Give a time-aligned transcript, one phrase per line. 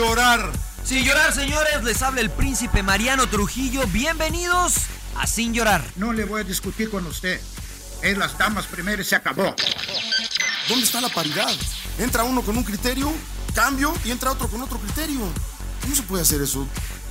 [0.00, 0.50] llorar.
[0.82, 3.86] Sin llorar, señores, les habla el príncipe Mariano Trujillo.
[3.88, 4.76] Bienvenidos
[5.16, 5.84] a Sin llorar.
[5.96, 7.38] No le voy a discutir con usted.
[8.02, 9.54] Es las damas primero se acabó.
[10.68, 11.50] ¿Dónde está la paridad?
[11.98, 13.12] Entra uno con un criterio,
[13.54, 15.20] cambio y entra otro con otro criterio.
[15.82, 16.66] ¿Cómo se puede hacer eso?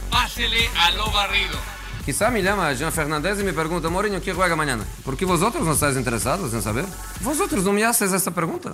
[0.10, 1.60] Pásele a lo barrido.
[2.04, 4.84] Quizá me llama Jean Fernández y me pregunta, Mourinho, ¿qué juega mañana?
[5.06, 6.86] ¿Por qué vosotros no estáis interesados en saber?
[7.22, 8.74] Vosotros no me haces esta pregunta.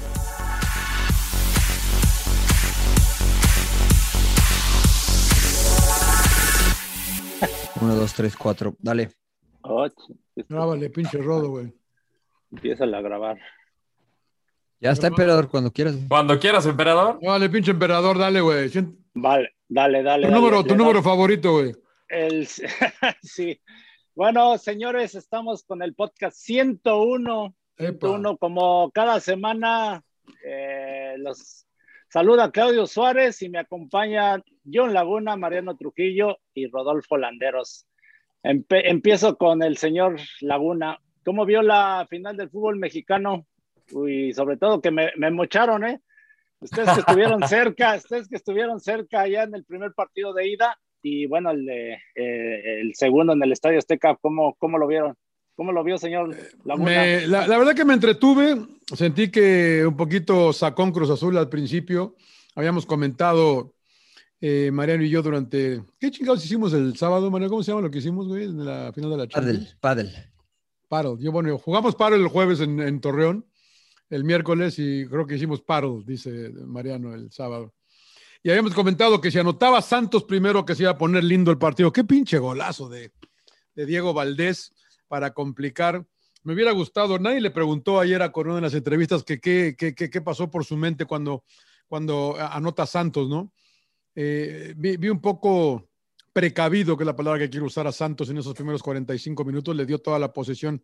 [7.81, 8.75] Uno, dos, tres, cuatro.
[8.79, 9.09] Dale.
[10.47, 11.73] Grábale, pinche rodo, güey.
[12.51, 13.39] Empieza a grabar.
[14.79, 15.95] Ya está, emperador, cuando quieras.
[16.07, 17.19] Cuando quieras, emperador.
[17.21, 18.69] Dale, pinche emperador, dale, güey.
[19.13, 20.27] Vale, dale, dale.
[20.27, 21.73] Tu dale, número, tu número favorito, güey.
[22.07, 22.47] El,
[23.21, 23.59] sí.
[24.13, 27.55] Bueno, señores, estamos con el podcast 101.
[27.77, 28.07] Epa.
[28.07, 30.03] 101, como cada semana,
[30.45, 31.65] eh, los
[32.11, 37.87] saluda Claudio Suárez y me acompaña John Laguna, Mariano Trujillo y Rodolfo Landeros.
[38.43, 40.99] Empe- empiezo con el señor Laguna.
[41.23, 43.45] ¿Cómo vio la final del fútbol mexicano?
[43.93, 45.99] Uy, sobre todo que me, me mocharon, ¿eh?
[46.59, 50.77] Ustedes que estuvieron cerca, ustedes que estuvieron cerca ya en el primer partido de ida
[51.03, 55.15] y bueno, el, de, eh, el segundo en el Estadio Azteca, ¿cómo, ¿cómo lo vieron?
[55.55, 56.85] ¿Cómo lo vio, señor Laguna?
[56.89, 58.57] Me- la, la verdad que me entretuve.
[58.95, 62.15] Sentí que un poquito sacó un Cruz Azul al principio.
[62.55, 63.73] Habíamos comentado,
[64.39, 65.81] eh, Mariano y yo, durante.
[65.99, 67.51] ¿Qué chingados hicimos el sábado, Mariano?
[67.51, 69.75] ¿Cómo se llama lo que hicimos, güey, en la final de la Champions?
[69.79, 70.31] Paddle, paddle.
[70.87, 71.23] Paddle.
[71.23, 73.45] Yo, bueno, jugamos paddle el jueves en, en Torreón,
[74.09, 77.73] el miércoles, y creo que hicimos paddle, dice Mariano, el sábado.
[78.43, 81.57] Y habíamos comentado que si anotaba Santos primero, que se iba a poner lindo el
[81.59, 81.93] partido.
[81.93, 83.11] Qué pinche golazo de,
[83.75, 84.73] de Diego Valdés
[85.11, 86.07] para complicar.
[86.43, 90.63] Me hubiera gustado, nadie le preguntó ayer a Corona en las entrevistas qué, pasó por
[90.63, 91.43] su mente cuando,
[91.89, 93.51] cuando anota Santos, ¿no?
[94.15, 95.89] Eh, vi, vi un poco
[96.31, 99.75] precavido, que es la palabra que quiero usar a Santos en esos primeros 45 minutos,
[99.75, 100.81] le dio toda la posesión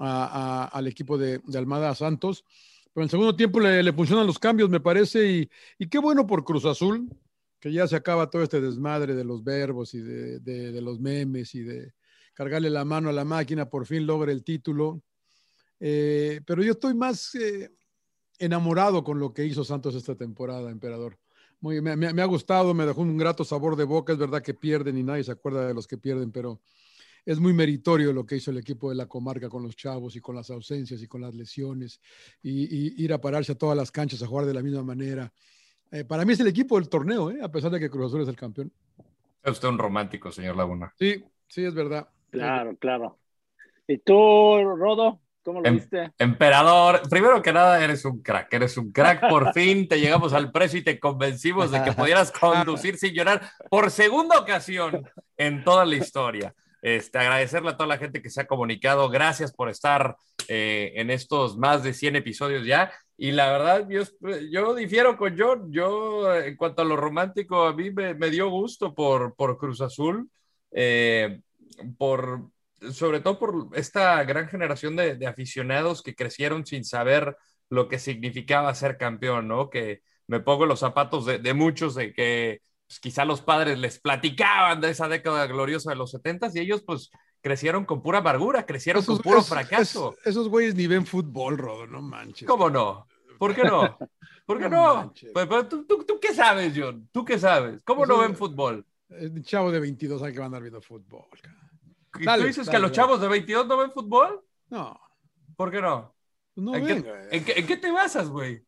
[0.00, 2.44] al equipo de, Almada a Santos,
[2.92, 5.48] pero en el segundo tiempo le, funcionan los cambios, me parece,
[5.78, 7.08] y, qué bueno por Cruz Azul,
[7.60, 11.60] que ya se acaba todo este desmadre de los verbos y de los memes y
[11.60, 11.92] de
[12.40, 15.02] cargarle la mano a la máquina, por fin logra el título.
[15.78, 17.70] Eh, pero yo estoy más eh,
[18.38, 21.18] enamorado con lo que hizo Santos esta temporada, emperador.
[21.60, 24.14] Muy, me, me- me ha gustado, me dejó un grato sabor de boca.
[24.14, 26.62] Es verdad que pierden y nadie se acuerda de los que pierden, pero
[27.26, 30.20] es muy meritorio lo que hizo el equipo de la comarca con los chavos y
[30.22, 32.00] con las ausencias y con las lesiones
[32.42, 35.30] y, y ir a pararse a todas las canchas a jugar de la misma manera.
[35.90, 38.28] Eh, para mí es el equipo del torneo, a pesar de que Cruz Azul es
[38.28, 38.72] el campeón.
[39.42, 40.90] Es usted un romántico, señor Laguna.
[40.98, 42.08] Sí, sí, es verdad.
[42.30, 43.18] Claro, claro.
[43.86, 45.20] ¿Y tú, Rodo?
[45.42, 46.12] ¿Cómo lo Em- viste?
[46.18, 49.28] Emperador, primero que nada, eres un crack, eres un crack.
[49.28, 53.40] Por fin te llegamos al precio y te convencimos de que pudieras conducir sin llorar
[53.70, 56.54] por segunda ocasión en toda la historia.
[56.82, 59.08] Este, agradecerle a toda la gente que se ha comunicado.
[59.08, 60.16] Gracias por estar
[60.48, 62.92] eh, en estos más de 100 episodios ya.
[63.18, 64.02] Y la verdad, yo,
[64.50, 65.70] yo difiero con John.
[65.70, 69.82] Yo, en cuanto a lo romántico, a mí me, me dio gusto por, por Cruz
[69.82, 70.30] Azul.
[70.70, 71.40] Eh,
[71.98, 72.50] por,
[72.92, 77.36] sobre todo por esta gran generación de, de, aficionados que crecieron sin saber
[77.68, 79.70] lo que significaba ser campeón, ¿no?
[79.70, 84.00] Que me pongo los zapatos de, de muchos de que pues, quizá los padres les
[84.00, 87.10] platicaban de esa década gloriosa de los setentas y ellos pues
[87.40, 90.12] crecieron con pura amargura, crecieron esos, con puro esos, fracaso.
[90.12, 92.48] Esos, esos güeyes ni ven fútbol, Rodo, no manches.
[92.48, 93.06] ¿Cómo no?
[93.38, 93.96] ¿Por qué no?
[94.44, 95.04] ¿Por qué no?
[95.04, 95.14] no?
[95.32, 97.08] Pues, pues, ¿tú, tú, ¿tú, qué sabes, John?
[97.12, 97.82] ¿Tú qué sabes?
[97.84, 98.84] ¿Cómo Eso, no ven fútbol?
[99.08, 101.26] El chavo de 22 años que va a andar viendo fútbol.
[101.42, 101.59] ¿Y
[102.24, 104.42] dale, tú dices dale, que los chavos de 22 no ven fútbol?
[104.68, 104.98] No.
[105.56, 106.14] ¿Por qué no?
[106.56, 108.64] no ¿En, ven, qué, ¿en, qué, ¿En, qué, te basas, güey?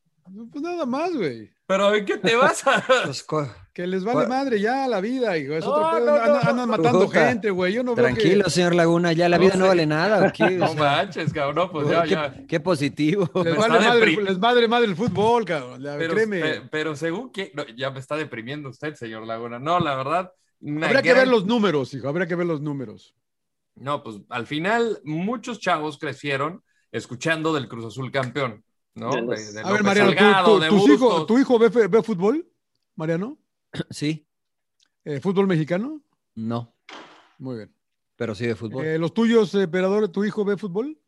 [0.50, 1.50] Pues nada más, güey.
[1.66, 2.84] ¿Pero en qué te basas?
[3.28, 5.54] Pues, que les vale madre ya la vida, hijo.
[5.54, 6.06] Es no, otro pedo.
[6.06, 7.72] No, no, andan, andan matando gente, güey.
[7.72, 8.50] Yo no Tranquilo, que...
[8.50, 10.26] señor Laguna, ya la vida no, vale nada.
[10.28, 10.50] ¿o qué?
[10.50, 11.56] No manches, cabrón.
[11.56, 12.46] No, pues ya, qué, ya.
[12.46, 13.30] Qué positivo.
[13.42, 15.82] Les vale madre, les madre madre el fútbol, cabrón.
[15.82, 16.40] La, pero, créeme.
[16.40, 17.50] Pero, pero según que.
[17.54, 19.58] No, ya me está deprimiendo usted, señor Laguna.
[19.58, 20.32] No, la verdad.
[20.60, 21.02] Habría gran...
[21.02, 22.08] que ver los números, hijo.
[22.08, 23.14] Habría que ver los números.
[23.74, 28.64] No, pues al final muchos chavos crecieron escuchando del Cruz Azul campeón,
[28.94, 29.10] ¿no?
[29.14, 32.46] De, de a ver, Mariano, Salgado, ¿tu, tu, tus hijos, ¿tu hijo ve, ve, fútbol,
[32.96, 33.38] Mariano?
[33.90, 34.26] Sí,
[35.04, 36.02] Eh, ¿Fútbol mexicano?
[36.34, 36.74] no,
[37.38, 37.74] Muy bien.
[38.16, 38.84] pero sí de fútbol.
[38.84, 40.98] Eh, ¿Los tuyos, emperador, tu hijo ve fútbol?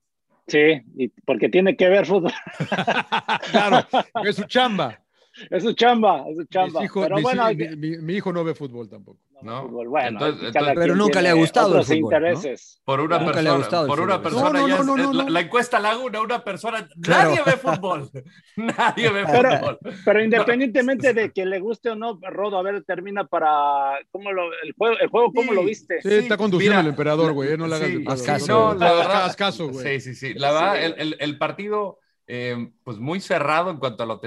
[0.46, 2.32] Sí, y porque tiene que ver fútbol.
[3.50, 3.86] Claro,
[4.24, 5.03] es su chamba.
[5.50, 6.80] Es su chamba, es su chamba.
[6.80, 9.18] Mis hijo- Pero mis bueno, mi, mi- mi hijo no ve fútbol tampoco.
[9.42, 9.62] ¿no?
[9.68, 12.06] fútbol, bueno, Entonces- entonces- Pero nunca le ha gustado el fútbol, ¿no?
[12.16, 12.80] intereses.
[12.82, 15.12] Por una Nunca persona, por una persona No, no, ya no, es- no, es no,
[15.12, 15.28] la, no.
[15.28, 17.28] la encuesta Laguna, una persona, Claro.
[17.30, 18.10] nadie ve fútbol,
[18.56, 19.78] nadie ve Pero- fútbol.
[20.04, 24.44] Pero independientemente de que le guste o no, Rodo, a ver, termina para ¿cómo lo,
[24.62, 25.56] el juego, el juego ¿cómo Sí.
[25.56, 26.00] lo viste?
[26.00, 27.52] Sí, está conduciendo mira, el emperador, güey.
[27.52, 27.90] eh, No le hagas
[28.20, 30.00] sí, caso, no, la verdad, caso, güey.
[30.00, 30.34] Sí, sí, sí.
[30.38, 30.82] La verdad,
[31.20, 34.18] el partido, eh, pues muy cerrado en cuanto a la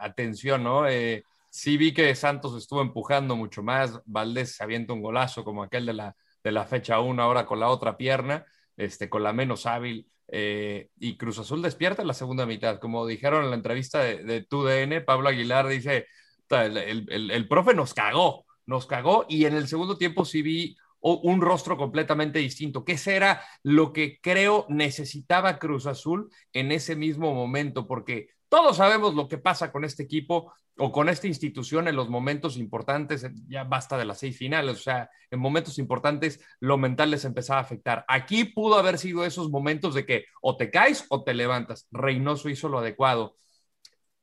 [0.00, 0.86] atención, ¿no?
[0.88, 4.00] Eh, sí vi que Santos estuvo empujando mucho más.
[4.04, 7.60] Valdés se avienta un golazo como aquel de la, de la fecha 1, ahora con
[7.60, 8.44] la otra pierna,
[8.76, 10.06] este, con la menos hábil.
[10.34, 12.78] eh, y Cruz Azul despierta en la segunda mitad.
[12.78, 16.06] Como dijeron en la entrevista de, TUDN, Pablo Aguilar dice:
[16.46, 19.26] "Ta, el, el- el- el profe nos cagó, nos cagó.
[19.28, 23.92] Y en el segundo tiempo sí vi un rostro completamente distinto, que ese era lo
[23.92, 29.72] que creo necesitaba Cruz Azul en ese mismo momento, porque todos sabemos lo que pasa
[29.72, 34.18] con este equipo o con esta institución en los momentos importantes, ya basta de las
[34.18, 38.04] seis finales, o sea, en momentos importantes lo mental les empezaba a afectar.
[38.08, 41.88] Aquí pudo haber sido esos momentos de que o te caes o te levantas.
[41.90, 43.36] Reynoso hizo lo adecuado.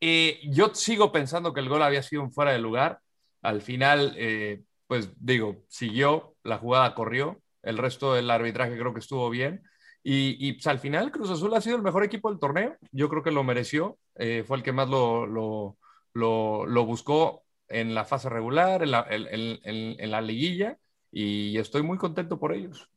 [0.02, 3.00] Eh, yo sigo pensando que el gol había sido fuera de lugar.
[3.42, 9.00] Al final, eh, pues digo, siguió, la jugada corrió, el resto del arbitraje creo que
[9.00, 9.63] estuvo bien.
[10.04, 13.10] Y, y, pues, al final Cruz Azul ha sido el mejor equipo del torneo, yo
[13.10, 15.78] creo que lo mereció, eh, fue el que más lo, lo,
[16.13, 19.28] lo, lo, buscó en la fase regular, en la, en,
[19.63, 20.78] en, en la liguilla,
[21.12, 22.90] y estoy muy contento por ellos.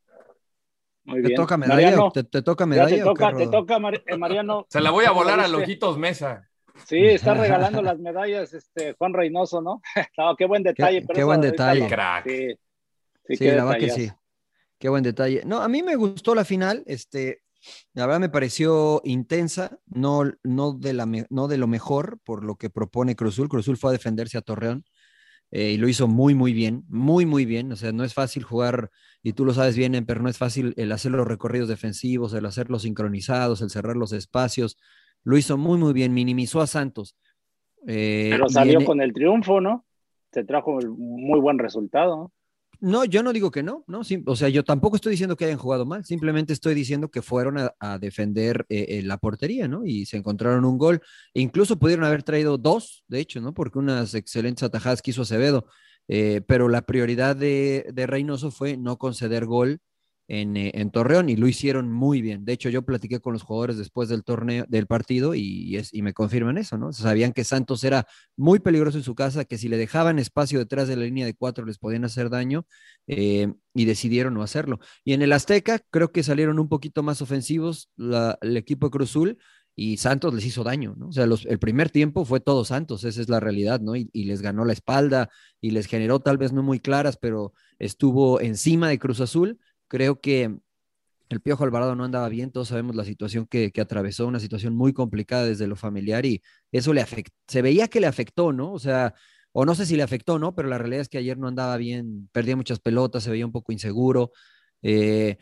[1.04, 1.36] Muy ¿Te bien.
[1.40, 1.82] toca medalla?
[1.82, 2.96] Mariano, ¿Te, te toca medalla?
[2.96, 4.66] te toca, te toca Mar- eh, Mariano.
[4.70, 5.48] Se la voy a ¿Cómo volar a?
[5.48, 6.48] Lojitos Mesa.
[6.86, 9.82] Sí, está regalando las medallas este Juan Reynoso, ¿no?
[10.16, 11.00] no qué buen detalle.
[11.00, 11.88] Qué- pero qué buen detalle.
[11.88, 12.28] Crack.
[12.28, 12.54] Sí,
[13.36, 14.10] sí, la verdad que sí.
[14.78, 15.42] Qué buen detalle.
[15.46, 16.82] No, a mí me gustó la final.
[16.86, 17.42] Este,
[17.94, 22.56] la verdad me pareció intensa, no, no, de, la, no de lo mejor por lo
[22.56, 23.48] que propone Cruzul.
[23.48, 24.84] Cruzul fue a defenderse a Torreón
[25.52, 27.70] eh, y lo hizo muy, muy bien, muy, muy bien.
[27.70, 28.90] O sea, no es fácil jugar,
[29.22, 32.46] y tú lo sabes bien, pero no es fácil el hacer los recorridos defensivos, el
[32.46, 34.78] hacerlos sincronizados, el cerrar los espacios.
[35.22, 37.16] Lo hizo muy, muy bien, minimizó a Santos.
[37.86, 39.86] Eh, Pero salió en- con el triunfo, ¿no?
[40.32, 42.16] Se trajo muy buen resultado.
[42.16, 42.32] ¿no?
[42.82, 44.00] No, yo no digo que no, ¿no?
[44.26, 47.56] O sea, yo tampoco estoy diciendo que hayan jugado mal, simplemente estoy diciendo que fueron
[47.58, 49.84] a, a defender eh, eh, la portería, ¿no?
[49.84, 51.00] Y se encontraron un gol.
[51.32, 53.54] E incluso pudieron haber traído dos, de hecho, ¿no?
[53.54, 55.66] Porque unas excelentes atajadas que hizo Acevedo.
[56.08, 59.80] Eh, pero la prioridad de, de Reynoso fue no conceder gol
[60.32, 62.46] en, eh, en Torreón y lo hicieron muy bien.
[62.46, 66.00] De hecho, yo platiqué con los jugadores después del torneo, del partido y, es, y
[66.00, 66.90] me confirman eso, ¿no?
[66.94, 70.88] Sabían que Santos era muy peligroso en su casa, que si le dejaban espacio detrás
[70.88, 72.64] de la línea de cuatro les podían hacer daño
[73.08, 74.80] eh, y decidieron no hacerlo.
[75.04, 79.38] Y en el Azteca creo que salieron un poquito más ofensivos el equipo de Cruzul
[79.74, 81.08] y Santos les hizo daño, ¿no?
[81.08, 83.96] O sea, los, el primer tiempo fue todo Santos, esa es la realidad, ¿no?
[83.96, 85.30] Y, les ganó la espalda
[85.60, 89.58] y les generó tal vez no muy claras, pero estuvo encima de Cruz Azul.
[89.92, 90.56] Creo que
[91.28, 94.74] el Piojo Alvarado no andaba bien, todos sabemos la situación que, que atravesó, una situación
[94.74, 96.40] muy complicada desde lo familiar y
[96.72, 98.72] eso le afectó, se veía que le afectó, ¿no?
[98.72, 99.12] O sea,
[99.52, 100.54] o no sé si le afectó, ¿no?
[100.54, 103.52] Pero la realidad es que ayer no andaba bien, perdía muchas pelotas, se veía un
[103.52, 104.32] poco inseguro.
[104.80, 105.36] Eh,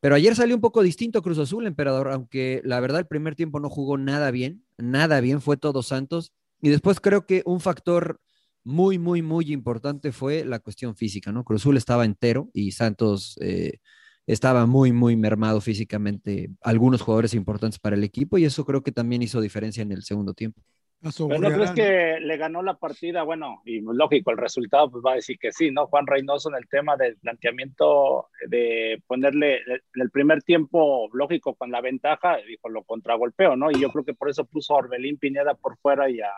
[0.00, 3.60] pero ayer salió un poco distinto Cruz Azul, emperador, aunque la verdad el primer tiempo
[3.60, 6.32] no jugó nada bien, nada bien, fue todo Santos.
[6.62, 8.18] Y después creo que un factor
[8.64, 11.44] muy, muy, muy importante fue la cuestión física, ¿no?
[11.44, 13.78] Cruz Azul estaba entero y Santos eh,
[14.26, 18.92] estaba muy, muy mermado físicamente, algunos jugadores importantes para el equipo y eso creo que
[18.92, 20.62] también hizo diferencia en el segundo tiempo.
[21.02, 25.12] Pero no crees que le ganó la partida, bueno, y lógico, el resultado pues va
[25.12, 25.86] a decir que sí, ¿no?
[25.86, 31.70] Juan Reynoso en el tema del planteamiento de ponerle en el primer tiempo, lógico, con
[31.70, 33.70] la ventaja, dijo, lo contragolpeo, ¿no?
[33.70, 36.30] Y yo creo que por eso puso a Orbelín Pineda por fuera y a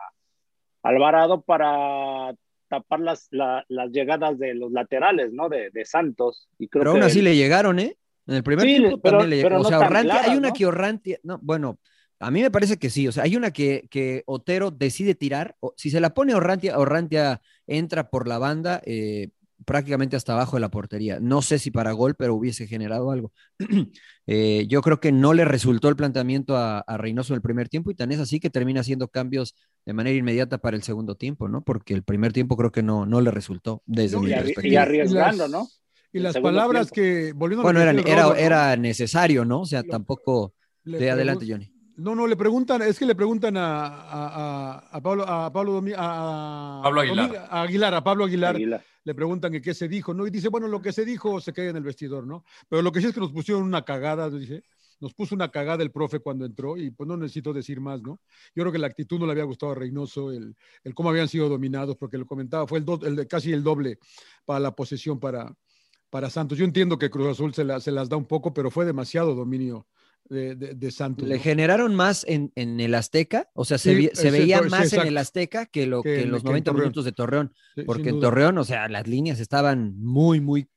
[0.82, 2.34] Alvarado para
[2.68, 5.48] tapar las, la, las llegadas de los laterales, ¿no?
[5.48, 6.48] De, de Santos.
[6.58, 7.96] Y creo pero aún que así le llegaron, ¿eh?
[8.26, 9.66] En el primer Sí, tiempo pero- también le pero llegaron.
[9.66, 10.54] o sea, Orrantia, hay una ¿no?
[10.54, 11.78] que Orrantia, no, bueno,
[12.20, 15.56] a mí me parece que sí, o sea, hay una que, que Otero decide tirar,
[15.60, 19.30] o, si se la pone Orrantia, Orrantia entra por la banda eh,
[19.66, 21.18] prácticamente hasta abajo de la portería.
[21.20, 23.32] No sé si para gol, pero hubiese generado algo.
[24.28, 27.68] Eh, yo creo que no le resultó el planteamiento a, a Reynoso en el primer
[27.68, 31.14] tiempo y tan es así que termina haciendo cambios de manera inmediata para el segundo
[31.16, 31.62] tiempo, ¿no?
[31.62, 34.68] Porque el primer tiempo creo que no, no le resultó desde No, mi y, perspectiva.
[34.72, 35.68] y arriesgando, Y las- ¿no?
[36.14, 36.94] Y las palabras tiempo.
[37.28, 39.60] que, volviendo Bueno, era, era, necesario, ¿no?
[39.62, 40.54] O sea, Lo- tampoco...
[40.84, 41.72] De adelante, Johnny.
[41.96, 44.26] No, no, le preguntan, es que le preguntan a, a,
[44.74, 47.46] a- a Pablo, a Pablo, Domi- a, Pablo Aguilar.
[47.50, 48.84] A Aguilar, a Pablo Aguilar, Aguilar.
[49.04, 50.26] le preguntan que qué se dijo, ¿no?
[50.26, 52.44] Y dice, bueno, lo que se dijo se queda en el vestidor, ¿no?
[52.68, 54.64] Pero lo que sí es que nos pusieron una cagada, dice,
[55.00, 58.20] nos puso una cagada el profe cuando entró y pues no necesito decir más, ¿no?
[58.54, 61.28] Yo creo que la actitud no le había gustado a Reynoso, el, el cómo habían
[61.28, 63.98] sido dominados, porque lo comentaba, fue el, do- el casi el doble
[64.44, 65.54] para la posesión para,
[66.10, 66.58] para Santos.
[66.58, 69.34] Yo entiendo que Cruz Azul se, la- se las da un poco, pero fue demasiado
[69.34, 69.86] dominio
[70.28, 71.28] de, de- de Santos.
[71.28, 71.42] Le ¿no?
[71.42, 75.06] generaron más en, en el Azteca, o sea, se, Sí, se veía sí, más en
[75.06, 76.84] el Azteca que, lo, Que que en- los que en 90 Torreón.
[76.84, 77.52] minutos de Torreón,
[77.86, 78.20] porque en.
[78.20, 80.68] Torreón, o sea, las líneas estaban muy, muy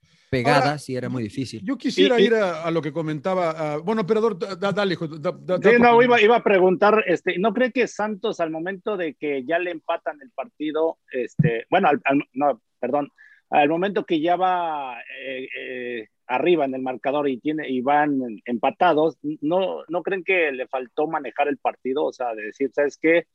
[0.44, 1.62] pegadas y era muy difícil.
[1.63, 3.51] Yo quisiera Y- y- ir a, a lo que comentaba.
[3.51, 5.08] a- bueno, operador, da- da- dale, hijo.
[5.08, 8.98] da- da- Sí, no, iba, iba a preguntar, este, ¿no cree que Santos al momento
[8.98, 13.10] de que ya le empatan el partido, este, bueno, al- al- no, perdón,
[13.50, 18.20] al momento que ya va eh, eh, arriba en el marcador y tiene y van
[18.46, 22.04] empatados, ¿no, ¿no creen que le faltó manejar el partido?
[22.06, 23.27] O sea, de decir, ¿sabes qué?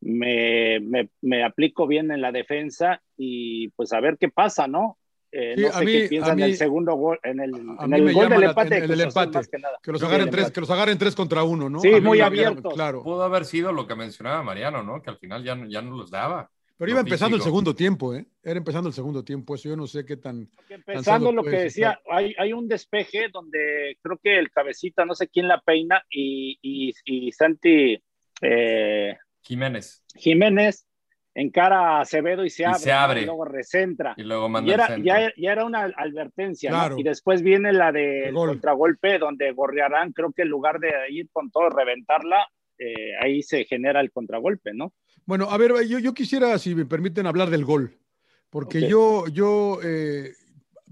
[0.00, 4.98] Me, me, me aplico bien en la defensa y pues a ver qué pasa, ¿no?
[5.38, 7.50] Eh, Sí, no a sé mí- qué a piensan mí- el segundo gol, en el,
[7.54, 8.76] en el gol del empate.
[8.78, 9.78] en el más que nada.
[9.82, 10.54] Que los Sí, agarren tres, empate.
[10.54, 11.80] que los agarren tres contra uno, ¿no?
[11.80, 12.72] Sí, muy abiertos.
[12.72, 13.02] Claro.
[13.02, 15.02] Pudo haber sido lo que mencionaba Mariano, ¿no?
[15.02, 16.50] Que al final ya, no- ya no los daba.
[16.78, 18.26] Pero iba empezando el segundo tiempo, ¿eh?
[18.42, 20.48] Era empezando el segundo tiempo, eso yo no sé qué tan.
[20.68, 25.28] En lo que decía, hay, hay un despeje donde creo que el cabecita, no sé
[25.28, 27.98] quién la peina, y, y, y Santi
[28.42, 30.02] eh, Jiménez.
[30.14, 30.86] Jiménez
[31.36, 32.96] encara a Acevedo y se Y abre, se ¿no?
[32.98, 33.20] abre.
[33.22, 34.14] Y luego recentra.
[34.16, 36.76] Y luego manda Y el era, ya, ya era una advertencia, ¿no?
[36.78, 36.98] Claro.
[36.98, 38.48] Y después viene la del gol.
[38.48, 43.64] contragolpe, donde Gorriarán, creo que en lugar de ir con todo, reventarla, eh, ahí se
[43.64, 44.92] genera el contragolpe, ¿no?
[45.24, 47.98] Bueno, a ver, yo, yo quisiera, si me permiten, hablar del gol.
[48.50, 50.32] Porque yo, yo, eh,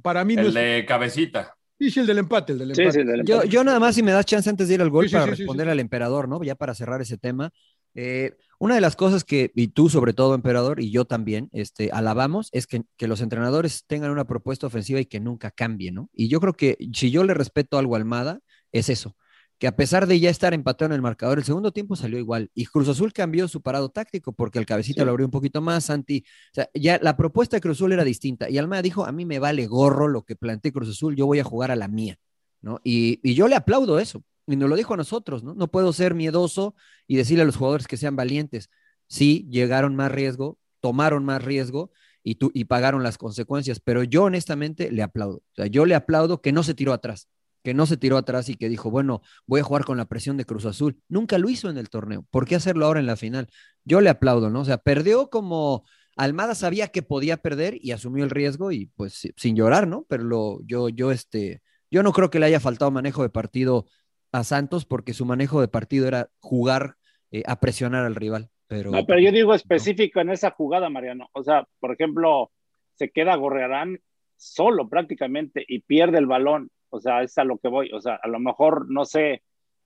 [0.02, 0.54] para mí no El es.
[0.54, 1.56] de cabecita.
[1.78, 2.98] Sí, sí, el del empate, el del Sí, empate.
[3.00, 3.48] sí, del Yo, empate.
[3.48, 5.26] yo nada más, si me das chance antes de ir al gol Sí, sí, para
[5.26, 5.70] sí, sí, responder sí.
[5.70, 6.42] al emperador, ¿no?
[6.42, 7.50] Ya para cerrar ese tema.
[7.94, 11.90] Eh, una de las cosas que, y tú sobre todo, emperador, y yo también, este,
[11.92, 16.08] alabamos, es que, que los entrenadores tengan una propuesta ofensiva y que nunca cambie, ¿no?
[16.12, 18.40] Y yo creo que si yo le respeto algo a Almada,
[18.72, 19.16] es eso,
[19.58, 22.50] que a pesar de ya estar empatado en el marcador, el segundo tiempo salió igual.
[22.54, 25.04] Y Cruz Azul cambió su parado táctico porque el cabecita Sí.
[25.04, 26.24] lo abrió un poquito más, Santi.
[26.50, 28.50] O sea, ya la propuesta de Cruz Azul era distinta.
[28.50, 31.38] Y Almada dijo, a mí me vale gorro lo que planteé Cruz Azul, yo voy
[31.38, 32.16] a jugar a la mía.
[32.62, 32.80] ¿no?
[32.82, 34.24] Y, y yo le aplaudo eso.
[34.46, 35.54] Y nos lo dijo a nosotros, ¿no?
[35.54, 36.74] No puedo ser miedoso
[37.06, 38.70] y decirle a los jugadores que sean valientes.
[39.08, 41.90] Sí, llegaron más riesgo, tomaron más riesgo
[42.22, 45.36] y, tu- y pagaron las consecuencias, pero yo honestamente le aplaudo.
[45.38, 47.28] O sea, yo le aplaudo que no se tiró atrás,
[47.62, 50.36] que no se tiró atrás y que dijo, bueno, voy a jugar con la presión
[50.36, 51.00] de Cruz Azul.
[51.08, 52.26] Nunca lo hizo en el torneo.
[52.30, 53.48] ¿Por qué hacerlo ahora en la final?
[53.84, 54.60] Yo le aplaudo, ¿no?
[54.60, 55.84] O sea, perdió como
[56.16, 60.04] Almada sabía que podía perder y asumió el riesgo y pues sin llorar, ¿no?
[60.08, 63.86] Pero lo, yo, yo, este, yo no creo que le haya faltado manejo de partido
[64.34, 66.96] a Santos porque su manejo de partido era jugar
[67.30, 68.50] eh, a presionar al rival.
[68.66, 71.28] Pero, No, pero yo digo específico en esa jugada, Mariano.
[71.32, 72.50] O sea, por ejemplo,
[72.94, 74.00] se queda Gorrearán
[74.36, 76.70] solo prácticamente y pierde el balón.
[76.90, 77.92] O sea, es a lo que voy.
[77.92, 79.42] O sea, a lo mejor, no sé,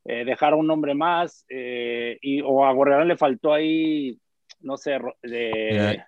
[0.07, 4.19] eh, dejar a un hombre más eh, y, o a Gorrearán le faltó ahí,
[4.61, 6.03] no sé, de,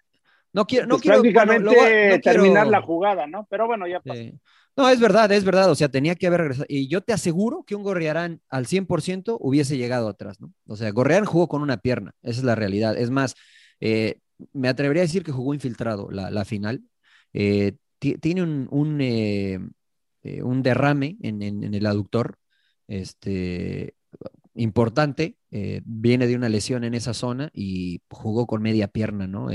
[0.52, 3.46] no quiero, no pues, quiero prácticamente no terminar quiero- la jugada, ¿no?
[3.50, 4.18] Pero bueno, ya pasó.
[4.18, 4.32] Sí.
[4.76, 5.70] No, es verdad, es verdad.
[5.70, 6.66] O sea, tenía que haber regresado.
[6.68, 10.52] Y yo te aseguro que un Gorriarán al 100% hubiese llegado atrás, ¿no?
[10.66, 12.12] O sea, Gorriarán jugó con una pierna.
[12.22, 12.96] Esa es la realidad.
[12.96, 13.34] Es más,
[13.80, 14.20] eh,
[14.52, 16.82] me atrevería a decir que jugó infiltrado la, la final.
[17.32, 18.68] Eh, ti- tiene un,
[20.22, 22.36] eh, un derrame en, en- en el aductor
[22.88, 23.94] este,
[24.54, 25.36] importante.
[25.84, 29.48] viene de una lesión en esa zona y jugó con media pierna, ¿no?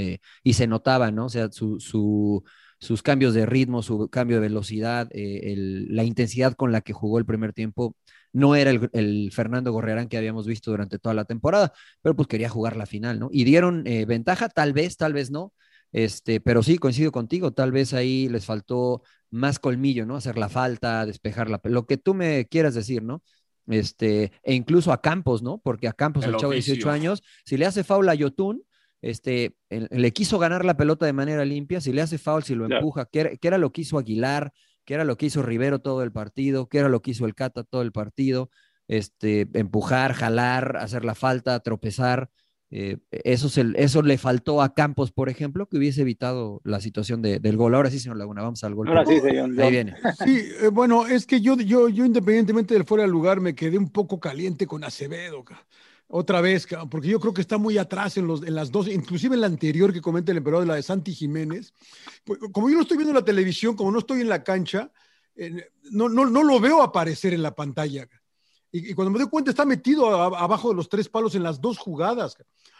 [0.43, 1.25] Y se notaba, ¿no?
[1.25, 2.43] O sea, su, su,
[2.85, 6.93] sus cambios de ritmo, su cambio de velocidad, eh, el- la intensidad con la que
[6.93, 7.95] jugó el primer tiempo,
[8.33, 12.27] no era el, el Fernando Gorrearán que habíamos visto durante toda la temporada, pero pues
[12.27, 13.29] quería jugar la final, ¿no?
[13.31, 15.53] Y dieron eh, ventaja, tal vez, tal vez no,
[15.91, 20.15] este, pero sí, coincido contigo, tal vez ahí les faltó más colmillo, ¿no?
[20.17, 23.23] Hacer la falta, despejar la, lo que tú me quieras decir, ¿no?
[23.67, 25.57] Este, e incluso a Campos, ¿no?
[25.59, 26.73] Porque a Campos, el, El chavo de oficio.
[26.75, 28.61] 18 años, si le hace faula a Yotun,
[29.05, 32.65] este, le quiso ganar la pelota de manera limpia, si le hace foul, si lo
[32.65, 34.51] empuja, que era, que era lo que hizo Aguilar,
[34.83, 37.35] que era lo que hizo Rivero todo el partido, que era lo que hizo el
[37.35, 38.49] Cata todo el partido,
[38.87, 42.29] este, empujar, jalar, hacer la falta, tropezar.
[42.71, 47.21] eh, eso, se- eso le faltó a Campos, por ejemplo, que hubiese evitado la situación
[47.21, 47.75] de- del gol.
[47.75, 48.87] Ahora sí, señor Laguna, vamos al gol.
[48.87, 49.51] Ahora sí, señor.
[49.61, 49.95] Ahí viene.
[50.25, 53.77] Sí, eh, bueno, es que yo, yo, yo independientemente del fuera de lugar, me quedé
[53.77, 55.45] un poco caliente con Acevedo.
[55.45, 55.63] ca.
[56.07, 59.35] Otra vez, porque yo creo que está muy atrás en, los, en las dos, inclusive
[59.35, 61.73] en la anterior que comenta el emperador, la de Santi Jiménez.
[62.23, 64.91] Pues, como yo no estoy viendo la televisión, como no estoy en la cancha,
[65.35, 68.07] eh, no, no, no lo veo aparecer en la pantalla.
[68.71, 71.77] Y, cuando me doy cuenta, está metido abajo de los tres palos en las dos
[71.77, 72.37] jugadas.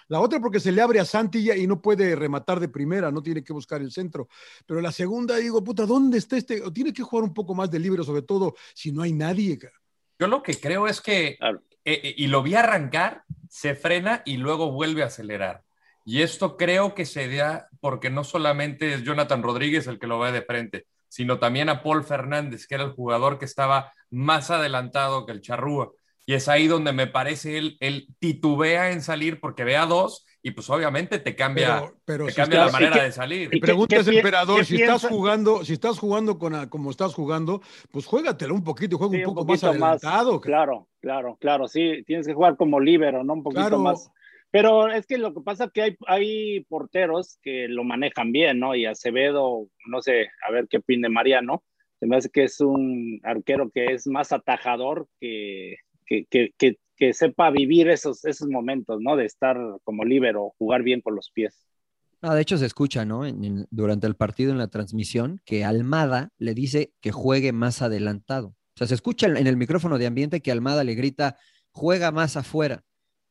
[0.08, 3.24] La otra porque se le abre a Santi y no puede rematar de primera, no
[3.24, 4.28] tiene que buscar el centro.
[4.66, 6.70] Pero la segunda, digo, puta, ¿dónde está este?
[6.72, 9.58] Tiene que jugar un poco más de libre, sobre todo si no hay nadie.
[9.58, 9.74] cara.
[10.20, 11.38] Yo lo que creo es que, eh,
[11.84, 15.64] eh, y lo vi arrancar, se frena y luego vuelve a acelerar.
[16.06, 20.20] Y esto creo que se da porque no solamente es Jonathan Rodríguez el que lo
[20.20, 24.52] ve de frente, sino también a Paul Fernández, que era el jugador que estaba más
[24.52, 25.92] adelantado que el Charrúa.
[26.26, 30.26] Y es ahí donde me parece él, él titubea en salir porque ve a dos
[30.48, 33.12] y pues obviamente te cambia, Pero- pero te si cambia estás- la manera ¿y de
[33.12, 33.50] salir.
[33.50, 36.92] Mi pregunta es, qué pi- emperador, si estás jugando, si estás jugando con a- como
[36.92, 37.62] estás jugando,
[37.92, 40.40] pues juégatelo un poquito y juega Sí, un poco más adelantado.
[40.42, 43.34] Claro, claro, claro, sí, tienes que jugar como líbero, ¿no?
[43.34, 43.80] Un poquito Claro.
[43.80, 44.12] más.
[44.52, 48.60] Pero es que lo que pasa es que hay, hay porteros que lo manejan bien,
[48.60, 48.76] ¿no?
[48.76, 51.64] Y Acevedo, no sé, a ver qué opine Mariano,
[52.00, 56.78] se me hace que es un arquero que es más atajador que, que, que, que,
[56.98, 59.16] que sepa vivir esos, esos momentos, ¿no?
[59.16, 61.66] De estar como líbero, jugar bien con los pies.
[62.22, 63.26] No, de hecho se escucha, ¿no?
[63.26, 67.82] En- en- durante el partido en la transmisión que Almada le dice que juegue más
[67.82, 68.48] adelantado.
[68.48, 71.38] O sea, se escucha en en el micrófono de ambiente que Almada le grita,
[71.72, 72.84] juega más afuera.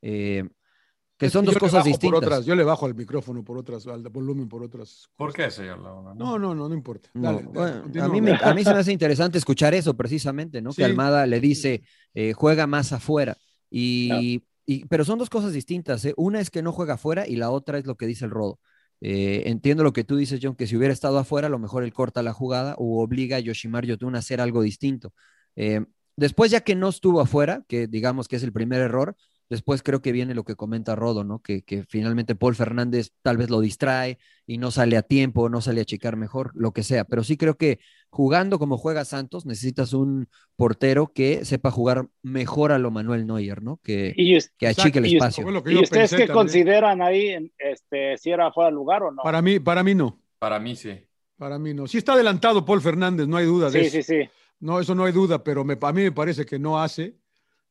[0.02, 0.44] Eh,
[1.16, 2.18] que son dos yo cosas por distintas.
[2.22, 5.08] otras, yo le bajo al micrófono por otras, al volumen por otras.
[5.16, 6.12] ¿Por qué, señor Laguna?
[6.14, 7.08] No, no, no, no importa.
[7.14, 10.60] No, Dale, bueno, a, mí me, a mí se me hace interesante escuchar eso precisamente,
[10.60, 10.72] ¿no?
[10.72, 10.78] Sí.
[10.78, 11.82] Que Almada le dice,
[12.14, 13.36] eh, juega más afuera.
[13.70, 14.42] Y,
[14.88, 16.14] pero son dos cosas distintas, ¿eh?
[16.16, 18.60] Una es que no juega afuera y la otra es lo que dice el Rodo.
[19.00, 21.84] Eh, entiendo lo que tú dices, John, que si hubiera estado afuera, a lo mejor
[21.84, 25.12] él corta la jugada o obliga a Yoshimar Yotun a hacer algo distinto.
[25.56, 25.84] Eh,
[26.16, 29.16] después, ya que no estuvo afuera, que digamos que es el primer error,
[29.50, 31.40] después creo que viene lo que comenta Rodo, ¿no?
[31.40, 35.60] Que, que finalmente Paul Fernández tal vez lo distrae y no sale a tiempo, no
[35.60, 37.04] sale a checar mejor, lo que sea.
[37.04, 37.78] Pero sí creo que
[38.10, 43.62] jugando como juega Santos, necesitas un portero que sepa jugar mejor a lo Manuel Neuer,
[43.62, 43.78] ¿no?
[43.82, 45.46] Que, Y, que achique el espacio.
[45.66, 46.32] ¿Y ustedes qué también.
[46.34, 49.22] consideran ahí, este, si era fuera de lugar o no?
[49.22, 50.20] Para mí, para mí no.
[50.38, 50.92] Para mí sí.
[51.36, 51.86] Para mí no.
[51.86, 54.06] Sí está adelantado Paul Fernández, no hay duda de Sí, eso.
[54.06, 54.30] sí, sí.
[54.60, 57.16] No, eso no hay duda, pero me- a mí me parece que no hace,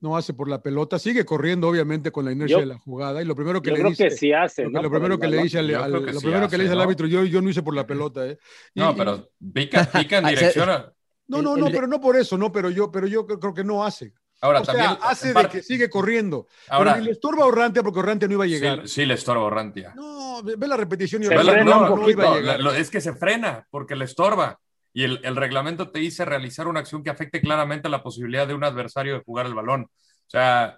[0.03, 0.99] no hace por la pelota.
[0.99, 3.21] Sigue corriendo, obviamente, con la inercia Yo- de la jugada.
[3.21, 4.81] Y lo primero que Yo le creo dice, que sí hace, lo, ¿no?
[4.83, 5.77] lo primero que le dice al, lo
[6.11, 8.27] sí primero que hace, le dice al árbitro, yo, yo no hice por la pelota,
[8.27, 8.37] ¿eh?
[8.75, 10.93] Y- No, pero pica, pica en dirección a-
[11.27, 13.83] no, no, no, pero no por eso, no, pero yo, pero yo creo que no
[13.85, 14.13] hace.
[14.41, 16.47] Ahora o sea, también hace en de que sigue corriendo.
[16.67, 18.87] Ahora pero ni le estorba a Orrantia porque Orrantia no iba a llegar.
[18.89, 19.93] sí le estorba Orrantia.
[19.95, 22.59] No, ve la repetición y Se Orrantia frena no, un no iba a llegar.
[22.75, 24.59] es que se frena porque le estorba.
[24.93, 28.53] Y el, el reglamento te dice realizar una acción que afecte claramente la posibilidad de
[28.53, 29.83] un adversario de jugar el balón.
[29.85, 30.77] O sea,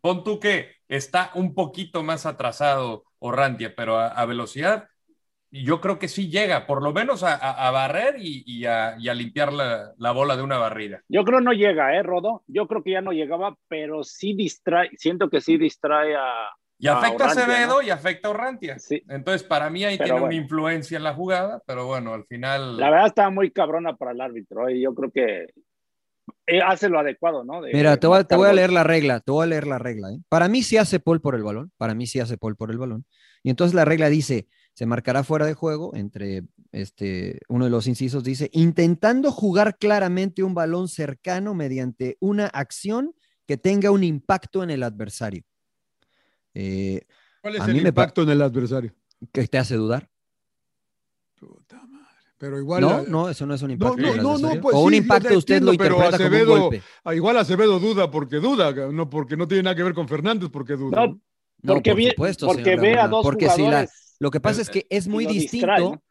[0.00, 4.88] pon tú que está un poquito más atrasado Orrantia, pero a, a velocidad,
[5.50, 8.96] yo creo que sí llega, por lo menos a, a- a barrer y, y a,
[8.98, 11.02] y a limpiar la, la bola de una barrida.
[11.08, 12.42] Yo creo no llega, ¿eh, Rodo?
[12.48, 16.48] Yo creo que ya no llegaba, pero sí distrae, siento que sí distrae a...
[16.78, 17.82] Y afecta a Orrantia, Acevedo ¿no?
[17.82, 18.78] y afecta a Orrantia.
[18.78, 19.02] Sí.
[19.08, 20.34] Entonces, para mí ahí Pero tiene bueno.
[20.36, 22.76] una influencia en la jugada, pero bueno, al final.
[22.76, 25.46] La verdad estaba muy cabrona para el árbitro, y yo creo que
[26.46, 27.62] eh, hace lo adecuado, ¿no?
[27.62, 28.56] De- Mira, te voy, a- te marcar voy a gol.
[28.56, 30.10] leer la regla, te voy a leer la regla.
[30.12, 30.18] ¿eh?
[30.28, 32.78] Para mí sí hace Paul por el balón, para mí sí hace Paul por el
[32.78, 33.04] balón.
[33.42, 37.86] Y entonces la regla dice, se marcará fuera de juego, entre este, uno de los
[37.86, 43.14] incisos dice, intentando jugar claramente un balón cercano mediante una acción
[43.46, 45.42] que tenga un impacto en el adversario.
[46.58, 47.02] Eh,
[47.42, 48.94] ¿Cuál es a el mí me impacto en el adversario?
[49.30, 50.08] ¿Qué te hace dudar?
[51.38, 52.06] Puta madre.
[52.38, 52.80] Pero igual.
[52.80, 53.96] No, no, eso no es un impacto.
[53.98, 55.96] no, en el no, no, pues o un sí, impacto te usted entiendo, lo pero
[55.96, 56.82] interpreta como un golpe.
[57.04, 60.48] ah, igual Acevedo duda porque duda, no porque no tiene nada que ver con Fernández,
[60.50, 61.06] porque duda.
[61.06, 61.20] No,
[61.62, 64.16] No, porque por vi- supuesto, porque ve a dos porque si la- jugadores.
[64.18, 66.02] Lo que pasa es que es muy distinto,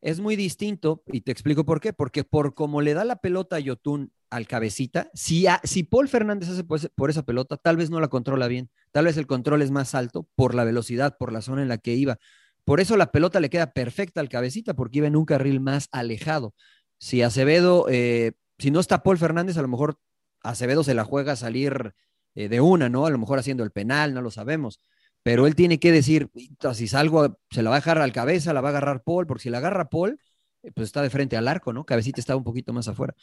[0.00, 3.56] es muy distinto, y te explico por qué, porque por como le da la pelota
[3.56, 7.76] a Yotun al cabecita, si, si Paul Fernández hace por, ese- por esa pelota, tal
[7.76, 11.16] vez no la controla bien, tal vez el control es más alto por la velocidad,
[11.18, 12.18] por la zona en la que iba.
[12.64, 15.88] Por eso la pelota le queda perfecta al cabecita, porque iba en un carril más
[15.92, 16.54] alejado.
[16.98, 19.98] Si Acevedo, eh, si no está Paul Fernández, a lo mejor
[20.42, 21.94] Acevedo se la juega a salir
[22.34, 23.06] eh, de una, ¿no?
[23.06, 24.80] A lo mejor haciendo el penal, no lo sabemos.
[25.22, 28.52] Pero él tiene que decir, "Puta, si salgo, se la va a dejar al cabeza,
[28.52, 30.18] la va a agarrar Paul, porque si la agarra Paul,
[30.74, 31.84] pues está de frente al arco, ¿no?
[31.84, 33.14] Cabecita está un poquito más afuera.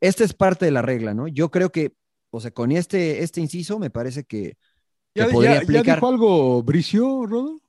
[0.00, 1.28] Esta es parte de la regla, ¿no?
[1.28, 1.92] Yo creo que,
[2.30, 4.56] o sea, con este, este inciso me parece que,
[5.14, 5.96] que ¿Ya, podría ya- ya aplicar.
[5.96, 7.60] dijo algo Bricio, Rodo,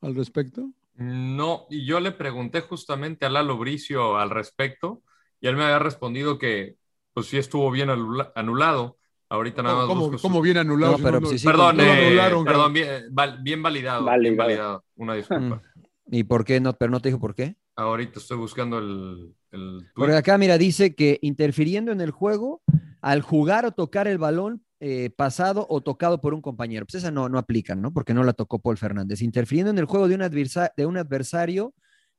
[0.00, 0.70] al respecto?
[0.94, 5.02] No, y yo le pregunté justamente a Lalo Bricio al respecto
[5.40, 6.76] y él me había respondido que
[7.14, 8.96] pues sí estuvo bien anula- anulado.
[9.28, 10.92] Ahorita nada más ¿Cómo, busco su- cómo viene anulado?
[10.92, 13.04] No, si pero no- pues sí, sí, Perdón, no lo eh, anularon, perdón, bien,
[13.42, 14.36] bien validado, bien Validado.
[14.36, 14.84] validado.
[14.96, 15.62] Una disculpa.
[16.10, 16.72] ¿Y por qué no?
[16.74, 17.56] Pero no te dijo por qué.
[17.80, 22.62] Ahorita estoy buscando el, el Porque acá, mira, dice que interfiriendo en el juego,
[23.00, 26.86] al jugar o tocar el balón, eh, pasado o tocado por un compañero.
[26.86, 27.92] Pues esa no, no aplica, ¿no?
[27.92, 29.22] Porque no la tocó Paul Fernández.
[29.22, 31.74] Interfiriendo en el juego de un, adversa- de un adversario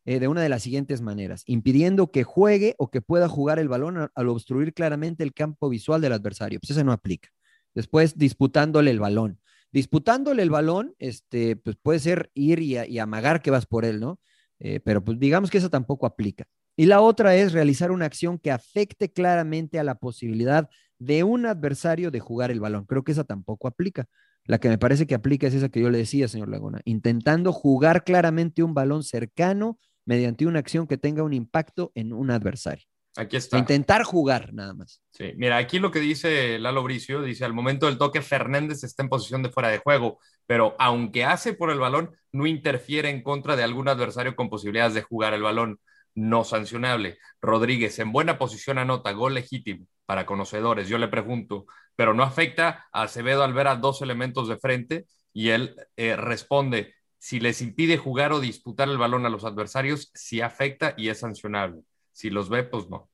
[0.06, 1.43] eh, de una de las siguientes maneras.
[1.45, 6.02] Impidiendo que juegue o que pueda jugar el balón al obstruir claramente el campo visual
[6.02, 6.60] del adversario.
[6.60, 7.30] Pues esa no aplica.
[7.74, 9.39] Después, disputándole el balón.
[9.71, 14.19] Disputándole el balón, este, pues puede ser ir y amagar que vas por él, ¿no?
[14.63, 16.45] Eh, pero pues digamos que eso tampoco aplica.
[16.78, 20.69] Y la otra es realizar una acción que afecte claramente a la posibilidad
[21.00, 22.86] de un adversario de jugar el balón.
[22.86, 24.06] Creo que esa tampoco aplica.
[24.45, 27.52] La que me parece que aplica es esa que yo le decía, señor Laguna, intentando
[27.54, 32.86] jugar claramente un balón cercano mediante una acción que tenga un impacto en un adversario.
[33.17, 33.58] Aquí está.
[33.58, 35.02] Intentar jugar nada más.
[35.12, 39.04] Sí, mira, aquí lo que dice Lalo Bricio, dice, al momento del toque Fernández está
[39.04, 43.21] en posición de fuera de juego, pero aunque hace por el balón, no interfiere en
[43.21, 45.80] contra de algún adversario con posibilidades de jugar el balón,
[46.15, 47.17] no sancionable.
[47.41, 52.88] Rodríguez en buena posición anota, gol legítimo para conocedores, yo le pregunto, pero no afecta
[52.93, 57.62] a Acevedo al ver a dos elementos de frente y él eh, responde, si les
[57.62, 61.84] impide jugar o disputar el balón a los adversarios, sí afecta y es sancionable.
[62.12, 63.10] Si los ve, pues no.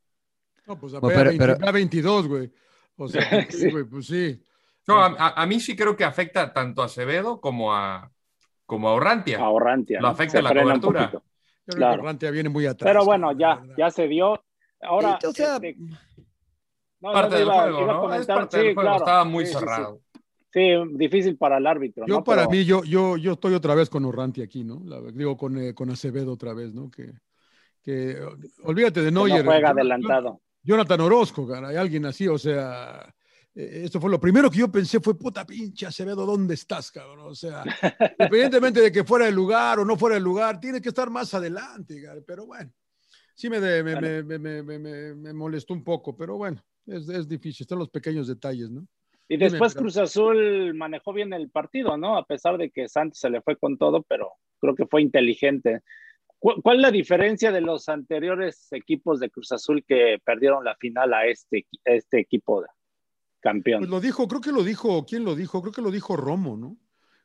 [0.66, 2.52] No, pues a pero- 20 pero- ve a 22, güey.
[2.98, 4.42] O sea, pues sí, güey, pues sí.
[4.88, 8.12] No, a, a- a mí sí creo que afecta tanto a Acevedo como a,
[8.66, 9.40] como a Orrantia.
[9.40, 10.00] A Orrantia.
[10.00, 10.14] Lo ¿no?
[10.14, 11.12] afecta la cobertura.
[11.12, 11.22] Yo
[11.66, 12.00] creo que.
[12.00, 12.90] Orrantia viene muy atrás.
[12.92, 14.42] Pero bueno, ya, ya se dio.
[14.82, 15.76] Ahora, Eh, o sea, este,
[17.00, 18.14] no, parte no, del iba- juego, iba a ¿no?
[18.16, 19.04] Es parte sí, del juego, claro.
[19.04, 19.60] estaba muy Sí, sí, sí.
[19.66, 20.02] cerrado.
[20.54, 20.62] Sí,
[20.94, 22.06] difícil para el árbitro.
[22.08, 22.24] Yo ¿no?
[22.24, 24.82] para Pero- mí, yo, yo, yo estoy otra vez con Orranti aquí, ¿no?
[24.86, 26.90] La- digo, con, eh, con Acevedo otra vez, ¿no?
[26.90, 27.12] Que,
[27.88, 28.18] que
[28.64, 29.46] olvídate de que no Neuer.
[29.46, 30.42] juega adelantado.
[30.62, 33.16] Jonathan Orozco, cara, hay alguien así, o sea,
[33.56, 37.20] eh, esto fue lo primero que yo pensé fue, puta pinche Acevedo, ¿dónde estás, cabrón?
[37.22, 37.64] O sea,
[38.20, 41.34] independientemente de que fuera el lugar o no fuera el lugar, tiene que estar más
[41.34, 42.70] adelante, cara, pero bueno,
[43.34, 43.84] sí me, de-
[44.26, 48.70] me, me, me, molestó un poco, pero bueno, es, es difícil, están los pequeños detalles,
[48.70, 48.86] ¿no?
[49.30, 52.18] Y después Cruz Azul manejó bien el partido, ¿no?
[52.18, 55.84] A pesar de que Santos se le fue con todo, pero creo que fue inteligente.
[56.40, 60.76] ¿Cu- ¿Cuál es la diferencia de los anteriores equipos de Cruz Azul que perdieron la
[60.76, 62.64] final a este, este equipo
[63.40, 63.80] campeón?
[63.80, 65.62] Pues lo dijo, creo que lo dijo, ¿quién lo dijo?
[65.62, 66.78] Creo que lo dijo Romo, ¿no?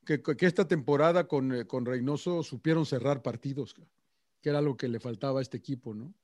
[0.04, 3.74] Que, que esta temporada con, eh, con Reynoso supieron cerrar partidos,
[4.40, 6.14] que era lo que le faltaba a este equipo, ¿no?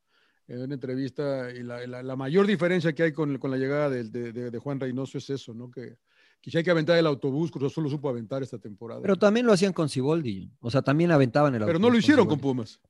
[0.48, 4.58] En una entrevista, y la, la- mayor diferencia que hay con, con la llegada de
[4.58, 5.70] Juan Reynoso es eso, ¿no?
[5.70, 5.98] Que,
[6.42, 9.02] si hay que aventar el autobús, Cruz Azul lo supo aventar esta temporada.
[9.02, 10.50] Pero también lo hacían con Siboldi.
[10.60, 12.38] O sea, también aventaban el Pero autobús no lo hicieron con.
[12.40, 12.80] Pumas.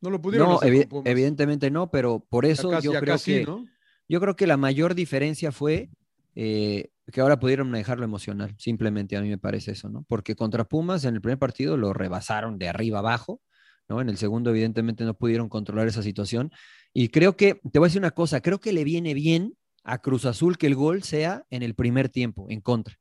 [0.00, 1.10] No lo pudieron No, hacer evi- con Pumas.
[1.10, 3.66] evidentemente no, pero por eso yo creo que ¿no?
[4.08, 5.90] yo creo que la mayor diferencia fue
[6.34, 8.54] eh, que ahora pudieron manejarlo emocional.
[8.58, 10.04] Simplemente a mí me parece eso, ¿no?
[10.08, 13.40] Porque contra Pumas en el primer partido lo rebasaron de arriba abajo,
[13.88, 14.00] ¿no?
[14.00, 16.50] En el segundo, evidentemente, no pudieron controlar esa situación.
[16.92, 19.98] Y creo que, te voy a decir una cosa, creo que le viene bien a
[19.98, 22.98] Cruz Azul que el gol sea en el primer tiempo, en contra.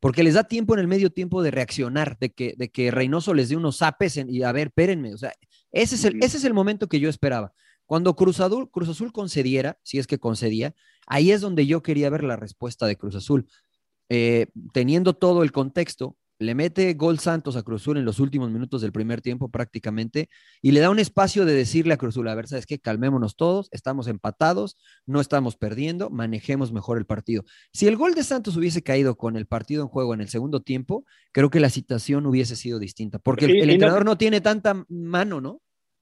[0.00, 3.32] Porque les da tiempo en el medio tiempo de reaccionar, de que, de que Reynoso
[3.32, 5.14] les dé unos zapes en- y a ver, espérenme.
[5.14, 5.32] O sea,
[5.72, 7.52] ese es, el, ese es el momento que yo esperaba.
[7.86, 10.74] Cuando Cruz Azul, Cruz Azul concediera, si es que concedía,
[11.06, 13.46] ahí es donde yo quería ver la respuesta de Cruz Azul.
[14.10, 18.50] Eh, teniendo todo el contexto, le mete gol Santos a Cruz Azul en los últimos
[18.50, 20.28] minutos del primer tiempo prácticamente
[20.60, 22.78] y le da un espacio de decirle a Cruz Azul, a ver, ¿sabes qué?
[22.78, 27.44] Calmémonos todos, estamos empatados, no estamos perdiendo, manejemos mejor el partido.
[27.72, 30.60] Si el gol de Santos hubiese caído con el partido en juego en el segundo
[30.60, 34.18] tiempo, creo que la situación hubiese sido distinta, porque el, Y- y no- entrenador no
[34.18, 35.60] tiene tanta mano, ¿no?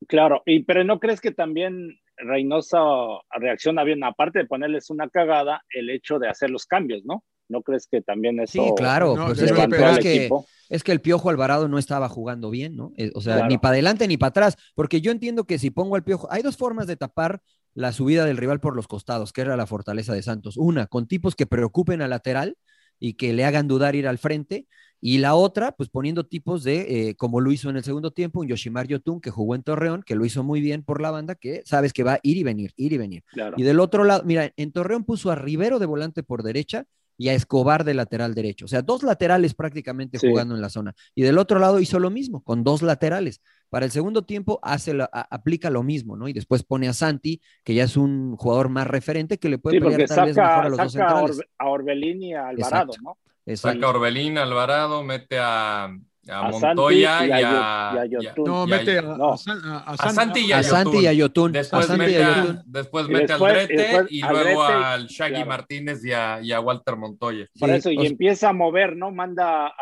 [0.09, 5.62] Claro, y pero ¿no crees que también Reynoso reacciona bien, aparte de ponerles una cagada,
[5.71, 7.25] el hecho de hacer los cambios, ¿no?
[7.53, 10.47] ¿No crees que también eso Sí, claro, no, pues es, que, pero es que- equipo?
[10.71, 12.93] es que el Piojo Alvarado no estaba jugando bien, ¿no?
[12.97, 13.49] Eh, o sea, Claro.
[13.51, 16.43] ni para adelante ni para atrás, porque yo entiendo que si pongo al Piojo, hay
[16.43, 17.43] dos formas de tapar
[17.75, 20.57] la subida del rival por los costados, que era la fortaleza de Santos.
[20.57, 22.57] Una, con tipos que preocupen al lateral
[22.99, 24.67] y que le hagan dudar ir al frente,
[25.05, 28.38] y la otra, pues poniendo tipos de, eh, como lo hizo en el segundo tiempo,
[28.41, 31.35] un Yoshimar Yotun, que jugó en Torreón, que lo hizo muy bien por la banda,
[31.35, 33.25] que sabes que va a ir y venir, ir y venir.
[33.33, 33.57] Claro.
[33.59, 36.85] Y del otro lado, mira, en Torreón puso a Rivero de volante por derecha
[37.18, 38.64] y a Escobar de lateral derecho.
[38.64, 40.29] O sea, dos laterales prácticamente Sí.
[40.29, 40.94] jugando en la zona.
[41.14, 43.40] Y del otro lado hizo lo mismo, con dos laterales.
[43.70, 46.29] Para el segundo tiempo hace la- a- aplica lo mismo, ¿no?
[46.29, 49.77] Y después pone a Santi, que ya es un jugador más referente, que le puede
[49.79, 51.37] Sí, pelear tal vez mejor a saca, los dos saca a, centrales.
[51.38, 52.96] Orbe- a Orbelín y a Alvarado, Exacto.
[53.03, 53.18] ¿no?
[53.46, 53.79] Exacto.
[53.81, 55.96] Saca a Orbelín, Alvarado, mete a,
[56.29, 58.45] a A Montoya Santi y a y y Yotun.
[58.45, 59.37] No, mete a, no.
[59.37, 61.53] Santi y a Santi y Yotun.
[61.53, 62.63] Después a Santi y mete, a a- Yotun.
[62.67, 65.47] después Y mete después- al y Drete y luego al Shaggy claro.
[65.49, 67.47] Martínez y a, y a Walter Montoya.
[67.59, 69.11] Por Sí, eso, y empieza a mover, ¿no?
[69.11, 69.73] Manda a,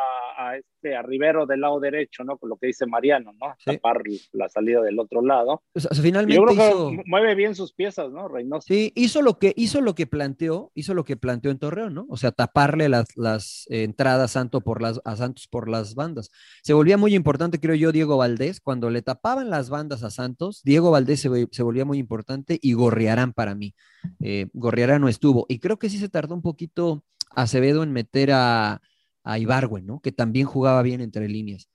[0.49, 2.39] a, este, a Rivero del lado derecho, ¿no?
[2.39, 3.55] Con lo que dice Mariano, ¿no?
[3.59, 3.73] Sí.
[3.77, 5.63] Tapar la salida del otro lado.
[5.75, 6.93] O sea, Y finalmente yo creo que hizo...
[6.93, 8.29] mu- mueve bien sus piezas, ¿no?
[8.29, 8.67] Reynoso.
[8.67, 12.07] Sí, hizo lo que hizo lo que planteó, hizo lo que planteó en Torreón, ¿no?
[12.09, 16.31] O sea, taparle las, las eh, entradas Santo por las, a Santos por las bandas.
[16.63, 18.61] Se volvía muy importante, creo yo, Diego Valdés.
[18.61, 22.73] Cuando le tapaban las bandas a Santos, Diego Valdés se, se volvía muy importante y
[22.73, 23.75] Gorriarán para mí.
[24.21, 25.45] Eh, Gorriarán no estuvo.
[25.49, 28.81] Y creo que sí se tardó un poquito Acevedo en meter a,
[29.31, 30.01] a Ibargüen, ¿no?
[30.01, 31.69] Que también jugaba bien entre líneas.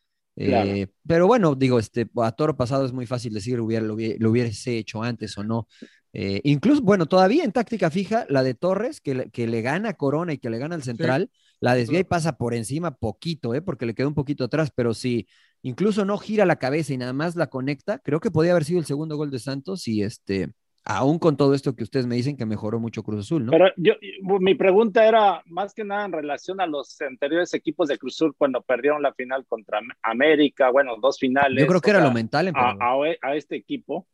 [0.44, 0.70] Claro.
[0.72, 4.18] Eh, pero bueno, digo, este, a toro pasado es muy fácil decir hubiera, lo, hubiera-
[4.20, 5.68] lo hubiese hecho antes o no.
[6.14, 9.90] Eh, incluso, bueno, todavía en táctica fija, la de Torres, que le, que le gana
[9.90, 13.54] a Corona y que le gana al central, la desvía y pasa por encima poquito,
[13.54, 13.62] ¿eh?
[13.62, 15.28] porque le quedó un poquito atrás, pero si
[15.62, 18.80] incluso no gira la cabeza y nada más la conecta, creo que podía haber sido
[18.80, 20.52] el segundo gol de Santos y este,
[20.86, 23.52] aún con todo esto que ustedes me dicen que mejoró mucho Cruz Azul, ¿no?
[23.52, 23.94] Pero yo,
[24.40, 28.36] mi pregunta era más que nada en relación a los anteriores equipos de Cruz Azul
[28.38, 31.60] cuando perdieron la final contra Am- América, bueno, dos finales.
[31.60, 33.08] Yo creo que era sea, lo mental, a, emperador.
[33.22, 34.08] a- a este equipo.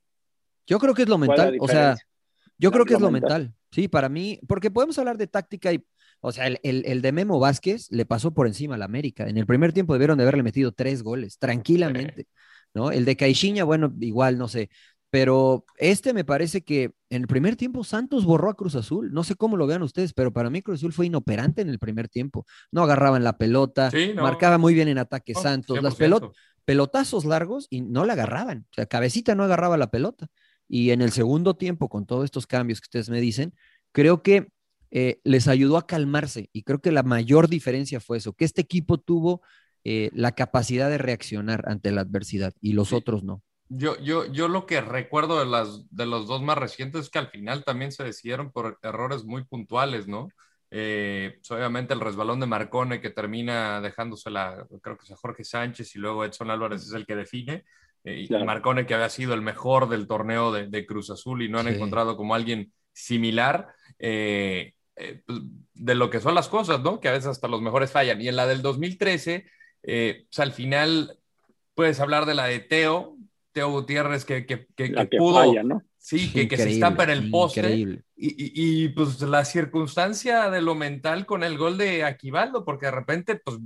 [0.65, 1.95] Yo creo que es lo ¿Cuál es la mental, o sea,
[2.57, 3.41] yo creo que es lo mental.
[3.43, 5.84] mental, sí, para mí, porque podemos hablar de táctica y,
[6.21, 9.27] o sea, el, el- el de Memo Vázquez le pasó por encima al América.
[9.27, 12.27] En el primer tiempo debieron de haberle metido tres goles, tranquilamente,
[12.73, 12.91] ¿no?
[12.91, 14.69] El de Caixinha, bueno, igual, no sé,
[15.12, 19.24] pero este me parece que en el primer tiempo Santos borró a Cruz Azul, no
[19.24, 22.10] sé cómo lo vean ustedes, pero para mí Cruz Azul fue inoperante en el primer
[22.10, 24.24] tiempo, no agarraban la pelota, Sí, no.
[24.24, 25.97] marcaba muy bien en ataque Santos, las 100%.
[25.97, 26.30] pelotas
[26.63, 28.67] pelotazos largos y no la agarraban.
[28.71, 30.28] O sea, cabecita no agarraba la pelota.
[30.69, 33.54] Y en el segundo tiempo, con todos estos cambios que ustedes me dicen,
[33.91, 34.47] creo que
[34.91, 36.50] eh, les ayudó a calmarse.
[36.54, 39.41] Y creo que la mayor diferencia fue eso, que este equipo tuvo
[39.84, 43.41] eh, la capacidad de reaccionar ante la adversidad y los otros no.
[43.73, 47.19] Yo, yo, yo lo que recuerdo de, las, de los dos más recientes es que
[47.19, 50.27] al final también se decidieron por errores muy puntuales, ¿no?
[50.71, 55.43] Eh, pues, obviamente el resbalón de Marcone que termina dejándosela, creo que es a Jorge
[55.43, 57.63] Sánchez y luego Edson Álvarez es el que define.
[58.03, 58.45] Eh, y Claro.
[58.45, 61.67] Marcone que había sido el mejor del torneo de, de Cruz Azul y no han
[61.67, 61.73] Sí.
[61.75, 63.69] encontrado como alguien similar.
[63.99, 64.73] eh,
[65.25, 65.39] pues,
[65.73, 66.99] de lo que son las cosas, ¿no?
[66.99, 68.21] Que a veces hasta los mejores fallan.
[68.21, 69.45] Y en la del 2013,
[69.84, 71.17] eh, pues al final
[71.73, 73.17] puedes hablar de la de Teo,
[73.52, 75.84] Teo Gutiérrez, que, que, que, que que pudo, falla, ¿no?
[75.98, 77.60] sí, que, que se estampa en el poste.
[77.62, 78.04] increíble.
[78.16, 82.86] Y, y- y, pues la circunstancia de lo mental con el gol de Aquivaldo, porque
[82.88, 83.58] de repente, pues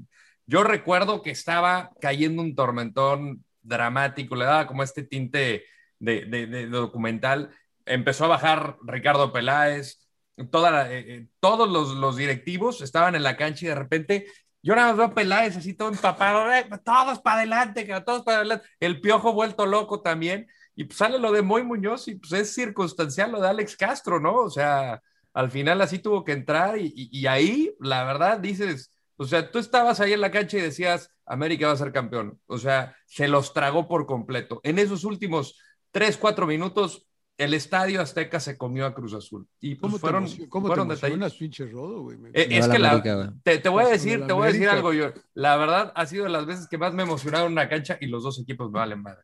[0.45, 5.65] yo recuerdo que estaba cayendo un tormentón dramático, le daba como este tinte
[5.99, 7.49] de, de- de documental.
[7.85, 10.07] Empezó a bajar Ricardo Peláez,
[10.51, 14.27] toda la- eh, eh, todos los, los directivos estaban en la cancha y de repente
[14.65, 18.37] yo nada más veo a Peláez así todo empapado, "Eh, todos para adelante, todos para
[18.39, 18.67] adelante.
[18.79, 20.47] El piojo vuelto loco también.
[20.75, 24.19] Y pues sale lo de Moy Muñoz y pues es circunstancial lo de Alex Castro,
[24.19, 24.35] ¿no?
[24.35, 25.01] O sea,
[25.33, 29.49] al final así tuvo que entrar y, y- y ahí, la verdad, dices, o sea,
[29.51, 32.39] tú estabas ahí en la cancha y decías, América va a ser campeón.
[32.47, 34.59] O sea, se los tragó por completo.
[34.63, 35.57] En esos últimos
[35.91, 39.47] tres, cuatro minutos, el estadio Azteca se comió a Cruz Azul.
[39.59, 41.33] Y pues ¿Cómo fueron, te, cómo te fueron emocionas, detalles.
[41.37, 42.17] pinche Rodo, güey?
[42.33, 44.69] Eh, es la que la, América, te, te voy a decir, te voy a decir
[44.69, 45.11] algo yo.
[45.33, 47.97] La verdad ha sido de las veces que más me he emocionado en una cancha
[47.99, 49.23] y los dos equipos me valen madre.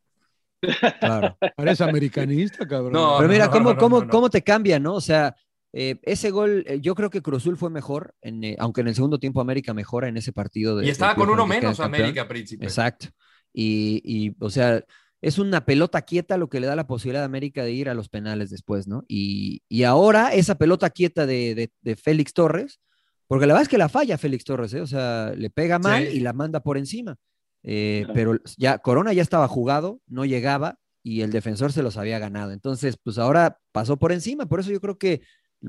[1.00, 1.38] Claro.
[1.56, 2.94] Pareces americanista, cabrón.
[2.94, 4.12] No, Pero mira, no, ¿cómo, no, cómo, no, no.
[4.12, 4.96] cómo te cambia, no?
[4.96, 5.36] O sea,
[5.74, 8.96] eh, ese gol, eh, yo creo que Cruzul fue mejor, en, eh, aunque en el
[8.96, 10.78] segundo tiempo América mejora en ese partido.
[10.78, 11.80] De, Y estaba del con uno menos.
[11.80, 12.66] América, príncipe.
[12.66, 13.08] Exacto.
[13.54, 14.84] Y, y, o sea,
[15.22, 17.94] es una pelota quieta lo que le da la posibilidad a América de ir a
[17.94, 19.04] los penales después, ¿no?
[19.08, 22.80] Y, y ahora esa pelota quieta de, de- de Félix Torres,
[23.28, 24.82] porque la verdad es que la falla Félix Torres, ¿eh?
[24.82, 26.18] O sea, le pega mal Sí.
[26.18, 27.18] y la manda por encima.
[27.64, 28.14] Eh, Claro.
[28.16, 32.52] Pero ya Corona ya estaba jugado, no llegaba y el defensor se los había ganado.
[32.52, 34.48] Entonces, pues ahora pasó por encima.
[34.48, 35.22] Por eso yo creo que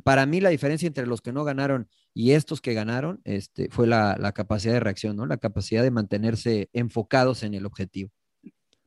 [0.03, 3.87] para mí la diferencia entre los que no ganaron y estos que ganaron este, fue
[3.87, 5.27] la, la capacidad de reacción, ¿no?
[5.27, 8.11] La capacidad de mantenerse enfocados en el objetivo.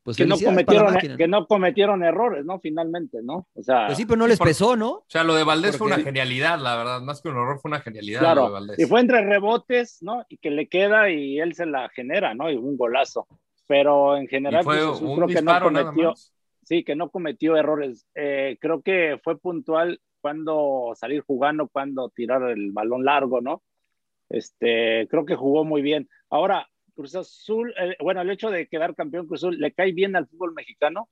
[0.06, 1.48] Pues que no, cometieron, que ¿no?
[1.48, 2.60] cometieron errores, ¿no?
[2.60, 3.48] Finalmente, ¿no?
[3.56, 4.92] O sea, Pues sí, pero no les por- pesó, ¿no?
[4.92, 7.02] O sea, lo de Valdés fue una genialidad, la verdad.
[7.02, 8.52] Más que un horror, fue una genialidad lo de claro.
[8.52, 8.80] Valdés.
[8.80, 10.24] Y fue entre rebotes, ¿no?
[10.30, 12.52] Y que le queda y él se la genera, ¿no?
[12.52, 13.28] Y un golazo.
[13.68, 16.14] Pero en general, fue un creo que no disparo cometió,
[16.62, 18.06] sí, que no cometió errores.
[18.14, 23.64] Eh, creo que fue puntual cuando salir jugando, cuando tirar el balón largo, ¿no?
[24.30, 26.08] Este, creo que jugó muy bien.
[26.30, 30.16] Ahora, Cruz Azul, eh, bueno, el hecho de quedar campeón Cruz Azul, ¿le cae bien
[30.16, 31.10] al fútbol mexicano?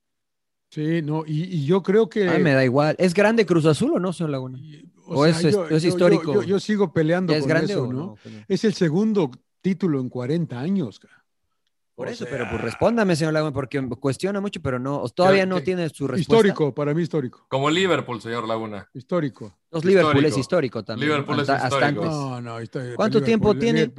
[0.70, 2.28] Sí, no, y, y yo creo que.
[2.28, 2.96] Ay, me da igual.
[2.98, 4.58] ¿Es grande Cruz Azul o no, señor Laguna?
[5.06, 6.32] o es- es- es histórico.
[6.32, 7.98] Yo, yo sigo peleando ¿Ya es con grande eso, o ¿no?
[7.98, 8.16] no?
[8.48, 10.98] Es el segundo título en 40 años.
[11.94, 15.46] Por O eso, sea, pero pues respóndame, señor Laguna, porque cuestiona mucho, pero no, todavía
[15.46, 16.48] no que- tiene su respuesta.
[16.48, 17.44] Histórico, para mí histórico.
[17.48, 18.88] Como Liverpool, señor Laguna.
[18.94, 19.56] Histórico.
[19.74, 20.84] Los Liverpool es Histórico.
[20.84, 21.10] también.
[21.10, 22.04] Liverpool es hasta antes.
[22.04, 22.94] No, no, histórico.
[22.96, 23.90] ¿Cuánto tiempo tiene?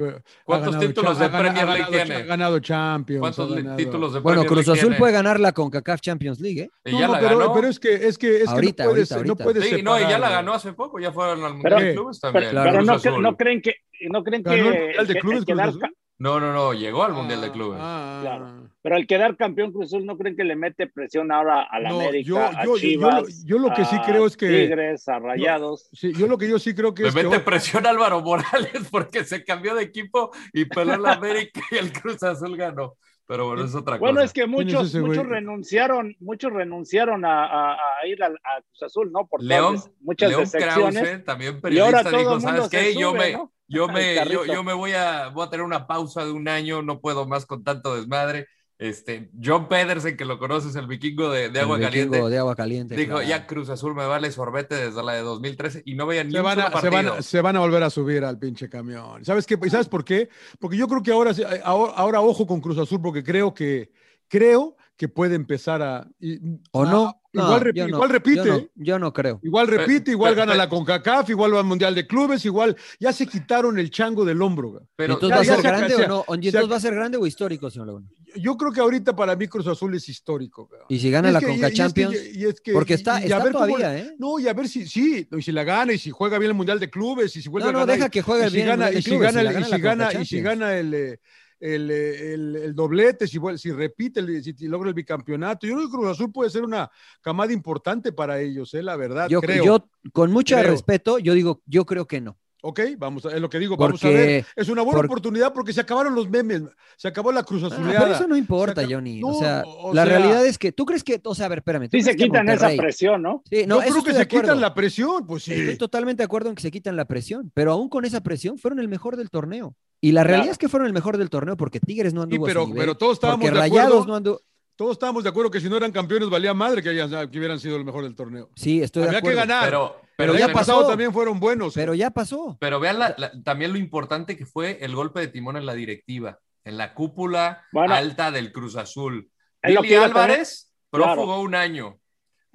[0.45, 2.15] ¿Cuántos títulos de Premier ha League ganado tiene?
[2.15, 3.19] Ha ganado Champions.
[3.19, 4.99] ¿Cuántos ganado- títulos de Bueno, Premier Cruz League Azul tiene?
[4.99, 6.69] puede ganar la CONCACAF Champions League, ¿eh?
[6.85, 7.53] Y No, ya no, la pero, ganó.
[7.53, 9.97] pero es que, es que, es que Ahorita, no puedes, ahorita, no puedes Sí, no,
[9.99, 12.41] y ya la ganó hace poco, ya fueron al Pero- Mundial de Clubes también.
[12.43, 12.69] Pero, Claro.
[12.71, 13.73] pero Cruz no, creen que
[14.09, 15.81] no creen que, ¿Ganó el Mundial de Clubes Cruz Azul?
[16.17, 17.79] No, no, no, llegó al Mundial de Clubes.
[17.81, 18.69] Ah, Claro.
[18.81, 21.89] pero el quedar campeón Cruz Azul no creen que le mete presión ahora a la
[21.89, 25.07] No, América, yo- a yo- yo Chivas, yo lo que sí creo es que- Tigres,
[25.09, 25.89] a Rayados.
[25.91, 28.21] Sí, yo lo que yo sí creo que Le es que mete presión a Álvaro
[28.21, 32.95] Morales porque se cambió de equipo y peló la América y el Cruz Azul ganó.
[33.27, 34.25] Pero bueno, es otra Bueno, cosa.
[34.25, 38.61] es que ¿Quién es muchos, muchos renunciaron, muchos renunciaron a, a- a ir al- a,
[38.61, 39.27] Cruz Azul, ¿no?
[39.27, 41.03] Por León, las- muchas León decepciones.
[41.03, 42.95] Krause, también y ahora periodista, dijo, ¿sabes qué?
[42.95, 43.53] yo me, ¿no?
[43.67, 46.81] yo me, yo, yo me voy a, voy a tener una pausa de un año,
[46.81, 48.47] no puedo más con tanto desmadre.
[48.77, 52.37] Este, John Pedersen, que lo conoces, el vikingo de, de El agua vikingo caliente, de
[52.37, 52.95] agua caliente.
[52.95, 53.27] dijo, claro.
[53.27, 56.41] ya Cruz Azul me vale sorbete desde la de 2013 y no veía ni se
[56.41, 59.23] van, solo a, se, van, a- se van a volver a subir al pinche camión.
[59.23, 59.57] ¿Sabes qué?
[59.63, 60.27] ¿Y ¿Sabes por qué?
[60.59, 61.31] Porque yo creo que ahora,
[61.63, 63.91] ahora, ahora ojo con Cruz Azul, porque creo que,
[64.27, 66.07] creo que puede empezar a.
[66.19, 66.39] y-
[66.71, 67.21] ¿O a- no?
[67.33, 68.45] No, igual, yo no, igual repite.
[68.45, 69.41] Yo no, yo no creo.
[69.43, 72.77] Igual repite, igual pero- gana pero- la CONCACAF, igual va al Mundial de Clubes, igual
[72.97, 74.69] ya se quitaron el chango del hombro.
[74.69, 74.83] güey.
[74.95, 76.25] Pero entonces ya- va a ser se- grande o no?
[76.39, 78.07] ¿Y se- entonces va a ser grande o histórico, señor Laguna?
[78.37, 80.69] Yo creo que ahorita para mí Cruz Azul es histórico.
[80.87, 82.71] Y si gana Y la que- y- Conca y es que- Champions, y es que-
[82.71, 84.15] porque está, a cómo- todavía, ¿eh?
[84.17, 86.55] No, y a ver si, sí, y si la gana, y si juega bien el
[86.57, 87.95] Mundial de Clubes, y si vuelve No, no, a ganar.
[87.97, 90.13] deja y- que juegue bien el gana, Mundial de y si gana, y si gana,
[90.21, 91.19] y si gana el, eh,
[91.65, 95.65] el, eh, el- el doblete, si, si repite, el- si logra el bicampeonato.
[95.65, 96.89] Yo creo que Cruz Azul puede ser una
[97.21, 99.63] camada importante para ellos, eh, la verdad, Yo, creo.
[99.65, 100.71] yo, con mucho Creo.
[100.71, 102.37] respeto, yo digo, yo creo que no.
[102.67, 104.45] Ok, vamos a, es lo que digo, vamos a Porque- ver.
[104.55, 106.63] Es una buena por- oportunidad porque se acabaron los memes,
[106.97, 107.99] se acabó la Cruz Ah, Azuleada.
[107.99, 109.19] pero eso no importa, Se Johnny.
[109.19, 111.49] No, o sea, o la sea- realidad es que tú crees que, o sea, a
[111.49, 111.89] ver, espérame.
[111.89, 113.43] ¿tú Sí se quitan esa presión, ¿no?
[113.49, 115.53] Sí, no, Yo creo que se quitan la presión, pues sí.
[115.53, 118.57] Estoy totalmente de acuerdo en que se quitan la presión, pero aún con esa presión
[118.57, 119.75] fueron el mejor del torneo.
[120.01, 120.51] Y la realidad Claro.
[120.53, 122.65] es que fueron el mejor del torneo porque Tigres no Sí, anduvo a su pero,
[122.65, 124.05] nivel, pero todos estábamos porque de Rayados acuerdo.
[124.07, 124.41] no anduvo.
[124.75, 127.59] Todos estábamos de acuerdo que si no eran campeones valía madre que, hayan- que hubieran
[127.59, 128.49] sido el mejor del torneo.
[128.55, 129.39] Sí, estoy de Había que acuerdo.
[129.47, 129.65] ganar.
[129.65, 130.89] Pero, pero ya año pasado pasó.
[130.89, 131.73] también fueron buenos.
[131.73, 132.57] Pero ya pasó.
[132.59, 135.73] Pero vean la- la- también lo importante que fue el golpe de timón en la
[135.73, 137.93] directiva, en la cúpula Bueno.
[137.95, 139.29] alta del Cruz Azul.
[139.63, 141.13] Billy Álvarez, Claro.
[141.15, 141.97] prófugo un año.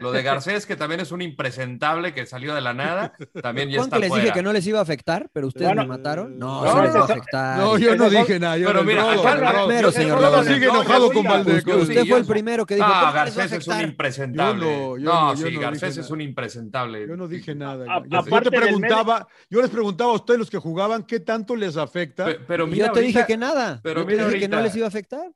[0.01, 3.77] Lo de Garcés, que también es un impresentable que salió de la nada, también ya
[3.79, 4.25] ¿Cuánto está les fuera.
[4.25, 5.29] dije que no les iba a afectar?
[5.33, 6.39] Pero ustedes Bueno, me mataron.
[6.39, 7.59] No, no, sí les va a no, afectar.
[7.59, 8.57] No, yo no dije nada.
[8.59, 12.19] Yo Pero mira, acá el primero, señor Rodo sigue no, enojado con sí, Usted fue
[12.19, 12.87] el primero que dijo.
[12.87, 14.67] No, ¿cómo les va a Garcés es un impresentable.
[14.67, 16.15] No, no, no, sí, no Garcés dije es nada.
[16.15, 17.07] un impresentable.
[17.07, 17.87] Yo no dije nada.
[18.09, 22.25] Yo- te preguntaba, yo les preguntaba a ustedes los que jugaban qué tanto les afecta.
[22.25, 23.81] Pe- Pero yo te dije que nada.
[23.83, 25.31] pero mira dije que no les iba a afectar.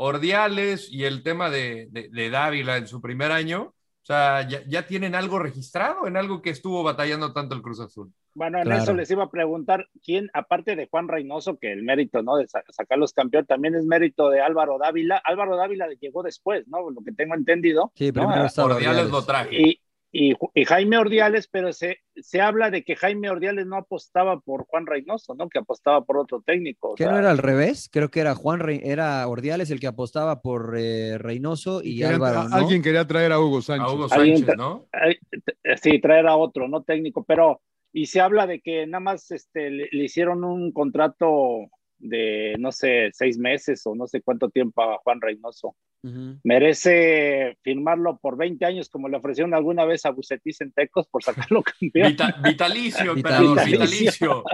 [0.00, 3.74] Ordiales y el tema de, de- de Dávila en su primer año,
[4.08, 8.12] sea, ya, ya tienen algo registrado en algo que estuvo batallando tanto el Cruz Azul.
[8.34, 8.82] Bueno, en Claro.
[8.82, 12.36] eso les iba a preguntar quién, aparte de Juan Reynoso, que el mérito, ¿no?
[12.36, 15.20] De sa- sacarlos campeón, también es mérito de Álvaro Dávila.
[15.24, 16.88] Álvaro Dávila llegó después, ¿no?
[16.90, 17.92] Lo que tengo entendido.
[17.96, 18.12] Sí, ¿no?
[18.12, 19.12] primero estaba Ordiales Ordiales.
[19.12, 19.60] lo traje.
[19.60, 24.40] Y, y, y Jaime Ordiales, pero se, se habla de que Jaime Ordiales no apostaba
[24.40, 25.48] por Juan Reynoso, ¿no?
[25.48, 26.90] Que apostaba por otro técnico.
[26.90, 27.88] o ¿Qué sea, no era al revés?
[27.92, 32.40] Creo que era Juan Rey- era Ordiales el que apostaba por eh, Reynoso y, Álvaro,
[32.40, 32.56] a- ¿no?
[32.56, 33.86] Alguien quería traer a Hugo Sánchez.
[33.88, 34.86] A Hugo Alguien Sánchez, tra- ¿no?
[35.04, 37.60] eh, Sí, traer a otro, no técnico, pero
[37.92, 41.66] y se habla de que nada más este, le, le hicieron un contrato
[41.98, 45.74] de, no sé, seis meses o no sé cuánto tiempo a Juan Reynoso.
[46.44, 51.22] Merece firmarlo por 20 años, como le ofrecieron alguna vez a Bucetis en Tecos por
[51.22, 52.08] sacarlo campeón.
[52.12, 53.78] Vita- vitalicio, emperador, Vitalicio.
[53.80, 54.44] vitalicio.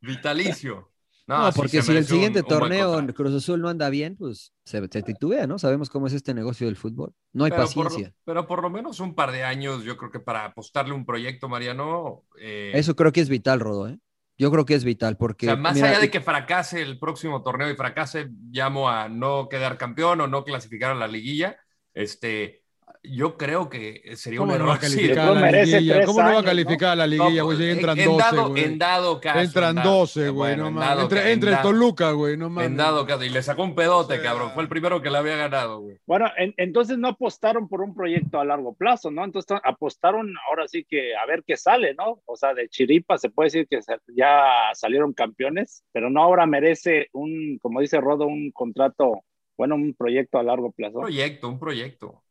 [0.00, 0.90] Vitalicio.
[1.26, 3.06] No, porque si el siguiente un torneo en.
[3.14, 5.58] Cruz Azul no anda bien, pues se, se titubea, ¿no?
[5.58, 7.14] Sabemos cómo es este negocio del fútbol.
[7.32, 8.14] No hay Pero por, paciencia.
[8.26, 11.48] pero por lo menos un par de años, yo creo que para apostarle un proyecto,
[11.48, 12.24] Mariano.
[12.38, 13.98] eh, Eso creo que es vital, Rodo, ¿eh?
[14.36, 15.46] Yo creo que es vital o porque.
[15.46, 19.48] sea, más mira, allá de que fracase el próximo torneo y fracase, llamo a no
[19.48, 21.56] quedar campeón o no clasificar a la liguilla.
[21.92, 22.63] Este,
[23.04, 25.16] yo creo que sería un ¿Cómo no va error.
[25.16, 25.94] no la merece liguilla?
[25.94, 27.56] tres ¿Cómo no va a años, calificar a la liguilla, No, güey?
[27.58, 28.64] Si en- entran en 12, dado, güey.
[28.64, 29.40] en dado caso.
[29.40, 30.88] Entran en dado- 12, güey, bueno, no en mames.
[30.88, 32.70] dado Entra, ca- en entra el Toluca, güey, no mames.
[32.70, 34.50] En dado caso, y le sacó un pedote, O sea- cabrón.
[34.54, 35.98] Fue el primero que le había ganado, güey.
[36.06, 39.24] Bueno, en- entonces no apostaron por un proyecto a largo plazo, ¿no?
[39.24, 42.20] Entonces apostaron ahora sí que a ver qué sale, ¿no?
[42.24, 43.80] O sea, de chiripa se puede decir que
[44.16, 49.22] ya salieron campeones, pero no ahora merece un, como dice Rodo, un contrato,
[49.56, 50.98] bueno, un proyecto a largo plazo.
[50.98, 52.22] Un proyecto, un proyecto.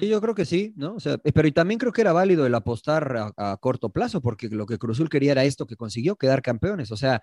[0.00, 0.94] Sí, yo creo que sí, ¿no?
[0.96, 4.20] O sea, pero y también creo que era válido el apostar a, a corto plazo,
[4.20, 6.90] porque lo que Cruzul quería era esto que consiguió, quedar campeones.
[6.90, 7.22] O sea,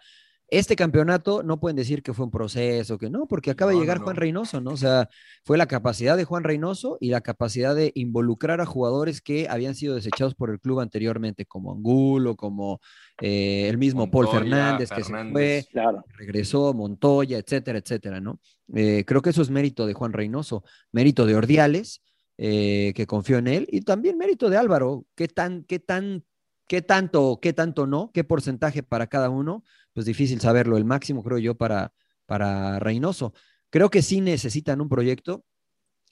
[0.49, 3.99] Este campeonato no pueden decir que fue un proceso, que no, porque acaba de llegar
[3.99, 4.03] no.
[4.05, 4.72] Juan Reynoso, ¿no?
[4.72, 5.09] O sea,
[5.43, 9.74] fue la capacidad de Juan Reynoso y la capacidad de involucrar a jugadores que habían
[9.74, 12.82] sido desechados por el club anteriormente, como Angulo, como
[13.22, 16.03] eh, el mismo Paul Fernández, que se fue, Claro.
[16.18, 18.39] regresó, Montoya, etcétera, etcétera, ¿no?
[18.76, 22.01] Eh, creo que eso es mérito de Juan Reynoso, mérito de Ordiales,
[22.38, 26.24] eh, que confió en él, y también mérito de Álvaro, qué tan, qué tan,
[26.68, 29.64] qué tanto, qué tanto no, qué porcentaje para cada uno,
[29.94, 31.94] pues difícil saberlo, el máximo creo yo para,
[32.26, 33.34] para Reynoso.
[33.70, 35.46] Creo que sí necesitan un proyecto.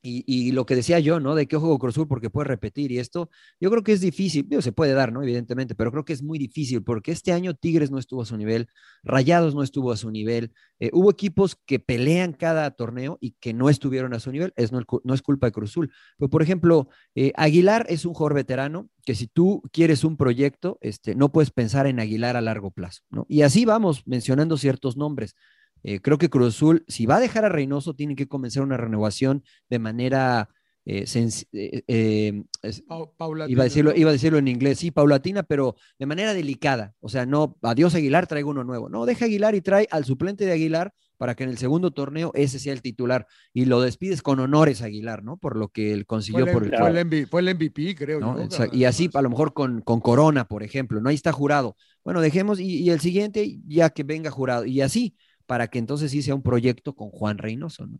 [0.04, 1.36] Y, y lo que decía yo, ¿no?
[1.36, 3.30] De que ojo Cruz Azul porque puede repetir y esto,
[3.60, 5.22] yo creo que es difícil, se puede dar, ¿no?
[5.22, 8.36] Evidentemente, pero creo que es muy difícil porque este año Tigres no estuvo a su
[8.38, 8.68] nivel,
[9.04, 13.54] Rayados no estuvo a su nivel, eh, hubo equipos que pelean cada torneo y que
[13.54, 15.91] no estuvieron a su nivel, es, no, es culpa de Cruz Azul.
[16.18, 20.78] Pero, por ejemplo, eh, Aguilar es un jugador veterano que si tú quieres un proyecto,
[20.82, 23.26] este, no puedes pensar en Aguilar a largo plazo, ¿no?
[23.30, 25.36] Y así vamos mencionando ciertos nombres.
[25.84, 28.78] Eh, creo que Cruz Azul, si va a dejar a Reynoso, tiene que comenzar una
[28.78, 30.50] renovación de manera
[30.84, 31.06] eh,
[31.54, 32.44] eh, eh,
[33.48, 36.94] Iba a, decirlo, iba a decirlo en inglés, sí, paulatina, pero de manera delicada.
[37.00, 38.90] O sea, no, adiós Aguilar, traigo uno nuevo.
[38.90, 42.32] No, deja Aguilar y trae al suplente de Aguilar para que en el segundo torneo
[42.34, 43.28] ese sea el titular.
[43.54, 45.38] Y lo despides con honores a Aguilar, ¿no?
[45.38, 47.96] Por lo que él fue, consiguió el, por el fue, el MVP, fue el MVP,
[47.96, 48.38] creo ¿no?
[48.38, 48.44] yo.
[48.44, 48.76] Exacto.
[48.76, 51.10] Y así, a lo mejor con, con Corona, por ejemplo, ¿no?
[51.10, 51.76] Ahí está jurado.
[52.04, 54.66] Bueno, dejemos, y, y el siguiente ya que venga jurado.
[54.66, 55.16] Y así,
[55.52, 57.99] para que entonces sí sea un proyecto con Juan Reynoso, ¿no?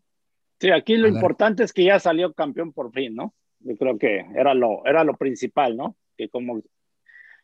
[0.62, 3.34] Sí, aquí lo importante es que ya salió campeón por fin, ¿no?
[3.60, 5.97] Yo creo que era lo, era lo principal, ¿no?
[6.16, 6.62] Que como,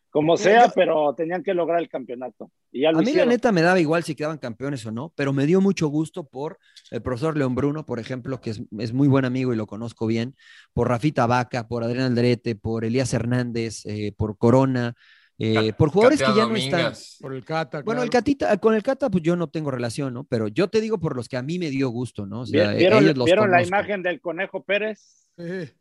[0.09, 2.49] como Mira, sea, yo- pero tenían que lograr el campeonato.
[2.71, 5.11] Y ya lo A mí la neta me daba igual si quedaban campeones o no,
[5.17, 6.57] pero me dio mucho gusto por
[6.89, 10.07] el profesor León Bruno, por ejemplo, que es, es muy buen amigo y lo conozco
[10.07, 10.37] bien,
[10.71, 14.93] por Rafita Vaca, por Adrián Alderete, por Elías Hernández, eh, por Corona,
[15.39, 16.93] eh, por jugadores que ya no están.
[17.21, 17.81] Por el Cata.
[17.83, 18.09] Bueno, el.
[18.09, 20.23] Catita, con el Cata, pues yo no tengo relación, ¿no?
[20.23, 22.41] Pero yo te digo por los que a mí me dio gusto, ¿no?
[22.41, 25.27] O sea, ¿Vi- ¿Vieron, ellos los vieron la imagen del Conejo Pérez?
[25.37, 25.71] Eh,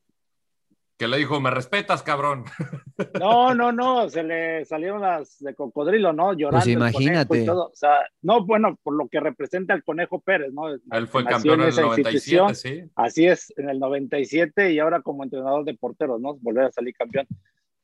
[0.98, 2.44] Que le dijo, me respetas, cabrón.
[3.20, 6.32] No, no, no, se le salieron las de cocodrilo, ¿no?
[6.32, 6.64] Llorando.
[6.64, 7.42] Pues el conejo imagínate.
[7.42, 7.66] y todo.
[7.66, 7.90] O sea,
[8.22, 10.68] no, bueno, por lo que representa el Conejo Pérez, ¿no?
[10.70, 12.54] Él fue Nació campeón en el esa 97, institución.
[12.54, 12.90] sí.
[12.94, 16.36] Así es, en el 97 y ahora como entrenador de porteros, ¿no?
[16.36, 17.26] Volver a salir campeón.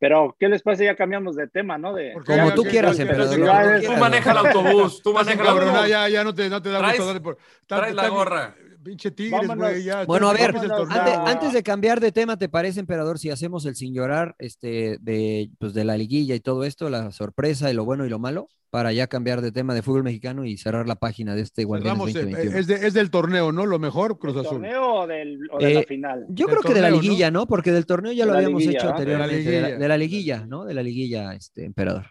[0.02, 0.84] Pero, ¿qué les parece?
[0.84, 1.94] Ya cambiamos de tema, ¿no?
[1.94, 3.84] De, Porque Como ya- tú quieras, emperador, que tú ya- quieras.
[3.84, 5.90] Tú maneja el autobús, tú Estás maneja el encabronado, autobús.
[5.90, 7.38] ya, ya no te, no te da Traes- gusto darle por.
[7.68, 8.54] traes la gorra.
[8.82, 9.84] Pinche Tigres, güey.
[9.84, 10.54] ya, Bueno, a ver.
[10.56, 14.98] Antes, antes de cambiar de tema, ¿te parece, emperador, si hacemos el sin llorar este,
[15.00, 18.18] de, pues, de la liguilla y todo esto, la sorpresa y lo bueno y lo
[18.18, 21.64] malo, para ya cambiar de tema de fútbol mexicano y cerrar la página de este
[21.64, 22.58] Guardianes Cerramos, eh, 2021?
[22.58, 23.66] es, de- es del torneo, ¿no?
[23.66, 24.58] Lo mejor, Cruz ¿del Azul.
[24.62, 26.24] torneo o, del, o de la Eh, final?
[26.30, 27.46] Yo creo que de la liguilla, ¿no?
[27.46, 28.98] Porque del torneo ya De lo habíamos liguilla, hecho ¿no?
[28.98, 29.50] De la anteriormente.
[29.50, 29.78] De la, liguilla.
[29.82, 30.64] de la liguilla, ¿no?
[30.64, 32.06] De la liguilla, este, emperador.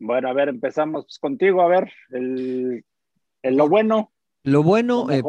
[0.00, 2.84] Bueno, a ver, empezamos pues, contigo, a ver, el,
[3.42, 4.12] el lo bueno,
[4.50, 5.22] Lo bueno, eh.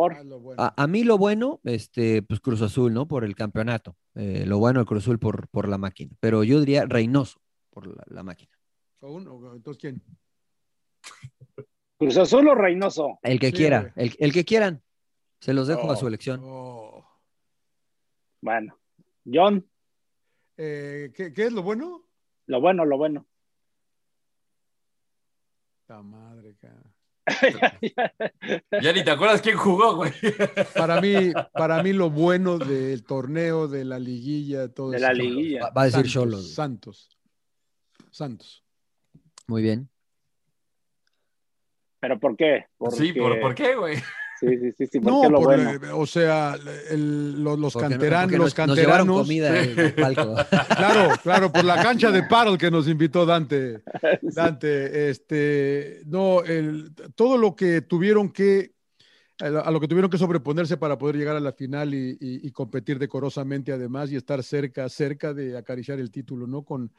[0.58, 3.08] Ah, a, a mí lo bueno, este, pues Cruz Azul, ¿no?
[3.08, 3.96] Por el campeonato.
[4.16, 6.16] Eh, lo bueno el Cruz Azul por, por la máquina.
[6.20, 8.52] Pero yo diría Reynoso por la, la máquina.
[9.02, 9.56] ¿O uno?
[9.56, 10.04] Entonces, ¿quién?
[11.98, 13.20] Cruz Azul o Reynoso.
[13.24, 14.82] El que Sí, quiera, el, el que quieran.
[15.40, 15.92] Se los dejo Oh.
[15.92, 16.42] a su elección.
[16.44, 17.06] Oh.
[18.42, 18.78] Bueno,
[19.26, 19.66] John,
[20.58, 22.04] Eh, ¿qué, qué es lo bueno?
[22.48, 23.26] lo bueno, lo bueno.
[25.88, 26.94] La madre, cara.
[28.82, 30.12] Ya ni te acuerdas quién jugó, güey.
[30.76, 35.08] Para mí, para mí lo bueno del torneo, de la liguilla, todo De eso.
[35.08, 35.62] la liguilla.
[35.66, 36.54] Va, va a decir Santos, Cholos.
[36.54, 37.18] Santos.
[38.12, 38.64] Santos.
[39.48, 39.90] Muy bien.
[42.00, 42.66] ¿Pero por qué?
[42.92, 43.98] Sí, ¿por, ¿por qué, güey?
[44.40, 45.72] Sí, sí, sí, sí, ¿por No, qué lo por, bueno?
[45.72, 46.56] eh, o sea,
[46.90, 49.22] el- los, los los nos, nos llevaron canteranos.
[49.22, 49.52] comida
[50.00, 50.36] palco.
[50.78, 53.82] Claro, claro, por la cancha de paddle que nos invitó Dante.
[54.22, 58.74] Dante, este, no, el, todo lo que tuvieron que,
[59.40, 62.12] a lo a lo que tuvieron que sobreponerse para poder llegar a la final y,
[62.20, 66.64] y- y competir decorosamente además y estar cerca, cerca de acariciar el título, ¿no?
[66.64, 66.92] Con,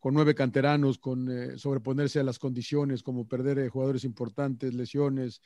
[0.00, 5.42] con nueve canteranos, con eh, sobreponerse a las condiciones, como perder eh, jugadores importantes, lesiones,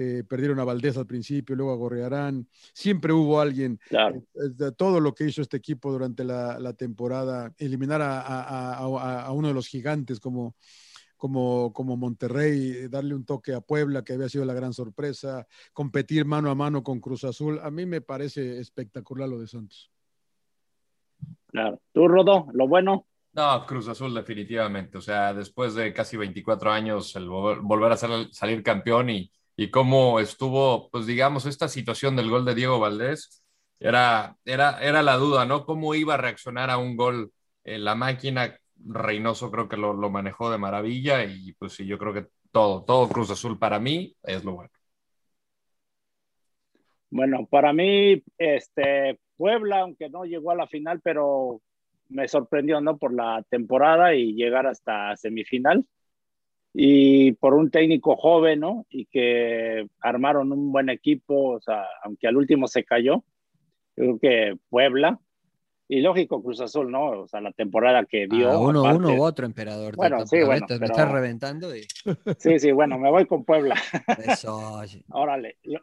[0.00, 4.22] eh, perdieron a Valdés al principio, luego a Gorrearán, siempre hubo alguien Claro.
[4.32, 8.76] de todo lo que hizo este equipo durante la, la temporada, eliminar a, a- a-
[8.76, 10.54] a- a uno de los gigantes como,
[11.16, 16.24] como, como Monterrey, darle un toque a Puebla, que había sido la gran sorpresa, competir
[16.24, 19.90] mano a mano con Cruz Azul, a mí me parece espectacular lo de Santos.
[21.48, 21.80] Claro.
[21.92, 23.06] ¿Tú, Rodo, lo bueno?
[23.32, 24.98] No, Cruz Azul definitivamente.
[24.98, 29.30] O sea, después de casi 24 años, el vol- volver a ser- salir campeón y,
[29.58, 33.42] y cómo estuvo, pues digamos, esta situación del gol de Diego Valdés,
[33.80, 35.64] era, era, era la duda, ¿no?
[35.66, 37.32] ¿Cómo iba a reaccionar a un gol
[37.64, 38.56] en la máquina?
[38.76, 42.84] Reynoso creo que lo, lo manejó de maravilla y pues sí, yo creo que todo,
[42.84, 44.70] todo Cruz Azul para mí es lo bueno.
[47.10, 51.62] Bueno, para mí, este, Puebla, aunque no llegó a la final, pero
[52.08, 52.96] me sorprendió, ¿no?
[52.98, 55.84] Por la temporada y llegar hasta semifinal.
[56.80, 58.86] Y por un técnico joven, ¿no?
[58.88, 63.24] Y que armaron un buen equipo, o sea, aunque al último se cayó,
[63.96, 65.18] creo que Puebla.
[65.88, 67.22] Y lógico, Cruz Azul, ¿no?
[67.22, 68.48] O sea, la temporada que dio.
[68.50, 69.96] Ah, uno, aparte- uno u otro, emperador.
[69.96, 71.80] Bueno, Te- sí, te- bueno, Me pero- estás reventando y
[72.38, 73.74] Sí, sí, bueno, me voy con Puebla.
[74.40, 74.80] eso.
[75.10, 75.56] Órale.
[75.64, 75.80] Lo,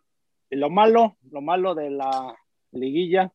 [0.51, 2.33] lo malo, lo malo de la
[2.71, 3.33] liguilla.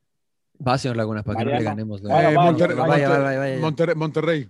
[0.67, 1.71] Va, señor Laguna, para que no le Mariano.
[1.77, 2.01] ganemos.
[2.01, 3.59] Bueno, Eh, Monterrey, vaya, vaya, vaya.
[3.59, 4.49] Monterrey, Monterrey.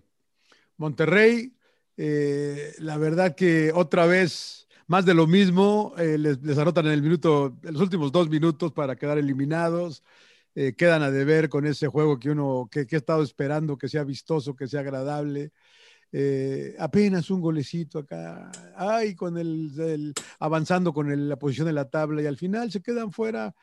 [0.76, 1.52] Monterrey,
[2.02, 6.92] eh, la verdad que otra vez más de lo mismo, eh, les, les anotan en
[6.92, 10.02] el minuto, en los últimos dos minutos para quedar eliminados,
[10.54, 13.86] eh, quedan a deber con ese juego que uno, que, que he estado esperando, que
[13.88, 15.52] sea vistoso, que sea agradable.
[16.10, 21.72] Eh, apenas un golecito acá, ay, con el, el- avanzando con el- la posición de
[21.74, 23.54] la tabla y al final se quedan fuera.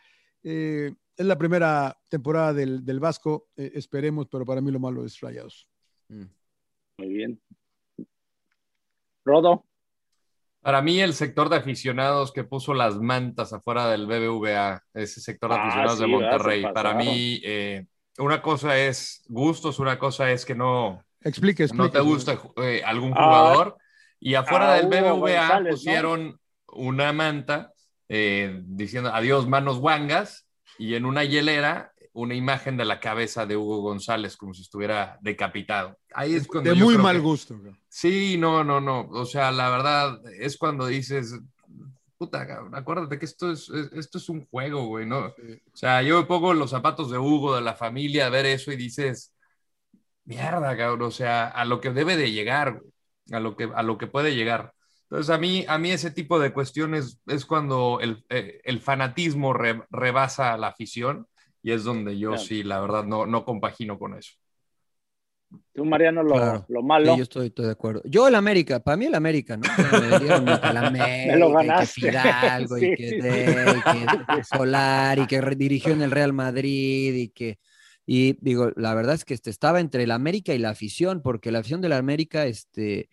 [0.44, 5.04] Eh, es la primera temporada del, del Vasco, eh, esperemos, pero para mí lo malo
[5.04, 5.68] es Rayados.
[7.00, 7.42] Muy bien.
[9.28, 9.66] Rodo.
[10.62, 15.50] Para mí, el sector de aficionados que puso las mantas afuera del BBVA, ese sector
[15.52, 17.86] de Ah, aficionados de Monterrey, para mí, eh,
[18.18, 21.84] una cosa es gustos, una cosa es que no, Explique, explique.
[21.84, 23.78] no te gusta eh, algún Ah, jugador.
[24.20, 25.70] y afuera ah, del BBVA González, ¿no?
[25.72, 26.40] pusieron
[26.74, 27.72] una manta
[28.10, 30.48] eh, diciendo adiós manos guangas
[30.78, 35.18] y en una hielera una imagen de la cabeza de Hugo González como si estuviera
[35.22, 35.98] decapitado.
[36.14, 37.56] Ahí es cuando De yo muy creo mal que- gusto.
[37.90, 39.02] Sí, no, no, no.
[39.12, 41.40] O sea, la verdad es cuando dices,
[42.18, 45.28] puta, cabrón, acuérdate que esto es, es- esto es un juego, güey, ¿no?
[45.28, 45.34] O
[45.78, 48.76] sea, yo me pongo los zapatos de Hugo, de la familia, a ver eso y
[48.78, 49.34] dices,
[50.26, 52.92] mierda, cabrón, o sea, a lo que debe de llegar, güey,
[53.32, 54.74] a lo que, a lo que puede llegar.
[55.04, 59.54] Entonces, a mí, a mí ese tipo de cuestiones es cuando el, eh, el fanatismo
[59.54, 61.28] re- rebasa a la afición
[61.68, 62.44] y es donde yo Claro.
[62.44, 64.32] sí, la verdad, no, no compagino con eso.
[65.74, 66.66] Tú, Mariano, lo, Claro.
[66.70, 67.12] lo malo.
[67.12, 68.02] Sí, yo estoy, estoy de acuerdo.
[68.06, 69.64] Yo el América, para mí el América, ¿no?
[69.92, 72.02] Me dieron el América, Me lo y que ganaste.
[72.02, 77.30] Fidalgo, Sí, y que, y que Solar, y que dirigió en el Real Madrid, y
[77.30, 77.60] que,
[78.06, 81.52] y digo, la verdad es que este, estaba entre el América y la afición, porque
[81.52, 83.10] la afición de la América, este,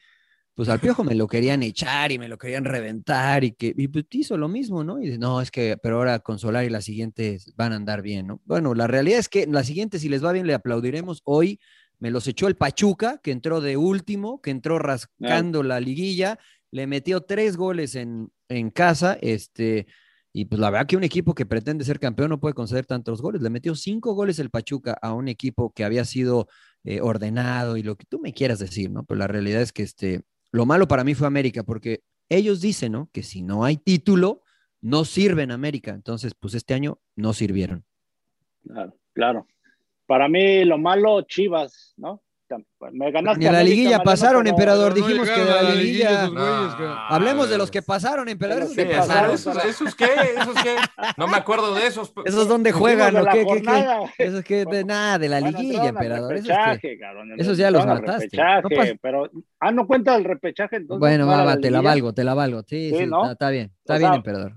[0.54, 3.88] pues al Piojo me lo querían echar y me lo querían reventar, y que, y
[3.88, 5.00] pues hizo lo mismo, ¿no?
[5.00, 8.02] Y dice, no, es que, pero ahora con Solar y las siguientes van a andar
[8.02, 8.40] bien, ¿no?
[8.44, 11.58] Bueno, la realidad es que las siguientes, si les va bien, le aplaudiremos hoy
[11.98, 16.38] me los echó el Pachuca, que entró de último, que entró rascando la liguilla,
[16.70, 19.86] le metió tres goles en, en casa, este,
[20.32, 23.22] y pues la verdad que un equipo que pretende ser campeón no puede conceder tantos
[23.22, 23.40] goles.
[23.40, 26.48] Le metió cinco goles el Pachuca a un equipo que había sido
[26.82, 29.04] eh, ordenado y lo que tú me quieras decir, ¿no?
[29.04, 30.22] Pero la realidad es que este,
[30.54, 33.10] lo malo para mí fue América, porque ellos dicen, ¿no?
[33.12, 34.42] Que si no hay título,
[34.80, 35.90] no sirve en América.
[35.90, 37.84] Entonces, pues este año no sirvieron.
[38.62, 39.48] Claro, claro.
[40.06, 42.22] Para mí, lo malo, Chivas, ¿no?
[42.92, 43.40] Me ganaste.
[43.40, 44.88] Ni a la América, liguilla Mariano, pasaron, emperador.
[44.90, 46.24] No Dijimos que de la la liguilla liguilla.
[46.24, 48.62] esos güeyes, que- Hablemos de los que pasaron, emperador.
[48.64, 49.34] Esos Sí, que esos, pasaron.
[49.34, 50.04] esos, esos qué,
[50.38, 50.76] esos qué.
[51.16, 52.12] No me acuerdo de esos.
[52.24, 53.46] Esos donde Dijimos juegan, ¿o qué?
[53.46, 54.24] ¿Qué- qué?
[54.24, 56.34] Esos que de nada, de la Bueno, liguilla, emperador.
[56.34, 58.36] Esos, repechaje, que- cabrón, esos ya los mataste.
[58.36, 59.30] No pasa- pero,
[59.60, 61.00] ah, no cuenta el repechaje, entonces.
[61.00, 62.60] Bueno, no va, era va, la te la valgo, te la valgo.
[62.66, 63.22] Sí, Sí, sí, ¿no?
[63.22, 64.52] está, está bien, está O bien, emperador.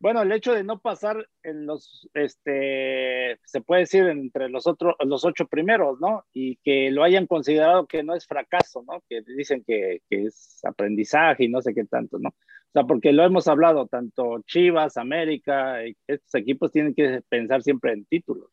[0.00, 4.94] Bueno, el hecho de no pasar en los, este, se puede decir entre los otros,
[5.00, 6.24] los ocho primeros, ¿no?
[6.32, 9.02] Y que lo hayan considerado que no es fracaso, ¿no?
[9.08, 12.28] Que dicen que, que es aprendizaje y no sé qué tanto, ¿no?
[12.28, 17.62] O sea, porque lo hemos hablado, tanto Chivas, América, y estos equipos tienen que pensar
[17.62, 18.50] siempre en títulos.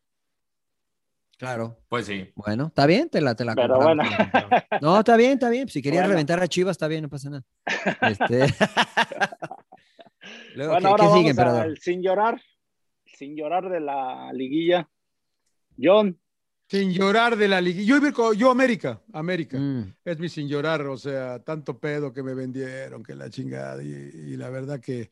[1.38, 1.76] Claro.
[1.88, 2.30] Pues sí.
[2.34, 4.64] Bueno, está bien, te la, te la Pero compramos, bueno.
[4.80, 5.68] No, está bien, está bien.
[5.68, 6.14] Si querías Bueno.
[6.14, 7.44] reventar a Chivas, está bien, no pasa nada.
[8.00, 8.46] Este...
[10.56, 12.42] Luego, bueno, ¿qué, ahora qué vamos al sin llorar,
[13.04, 14.88] sin llorar de la liguilla.
[15.78, 16.18] John,
[16.68, 17.98] Sin llorar de la liguilla.
[18.00, 19.58] Yo, yo América, América.
[19.58, 19.94] Mm.
[20.02, 23.82] Es mi sin llorar, o sea, tanto pedo que me vendieron, que la chingada.
[23.82, 25.10] Y, y la verdad que,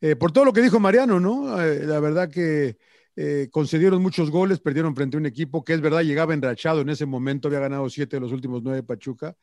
[0.00, 1.60] eh, por todo lo que dijo Mariano, ¿no?
[1.62, 2.78] Eh, la verdad que
[3.14, 6.88] eh, concedieron muchos goles, perdieron frente a un equipo que es verdad, llegaba enrachado en
[6.88, 9.36] ese momento, había ganado siete de los últimos nueve Pachuca.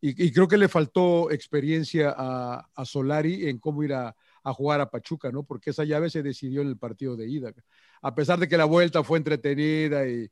[0.00, 4.52] Y, y creo que le faltó experiencia a, a Solari en cómo ir a, a
[4.52, 5.44] jugar a Pachuca, ¿no?
[5.44, 7.52] Porque esa llave se decidió en el partido de ida.
[8.00, 10.28] A pesar de que la vuelta fue entretenida y,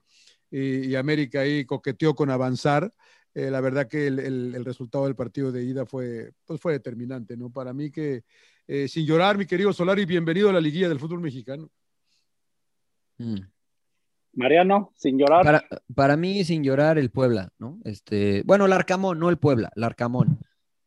[0.51, 2.93] y, y América ahí coqueteó con avanzar,
[3.35, 6.73] eh, la verdad que el, el- el resultado del partido de ida fue, pues fue
[6.73, 7.51] determinante, ¿no?
[7.51, 8.25] Para mí que,
[8.67, 11.71] eh, sin llorar, mi querido Solari, bienvenido a la liguilla del fútbol mexicano.
[13.19, 13.37] Mm.
[14.33, 15.45] Mariano, sin llorar.
[15.45, 17.79] Para, para mí, sin llorar, el Puebla, ¿no?
[17.85, 20.39] Este, bueno, el Arcamón, no el Puebla, el Arcamón.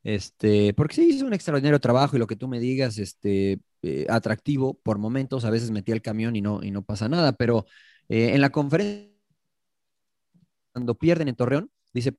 [0.04, 4.06] Este, porque sí hizo un extraordinario trabajo y lo que tú me digas, este, eh,
[4.10, 7.66] atractivo por momentos, a veces metía el camión y no, y no pasa nada, pero
[8.10, 9.10] eh, en la conferencia,
[10.72, 12.16] cuando pierden en Torreón, dice,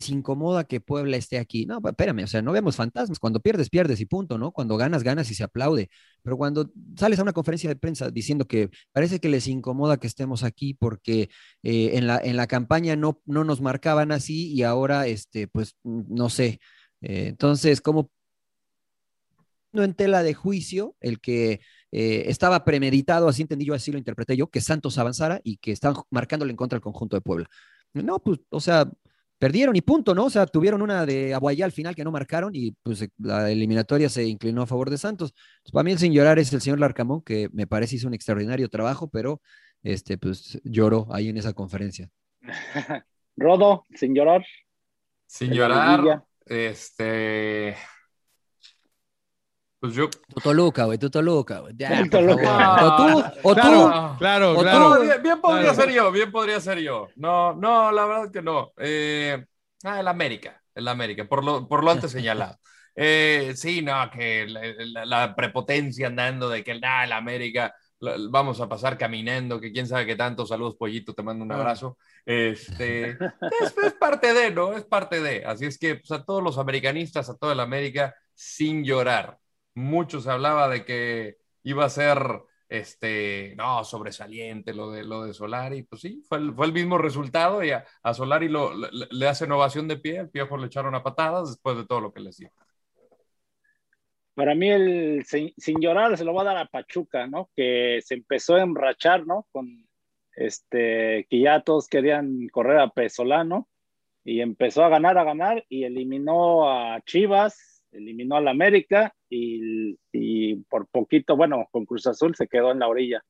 [0.00, 1.66] se incomoda que Puebla esté aquí.
[1.66, 3.18] No, pa- espérame, o sea, no vemos fantasmas.
[3.18, 4.50] Cuando pierdes, pierdes y punto, ¿no?
[4.52, 5.88] Cuando ganas, ganas y se aplaude.
[6.22, 10.06] Pero cuando sales a una conferencia de prensa diciendo que parece que les incomoda que
[10.06, 11.30] estemos aquí porque
[11.62, 15.76] eh, en, la, en la campaña no, no nos marcaban así y ahora, este, pues,
[15.84, 16.60] no sé.
[17.02, 18.10] Eh, entonces, como
[19.72, 21.60] no en tela de juicio el que
[21.92, 25.72] eh, estaba premeditado, así entendí yo, así lo interpreté yo, que Santos avanzara y que
[25.72, 27.48] estaban marcándole en contra al conjunto de Puebla.
[27.92, 28.90] No, pues, o sea,
[29.40, 30.26] perdieron y punto, ¿no?
[30.26, 34.10] O sea, tuvieron una de Aguayá al final que no marcaron y pues la eliminatoria
[34.10, 35.32] se inclinó a favor de Santos.
[35.62, 38.12] Pues, para mí el sin llorar es el señor Larcamón, que me parece hizo un
[38.12, 39.40] extraordinario trabajo, pero
[39.82, 42.10] este, pues lloró ahí en esa conferencia.
[43.36, 44.44] Rodo, sin llorar.
[45.26, 47.76] Sin llorar, este.
[49.80, 50.10] Pues yo.
[50.10, 51.74] Tu Toluca, güey, tu Toluca, güey.
[51.76, 52.84] Ya, Toluca.
[52.84, 53.70] O tú, o Claro,
[54.12, 54.18] tú.
[54.18, 54.78] claro, o claro.
[54.94, 55.82] No, bien, bien podría Claro.
[55.82, 57.08] ser yo, bien podría ser yo.
[57.16, 58.72] No, no, la verdad que no.
[58.76, 59.42] Eh,
[59.84, 62.56] ah, el América, el América, por lo, por lo antes señalado.
[63.02, 68.16] Eh, sí, no, que la, la- la prepotencia andando de que ah, el América la-
[68.28, 70.44] vamos a pasar caminando, que quién sabe qué tanto.
[70.44, 71.54] Saludos, pollito, te mando un Ah.
[71.54, 71.96] abrazo.
[72.26, 73.10] Este,
[73.62, 74.72] es, es parte de, ¿no?
[74.76, 75.44] Es parte de.
[75.46, 79.38] Así es que pues, a todos los americanistas, a toda el América, sin llorar.
[79.74, 82.18] Mucho se hablaba de que iba a ser
[82.68, 86.98] este, no, sobresaliente lo de, lo de Solari, pues sí, fue el, fue el mismo
[86.98, 90.66] resultado y a, a Solari lo, le, le hace innovación de pie, el Piojo le
[90.66, 92.52] echaron a patadas después de todo lo que le hacía.
[94.34, 97.50] Para mí, el sin, sin llorar se lo va a dar a Pachuca, ¿no?
[97.54, 99.46] Que se empezó a enrachar, ¿no?
[99.52, 99.86] Con
[100.34, 103.68] este, que ya todos querían correr a Pesolano
[104.24, 110.56] y empezó a ganar, a ganar y eliminó a Chivas, eliminó al América y, y
[110.68, 113.24] por poquito, bueno, con Cruz Azul se quedó en la orilla.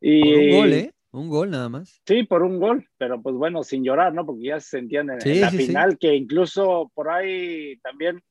[0.00, 0.92] Y, Por un gol, ¿eh?
[1.12, 2.00] Un gol nada más.
[2.06, 4.24] Sí, por un gol, pero pues bueno, sin llorar, ¿no?
[4.24, 5.66] Porque ya se sentían en, Sí, en la sí, sí.
[5.66, 8.22] final, que incluso por ahí también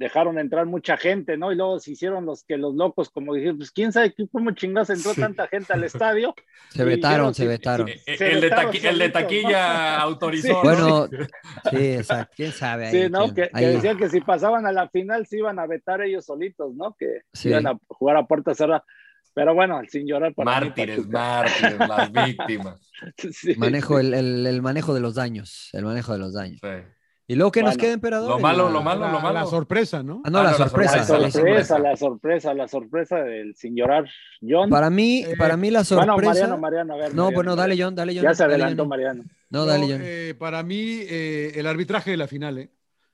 [0.00, 1.52] dejaron entrar mucha gente, ¿no?
[1.52, 4.88] Y luego se hicieron los que los locos, como dijeron, pues quién sabe cómo chingas
[4.88, 5.20] entró Sí.
[5.20, 6.34] tanta gente al estadio.
[6.70, 7.88] Se Y vetaron, dijeron, se vetaron.
[7.90, 8.46] Eh, se el, de
[9.06, 10.02] el taquilla ¿no?
[10.04, 10.46] autorizó.
[10.48, 10.52] Sí.
[10.54, 10.60] ¿no?
[10.62, 11.08] Bueno,
[11.70, 12.32] sí, exacto.
[12.34, 12.86] ¿Quién sabe?
[12.86, 13.24] ahí Sí, ¿no?
[13.24, 16.00] quién- Que, que ahí- decían que si pasaban a la final se iban a vetar
[16.00, 16.96] ellos solitos, ¿no?
[16.98, 17.50] Que Sí.
[17.50, 18.82] iban a jugar a puerta cerrada.
[19.34, 21.18] Pero bueno, sin llorar para mí, Mártires, Pachuca.
[21.18, 22.80] mártires, las víctimas.
[23.32, 24.06] Sí, Manejo sí.
[24.06, 25.68] el, el- el manejo de los daños.
[25.74, 26.58] El manejo de los daños.
[26.62, 26.68] Sí.
[27.30, 28.28] ¿Y luego qué nos Bueno, queda, emperador?
[28.28, 29.34] lo malo, la- lo malo, la, lo malo.
[29.34, 30.20] la sorpresa, ¿no?
[30.24, 30.96] Ah, no, Ah, la no, la sorpresa.
[30.96, 34.04] La sorpresa, la sorpresa, la sorpresa, la sorpresa del sin llorar,
[34.42, 34.68] John.
[34.68, 36.12] Para mí, Eh, para mí la sorpresa.
[36.14, 37.14] Bueno, Mariano, Mariano, a ver.
[37.14, 37.86] no, Mariano, bueno, dale, Mariano.
[37.86, 38.22] John, dale, John.
[38.24, 38.88] Ya se dale, adelantó John.
[38.88, 39.24] Mariano.
[39.48, 40.00] No, dale, John.
[40.02, 42.70] eh, para mí, eh, el arbitraje de la final, ¿eh?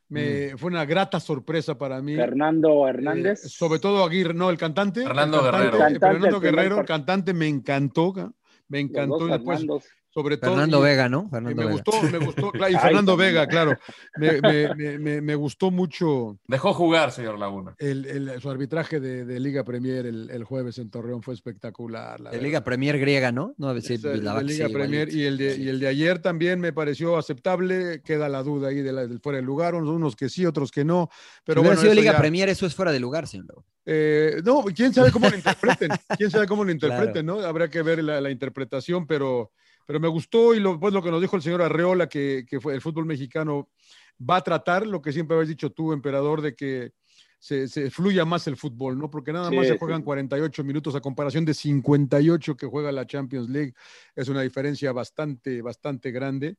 [0.08, 2.14] Me, Fue una grata sorpresa para mí.
[2.16, 3.40] Fernando Eh, Hernández.
[3.52, 5.02] sobre todo Aguirre, no, el cantante.
[5.02, 5.78] Fernando el cantante, Guerrero.
[5.78, 8.32] Cantante, Fernando Guerrero, el cantante me encantó, ca-
[8.68, 9.28] me los encantó.
[9.28, 9.84] y después, Fernandos.
[10.16, 10.50] Sobre todo.
[10.52, 11.24] Fernando y- Vega, ¿no?
[11.26, 11.70] y Fernando me Vega.
[11.84, 13.16] gustó, me gustó, claro, y Fernando.
[13.16, 13.78] Vega, claro.
[14.16, 17.74] Me, me- me- me- me gustó mucho Dejó jugar, señor Laguna.
[17.78, 22.18] el, el- su arbitraje de, de Liga Premier el, el jueves en Torreón, fue espectacular.
[22.20, 22.46] la De verdad.
[22.46, 23.54] Liga Premier griega, ¿no?
[23.58, 26.60] No, Esa, la de Liga sí, Premier y el, de, y el de ayer también
[26.60, 28.00] me pareció aceptable.
[28.02, 30.84] Queda la duda ahí de la- del fuera del lugar, unos, que sí, otros que
[30.84, 31.10] no.
[31.44, 33.46] Pero si bueno, sido Liga ya- Premier, eso es fuera de lugar, señor.
[33.48, 33.66] Laguna.
[33.84, 37.40] eh, no, quién sabe cómo lo interpreten, quién sabe cómo lo interpreten, Claro.
[37.40, 37.46] ¿no?
[37.46, 39.52] Habrá que ver la, la interpretación, pero,
[39.86, 42.60] pero me gustó y lo, pues lo que nos dijo el señor Arreola, que, que
[42.60, 43.70] fue el fútbol mexicano
[44.18, 46.92] va a tratar lo que siempre habéis dicho tú, emperador, de que
[47.38, 49.10] se, se fluya más el fútbol, ¿no?
[49.10, 49.78] Porque nada Sí, más se sí.
[49.78, 53.74] juegan 48 minutos a comparación de 58 que juega la Champions League.
[54.14, 56.56] Es una diferencia bastante, bastante grande.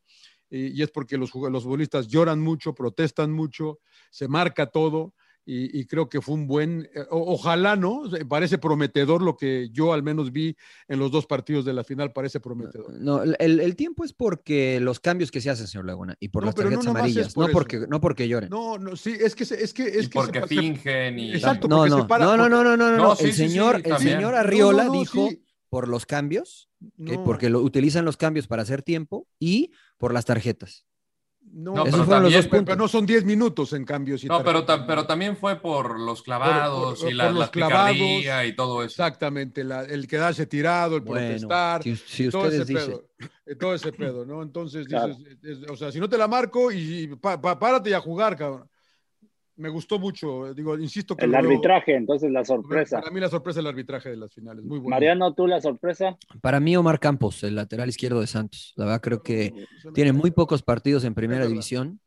[0.49, 3.79] Y, y es porque los, los futbolistas lloran mucho, protestan mucho,
[4.11, 5.13] se marca todo.
[5.49, 8.03] Y, y creo que fue un buen, eh, o- ojalá, ¿no?
[8.27, 10.57] Parece prometedor lo que yo al menos vi
[10.89, 12.91] en los dos partidos de la final, parece prometedor.
[12.99, 16.43] No, el, el tiempo es porque los cambios que se hacen, señor Laguna, y por
[16.43, 18.49] No, las no tarjetas es amarillas, por no porque, no porque lloren.
[18.49, 21.17] No, no, sí, es que, se- es que, es y que porque se- se- fingen
[21.17, 21.31] y.
[21.33, 21.69] Exacto.
[21.69, 23.31] No, porque no, se para- no, no, no, no, no, no, No, El sí, sí,
[23.31, 24.15] sí, señor, el también.
[24.17, 25.41] señor No, Arriola no, no, dijo sí.
[25.69, 27.23] por los cambios, que No.
[27.23, 30.85] porque lo utilizan los cambios para hacer tiempo y por las tarjetas.
[31.53, 32.77] No, No, pero también- dos pero, puntos.
[32.77, 34.17] no son 10 minutos en cambio.
[34.17, 37.51] si No, pero, pero también fue por los clavados por- y la, por los la
[37.51, 37.91] clavados.
[37.93, 38.91] picardía y todo eso.
[38.91, 43.05] Exactamente, la- el quedarse tirado, el Bueno, protestar, si, si todo ese pedo,
[43.59, 44.43] todo ese pedo, ¿no?
[44.43, 45.15] Entonces Claro.
[45.15, 47.99] dices, es- o sea, si no te la marco y pa- pa- párate y a
[48.01, 48.69] jugar, cabrón.
[49.57, 52.99] Me gustó mucho, digo, insisto que El lo veo- arbitraje, entonces la sorpresa.
[53.01, 54.91] Para mí la sorpresa es el arbitraje de las finales, muy bueno.
[54.91, 56.15] Mariano, ¿tú la sorpresa?
[56.41, 58.73] Para mí, Omar Campos, el lateral izquierdo de Santos.
[58.75, 59.53] La verdad, creo que
[59.93, 61.99] tiene muy pocos partidos en primera división.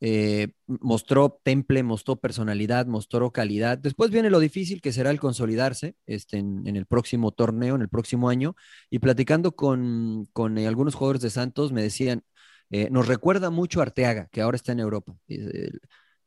[0.00, 3.78] Eh, mostró temple, mostró personalidad, mostró calidad.
[3.78, 7.82] Después viene lo difícil que será el consolidarse este, en, en el próximo torneo, en
[7.82, 8.54] el próximo año.
[8.90, 12.22] Y platicando con, con eh, algunos jugadores de Santos, me decían,
[12.70, 15.14] eh, nos recuerda mucho a Arteaga, que ahora está en Europa.
[15.28, 15.70] Eh,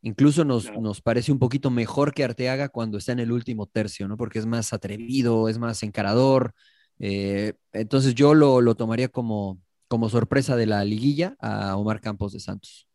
[0.02, 0.80] incluso nos, Claro.
[0.80, 4.16] nos parece un poquito mejor que Arteaga cuando está en el último tercio, ¿no?
[4.16, 6.54] Porque es más atrevido, es más encarador.
[6.98, 12.32] Eh, entonces yo lo, lo tomaría como, como sorpresa de la liguilla a Omar Campos
[12.32, 12.86] de Santos.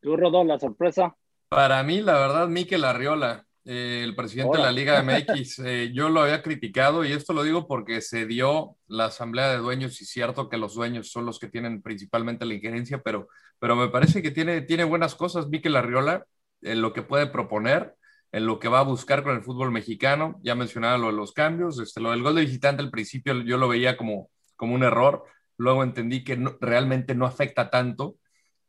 [0.00, 1.14] ¿Tú, Rodó, la sorpresa?
[1.48, 6.08] Para mí, la verdad, Mikel Arriola, eh, el presidente de la Liga MX, eh, yo
[6.08, 10.04] lo había criticado y esto lo digo porque se dio la asamblea de dueños y
[10.04, 13.28] cierto que los dueños son los que tienen principalmente la injerencia, pero,
[13.62, 16.26] pero me parece que tiene, tiene buenas cosas Mikel Arriola
[16.62, 17.94] en lo que puede proponer,
[18.32, 20.40] en lo que va a buscar con el fútbol mexicano.
[20.42, 23.58] Ya mencionaba lo de los cambios, este, lo del gol de visitante al principio yo
[23.58, 25.22] lo veía como, como un error,
[25.58, 28.16] luego entendí que no- realmente no afecta tanto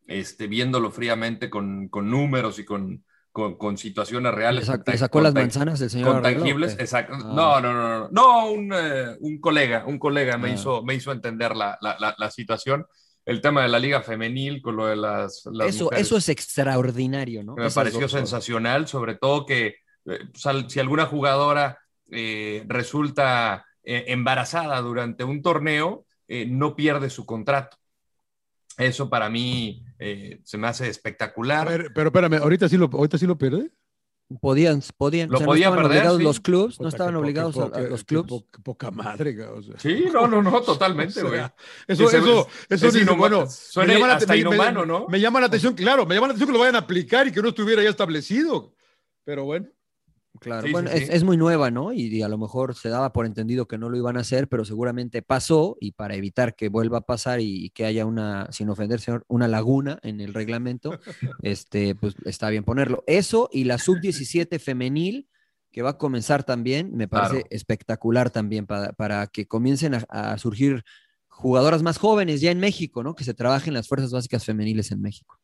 [0.05, 4.67] este, viéndolo fríamente con, con números y con, con, con situaciones reales.
[4.67, 7.13] ¿Le, sac- con le sacó las manzanas el señor con Arreola, o tangibles, exacto.
[7.15, 7.33] Ah.
[7.35, 10.53] No, no, no, no, no, un, eh, un colega, un colega me, Ah.
[10.53, 12.85] hizo, me hizo entender la, la, la, la situación.
[13.25, 16.07] El tema de la liga femenil con lo de las, las Eso, mujeres.
[16.07, 17.55] eso es extraordinario, ¿no?
[17.55, 21.79] Me Esas pareció sensacional, sobre todo que eh, sal- si alguna jugadora
[22.11, 27.77] eh, resulta eh, embarazada durante un torneo, eh, no pierde su contrato.
[28.77, 31.67] Eso para mí eh, se me hace espectacular.
[31.67, 33.69] ver, pero espérame, ahorita sí lo, ahorita sí lo pierde.
[34.41, 35.29] Podían, podían.
[35.29, 36.23] Lo o sea, podía no estaban perder, obligados sí.
[36.23, 38.43] los clubs, no estaban obligados a, los clubs.
[38.63, 39.79] poca madre, cabrón, o sea.
[39.79, 41.39] Sí, no, no, no, totalmente, O güey.
[41.39, 41.55] sea,
[41.87, 45.07] Eso, eso, eso es inhuma- bueno, suena me llama la- hasta me- inhumano, me- ¿no?
[45.07, 47.31] Me llama la atención, claro, me llama la atención que lo vayan a aplicar y
[47.31, 48.73] que no estuviera ya establecido.
[49.25, 49.67] Pero bueno,
[50.43, 51.13] Claro, Sí, bueno, sí, es, sí.
[51.13, 51.93] es muy nueva, ¿no?
[51.93, 54.47] Y, y a lo mejor se daba por entendido que no lo iban a hacer,
[54.49, 58.47] pero seguramente pasó y para evitar que vuelva a pasar y, y que haya una,
[58.51, 60.99] sin ofender, señor, una laguna en el reglamento,
[61.41, 63.03] este, pues está bien ponerlo.
[63.07, 65.29] Eso y la sub-17 femenil,
[65.71, 67.47] que va a comenzar también, me parece Claro.
[67.49, 70.83] espectacular también para, para que comiencen a, a surgir
[71.27, 73.15] jugadoras más jóvenes ya en México, ¿no?
[73.15, 75.39] Que se trabajen las fuerzas básicas femeniles en México.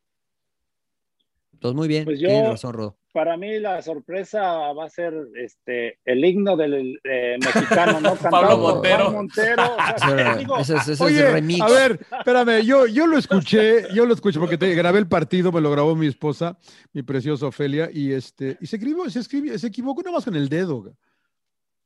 [1.60, 2.96] Entonces, muy bien, Pues yo- tienes razón, Rodo.
[3.12, 4.40] Para mí la sorpresa
[4.72, 8.14] va a ser este el himno del eh, mexicano, ¿no?
[8.22, 9.02] Cantado Pablo Montero.
[9.02, 9.62] Juan Montero.
[9.76, 11.60] o sea, digo, Ese es, ese es Oye, remix.
[11.60, 15.50] a ver, espérame, yo, yo lo escuché, yo lo escuché porque te grabé el partido,
[15.52, 16.56] me lo grabó mi esposa,
[16.92, 20.36] mi preciosa Ofelia, y este, y se escribió, se escribió, se equivocó nada más con
[20.36, 20.94] el dedo.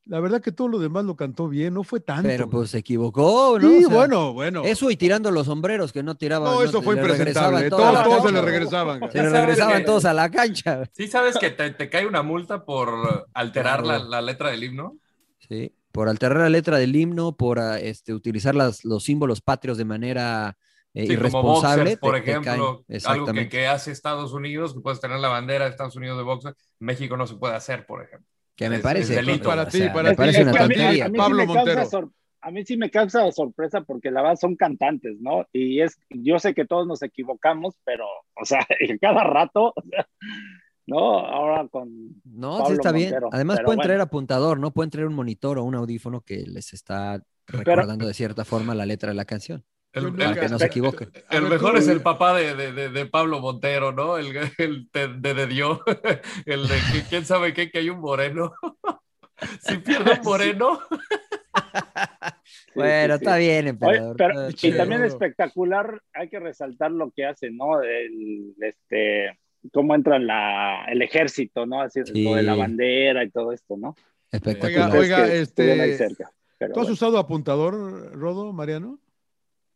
[0.06, 2.28] La verdad que todo lo demás lo cantó bien, no fue tanto.
[2.28, 3.68] Pero pues se equivocó, ¿no?
[3.70, 4.62] sí, O sea, bueno, bueno.
[4.64, 6.52] Eso y tirando los sombreros que no tiraban.
[6.52, 7.70] no, eso te- fue le impresentable.
[7.70, 9.00] Todos, todos se le regresaban.
[9.10, 10.84] Se le ¿Sabes regresaban todos a la cancha.
[10.92, 14.98] ¿Sí sabes que te, te cae una multa por alterar la, la letra del himno?
[15.48, 19.78] Sí, por alterar la letra del himno, por ah, este, utilizar las, los símbolos patrios
[19.78, 20.56] de manera
[20.92, 21.82] eh, Sí, como irresponsable.
[21.96, 22.60] boxers, por te- te ejemplo, caen.
[22.60, 23.48] algo que, Exactamente.
[23.48, 27.16] que hace Estados Unidos, que puedes tener la bandera de Estados Unidos de boxer, México
[27.16, 28.28] no se puede hacer, por ejemplo.
[28.56, 29.18] Que me es- parece.
[29.18, 29.48] es delito.
[29.48, 31.10] Para ti, sea, para me ti, parece una que a mí- tontería.
[31.12, 32.12] Pablo me causa Montero.
[32.40, 35.46] a mí sí me causa sorpresa porque la verdad son cantantes, ¿no?
[35.52, 38.04] Y es, yo sé que todos nos equivocamos, pero,
[38.40, 38.60] o sea,
[39.00, 40.06] cada rato, o sea,
[40.86, 41.18] ¿no?
[41.18, 41.88] Ahora con
[42.24, 43.14] No, Pablo sí está bien.
[43.32, 43.82] Además pero pueden bueno.
[43.88, 44.72] traer apuntador, ¿no?
[44.72, 48.86] Pueden traer un monitor o un audífono que les está recordando de cierta forma la
[48.86, 49.64] letra de la canción.
[49.94, 51.10] El, que no se equivoquen.
[51.28, 54.18] A el ver, mejor tú- es el papá de, de, de- de Pablo Montero, ¿no?
[54.18, 55.78] El, el de, de, de Dios,
[56.46, 58.52] el de que- quién sabe qué, que hay un moreno.
[59.60, 60.80] si pierde un moreno,
[62.46, 63.24] Sí, bueno, sí, sí.
[63.24, 64.16] está bien, Oye, emperador.
[64.16, 67.80] pero- está y también espectacular, hay que resaltar lo que hace, ¿no?
[67.82, 69.38] El, este,
[69.72, 71.80] cómo entra la, el ejército, ¿no?
[71.82, 72.24] Así, Sí.
[72.24, 73.94] lo de la bandera y todo esto, ¿no?
[74.32, 74.90] Espectacular.
[74.96, 76.92] Oiga, oiga, que estuvieron ahí este, cerca, ¿Tú has bueno.
[76.92, 78.98] usado apuntador, Rodo, Mariano?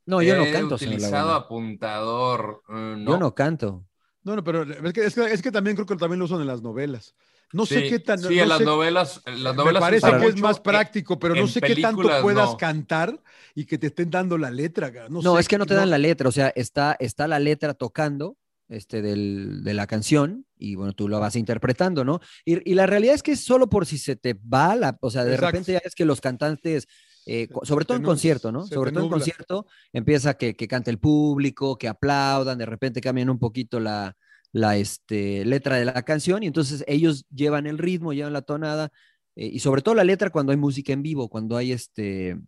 [0.09, 2.63] No, yo no canto, señor utilizado apuntador.
[2.69, 3.13] eh, no.
[3.13, 3.85] Yo no canto.
[4.25, 6.41] No, no, pero es que, es que, es que también creo que también lo usan
[6.41, 7.15] en las novelas.
[7.53, 8.19] No sé qué tan.
[8.19, 11.47] sí, no en las sé- novelas, las novelas parece que es más práctico, pero no
[11.47, 12.57] sé qué tanto puedas no.
[12.57, 13.23] cantar
[13.55, 14.91] y que te estén dando la letra.
[15.09, 17.39] No, No, sé, es que no te dan la letra, o sea, está, está la
[17.39, 18.37] letra tocando
[18.69, 22.21] este, del- de la canción y bueno, tú lo vas interpretando, ¿no?
[22.45, 25.11] Y, y la realidad es que es solo por si se te va la, o
[25.11, 25.53] sea, de Exacto.
[25.53, 26.87] repente ya es que los cantantes,
[27.29, 28.67] eh, Se- sobre todo en concierto, ¿no?
[28.67, 33.31] Sobre todo en concierto empieza que, que cante el público, que aplaudan, de repente cambian
[33.31, 34.17] un poquito la,
[34.53, 38.91] la este, letra de la canción y entonces ellos llevan el ritmo, llevan la tonada
[39.37, 42.39] eh, y sobre todo la letra cuando hay música en vivo, cuando hay este,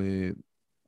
[0.00, 0.34] eh,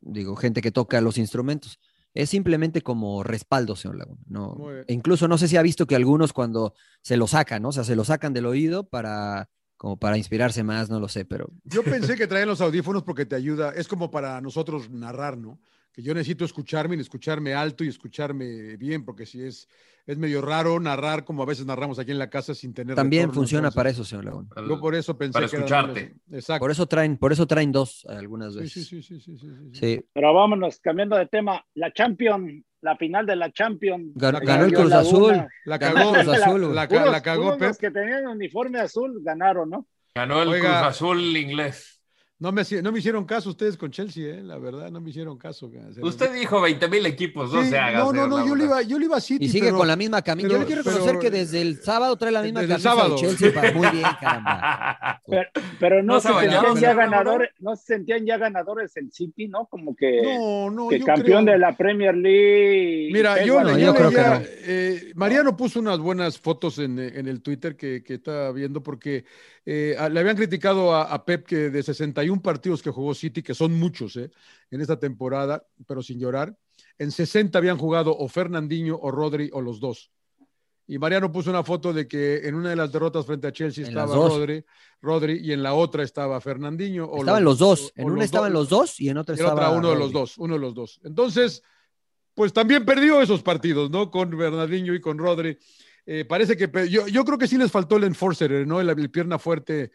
[0.01, 1.79] digo, gente que toca los instrumentos.
[2.13, 4.21] Es simplemente como respaldo, señor Laguna.
[4.29, 4.55] No,
[4.87, 7.71] e incluso no sé si ha visto que algunos cuando se lo sacan, ¿no?
[7.71, 9.49] O sea, se lo sacan del oído para
[9.85, 13.27] como para inspirarse más, no lo sé, pero Yo pensé que traían los audífonos porque
[13.27, 15.61] te ayuda, es como para nosotros narrar, ¿no?
[15.93, 19.69] Que yo necesito escucharme y escucharme alto y escucharme bien, porque si es,
[20.07, 23.25] es medio raro narrar como a veces narramos aquí en la casa sin tener también
[23.25, 24.49] retorno, funciona entonces, para eso, señor Laguna.
[24.67, 26.15] Yo por eso pensé Para que escucharte.
[26.33, 26.61] Exacto.
[26.65, 28.87] Por eso traen, por eso traen dos algunas Sí, veces.
[28.89, 29.81] sí, sí, sí, sí, sí, sí.
[29.99, 30.05] Sí.
[30.15, 31.63] Pero vámonos, cambiando de tema.
[31.75, 34.13] La Champion, la final de la Champion.
[34.15, 34.93] Ganó, ganó el Cruz.
[34.93, 35.47] Azul.
[35.65, 36.75] La cagó, el Cruz Azul.
[36.75, 37.01] la, güey.
[37.03, 37.69] ca- la cagó Puros Pep.
[37.69, 39.87] los que tenían uniforme azul ganaron, ¿no?
[40.15, 40.69] Ganó el Oiga.
[40.81, 41.94] Cruz Azul inglés.
[42.37, 44.43] No me, hacía- no me hicieron caso ustedes con Chelsea, ¿eh?
[44.43, 45.71] la verdad, no me hicieron caso.
[46.03, 48.01] Usted dijo 20 mil equipos, no Sí, se haga.
[48.01, 49.45] no, no, no, yo le iba, yo le iba a City.
[49.45, 50.49] Y sigue pero- con la misma camisa.
[50.49, 53.11] Yo le quiero reconocer pero- que desde el sábado trae la misma camisa sábado.
[53.15, 53.53] de Chelsea.
[53.55, 55.23] pa- Muy bien, caramba.
[55.29, 58.97] Pero, pero no, ¿No se se bañaron, sentían ya ganadores, no se sentían ya ganadores
[58.97, 59.67] el City, ¿no?
[59.67, 63.11] Como que, No, no, que yo campeón creo- de la Premier League.
[63.13, 64.41] Mira, yo, la yo yo creo que no.
[64.67, 69.25] eh, Mariano puso unas buenas fotos en, en el Twitter que, que estaba viendo porque
[69.67, 73.43] eh, a- le habían criticado a, a Pep que de 61 partidos que jugó City,
[73.43, 74.31] que son muchos eh,
[74.71, 76.57] en esta temporada, pero sin llorar,
[76.99, 80.11] en 60 habían jugado o Fernandinho o Rodri o los dos.
[80.87, 83.85] Y Mariano puso una foto de que en una de las derrotas frente a Chelsea
[83.85, 84.15] En estaba.
[84.15, 84.63] Rodri,
[85.01, 87.07] Rodri y en la otra estaba Fernandinho.
[87.07, 87.87] O Estaban los dos.
[87.87, 88.61] o- En o una los estaban dos.
[88.63, 90.13] los dos y en otra Y en otra estaba uno de los Rodri.
[90.13, 91.01] dos, uno de los dos.
[91.05, 91.63] Entonces,
[92.35, 94.11] pues también perdió esos partidos, ¿no?
[94.11, 95.57] Con Bernardinho y con Rodri.
[96.07, 98.81] Eh, parece que yo, yo creo que sí les faltó el enforcer, ¿no?
[98.81, 99.91] El, el pierna fuerte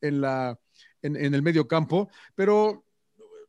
[0.00, 0.58] en, la,
[1.02, 2.84] en, en el medio campo, pero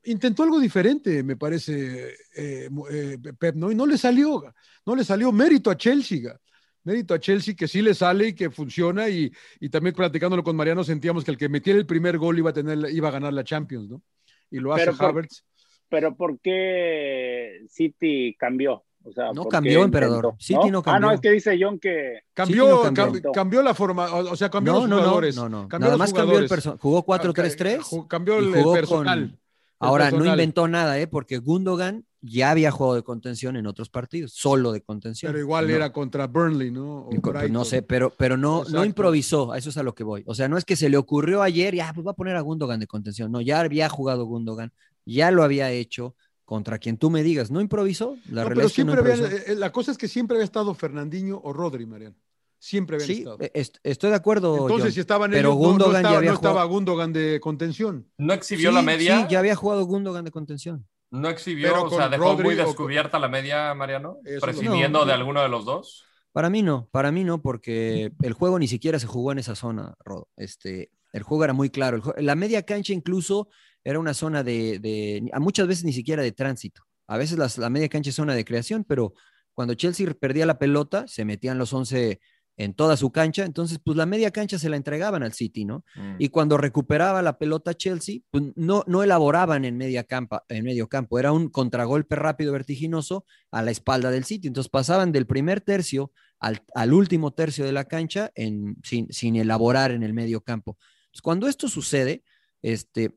[0.06, 3.72] intentó algo diferente, me parece, eh, eh, Pep, ¿no?
[3.72, 4.44] Y no le salió,
[4.86, 6.36] no le salió mérito a Chelsea.
[6.84, 10.56] Mérito a Chelsea que sí le sale y que funciona y, y también platicándolo con
[10.56, 13.34] Mariano sentíamos que el que metiera el primer gol iba a, tener, iba a ganar
[13.34, 14.02] la Champions, ¿no?
[14.50, 15.44] Y lo hace Pero Havertz.
[15.90, 18.86] Pero ¿por qué City cambió?
[19.04, 20.36] O sea, No ¿por cambió, emperador.
[20.40, 21.12] City no Ah, no, cambió.
[21.12, 23.06] es que dice John que Cambió, no cambió.
[23.22, 25.36] cam- cambió la forma, o, sea, cambió No, los no, no, jugadores.
[25.36, 25.68] no, no.
[25.70, 26.78] Cambió Nada más cambió el personal.
[26.80, 27.80] Jugó 4-3-3.
[27.82, 28.86] Ju- Cambió el, personal.
[28.88, 29.40] con- el
[29.82, 31.08] Ahora, no inventó nada, ¿eh?
[31.08, 35.32] Porque Gundogan ya había jugado de contención en otros partidos, solo de contención.
[35.32, 35.74] Pero igual No.
[35.76, 37.08] era contra Burnley, ¿no?
[37.08, 40.24] O no sé, pero, pero no, no improvisó, a eso es a lo que voy.
[40.28, 42.42] O sea, no es que se le ocurrió ayer, ya, pues va a poner a
[42.42, 43.32] Gundogan de contención.
[43.32, 44.74] No, ya había jugado Gundogan,
[45.06, 46.14] ya lo había hecho
[46.50, 47.52] contra quien tú me digas.
[47.52, 49.52] No improvisó, la No, pero que no siempre había, improvisó.
[49.52, 52.16] eh, la cosa es que siempre había estado Fernandinho o Rodri, Mariano.
[52.58, 53.38] Siempre habían Sí, estado.
[53.40, 54.54] eh, est- estoy de acuerdo.
[54.56, 56.70] Entonces, John, si estaban pero ellos, no- no, Gundogan estaba, ya había no estaba jugado.
[56.70, 58.08] Gundogan de contención.
[58.18, 59.20] ¿No exhibió Sí, la media?
[59.22, 60.88] Sí, ya había jugado Gundogan de contención.
[61.12, 61.68] ¿No exhibió?
[61.70, 65.06] Pero o sea, con dejó Rodri muy con- descubierta la media, Mariano, Eso prescindiendo no.
[65.06, 66.04] de alguno de los dos.
[66.32, 69.54] Para mí no, para mí no, porque el juego ni siquiera se jugó en esa
[69.56, 70.30] zona, Rodo.
[70.36, 72.02] Este, el juego era muy claro.
[72.18, 73.50] el la media cancha incluso
[73.84, 76.84] era una zona de, de- a muchas veces ni siquiera de tránsito.
[77.08, 79.14] A veces las- la media cancha es zona de creación, pero
[79.54, 82.20] cuando Chelsea perdía la pelota, se metían los 11
[82.58, 85.86] en toda su cancha, entonces pues la media cancha se la entregaban al City, ¿no?
[85.96, 86.16] Mm.
[86.20, 90.90] Y cuando recuperaba la pelota Chelsea, pues no, no elaboraban en, media campa, en medio
[90.90, 94.50] campo, era un contragolpe rápido, vertiginoso a la espalda del City.
[94.50, 99.38] Entonces pasaban del primer tercio al, al último tercio de la cancha en, sin, sin
[99.38, 100.78] elaborar en el medio campo.
[101.06, 102.24] Entonces, cuando esto sucede,
[102.62, 103.16] este,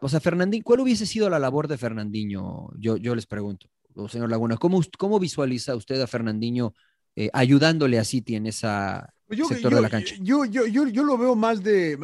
[0.00, 2.70] o sea, Fernandinho, ¿cuál hubiese sido la labor de Fernandinho?
[2.78, 6.74] Yo, yo les pregunto, o señor Laguna, ¿cómo, cómo visualiza usted a Fernandinho
[7.14, 8.66] eh, ayudándole a City en ese
[9.30, 10.14] Yo, sector yo- de la cancha?
[10.20, 11.98] yo, yo, yo, yo lo veo más de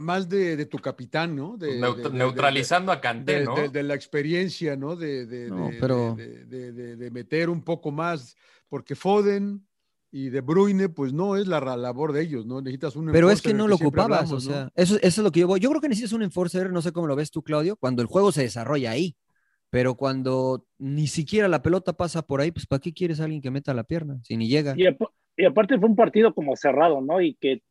[0.00, 1.56] más de, de tu capitán, ¿no?
[1.56, 3.54] De, Neut- de- de- de- neutralizando a Kanté, de, ¿no?
[3.56, 4.96] de- de la experiencia, ¿no?
[4.96, 8.36] De, de- No, de- pero- de- de- de- de meter un poco más,
[8.68, 9.66] porque Foden
[10.12, 12.60] y De Bruyne, pues no es la labor de ellos, ¿no?
[12.60, 14.54] Necesitas un Pero es que no lo ocupabas, hablamos, o ¿no?
[14.56, 15.60] sea, eso, eso es lo que yo voy.
[15.60, 18.08] Yo creo que necesitas un enforcer, no sé cómo lo ves tú, Claudio, cuando el
[18.08, 19.16] juego se desarrolla ahí.
[19.70, 23.40] Pero cuando ni siquiera la pelota pasa por ahí, pues ¿para qué quieres a alguien
[23.40, 24.18] que meta la pierna?
[24.24, 24.74] Si ni llega.
[24.76, 27.20] Y, ap- y aparte fue un partido como cerrado, ¿no?
[27.20, 27.62] Y que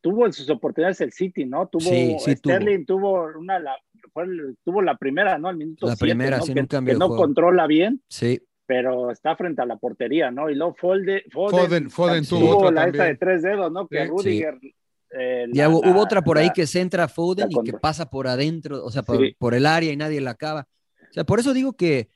[0.00, 1.66] tuvo en sus oportunidades el City, ¿no?
[1.68, 2.54] Tuvo Sí, sí tuvo.
[2.54, 3.76] Sterling tuvo una la,
[4.14, 5.48] fue el- tuvo la primera, ¿no?
[5.48, 6.44] Al minuto La siete, primera, ¿no?
[6.46, 7.22] sin que, un cambio que de no juego.
[7.24, 10.50] controla bien, Sí, pero está frente a la portería, ¿no?
[10.50, 13.14] Y luego Folde, Foden- Foden tuvo, tuvo otra la esta también.
[13.14, 13.86] de tres dedos, ¿no?
[13.86, 14.08] Que Sí.
[14.08, 14.58] Rudiger
[15.18, 17.72] eh, ya la- hubo, hubo la- otra por ahí que centra Foden la y que
[17.78, 19.34] pasa por adentro, o sea, por, Sí.
[19.38, 20.66] por el área y nadie la acaba.
[21.08, 22.08] O sea, por eso digo que,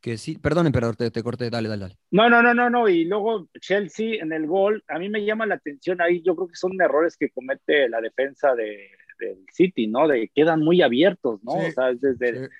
[0.00, 0.38] que sí.
[0.38, 1.50] Perdón, emperador, te, te corté.
[1.50, 1.98] Dale, dale, dale.
[2.10, 2.88] No, no, no, no, no.
[2.88, 6.48] Y luego Chelsea en el gol, a mí me llama la atención ahí, yo creo
[6.48, 8.90] que son errores que comete la defensa de,
[9.20, 10.08] del City, ¿no?
[10.08, 11.52] De quedan muy abiertos, ¿no?
[11.60, 12.52] Sí, o sea, es desde, sí.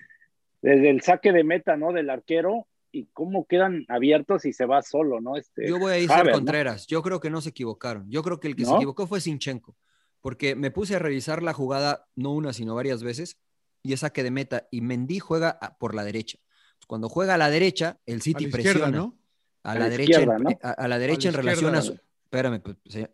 [0.63, 1.93] desde el saque de meta, ¿no?
[1.93, 5.37] Del arquero y cómo quedan abiertos y se va solo, ¿no?
[5.37, 6.33] Este, Yo voy a ir a ¿no?
[6.33, 6.87] Contreras.
[6.87, 8.11] Yo creo que no se equivocaron.
[8.11, 9.77] Yo creo que el que se equivocó fue Sinchenko.
[10.21, 13.39] Porque me puse a revisar la jugada no una, sino varias veces.
[13.83, 14.67] Y es saque de meta.
[14.71, 16.39] Y Mendy juega a- por la derecha.
[16.87, 18.97] cuando juega a la derecha, el City A la izquierda, presiona.
[18.97, 19.19] ¿no?
[19.63, 20.51] A A la, derecha, izquierda, en- ¿no?
[20.63, 21.93] a, a la derecha A en la relación a su.
[22.25, 23.11] Espérame, pues, se-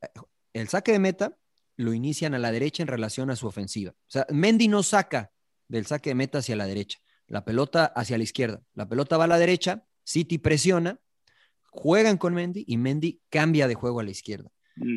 [0.53, 1.37] el saque de meta
[1.77, 3.91] lo inician a la derecha en relación a su ofensiva.
[3.93, 5.33] O sea, Mendy no saca
[5.67, 8.63] del saque de meta hacia la derecha, la pelota hacia la izquierda.
[8.75, 11.01] La pelota va a la derecha, City presiona,
[11.71, 14.51] juegan con Mendy y Mendy cambia de juego a la izquierda.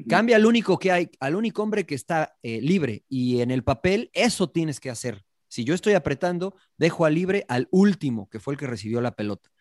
[0.09, 3.63] Cambia al único que hay, al único hombre que está eh, libre y en el
[3.63, 5.23] papel eso tienes que hacer.
[5.47, 9.11] Si yo estoy apretando, dejo a libre al último, que fue el que recibió la
[9.11, 9.51] pelota.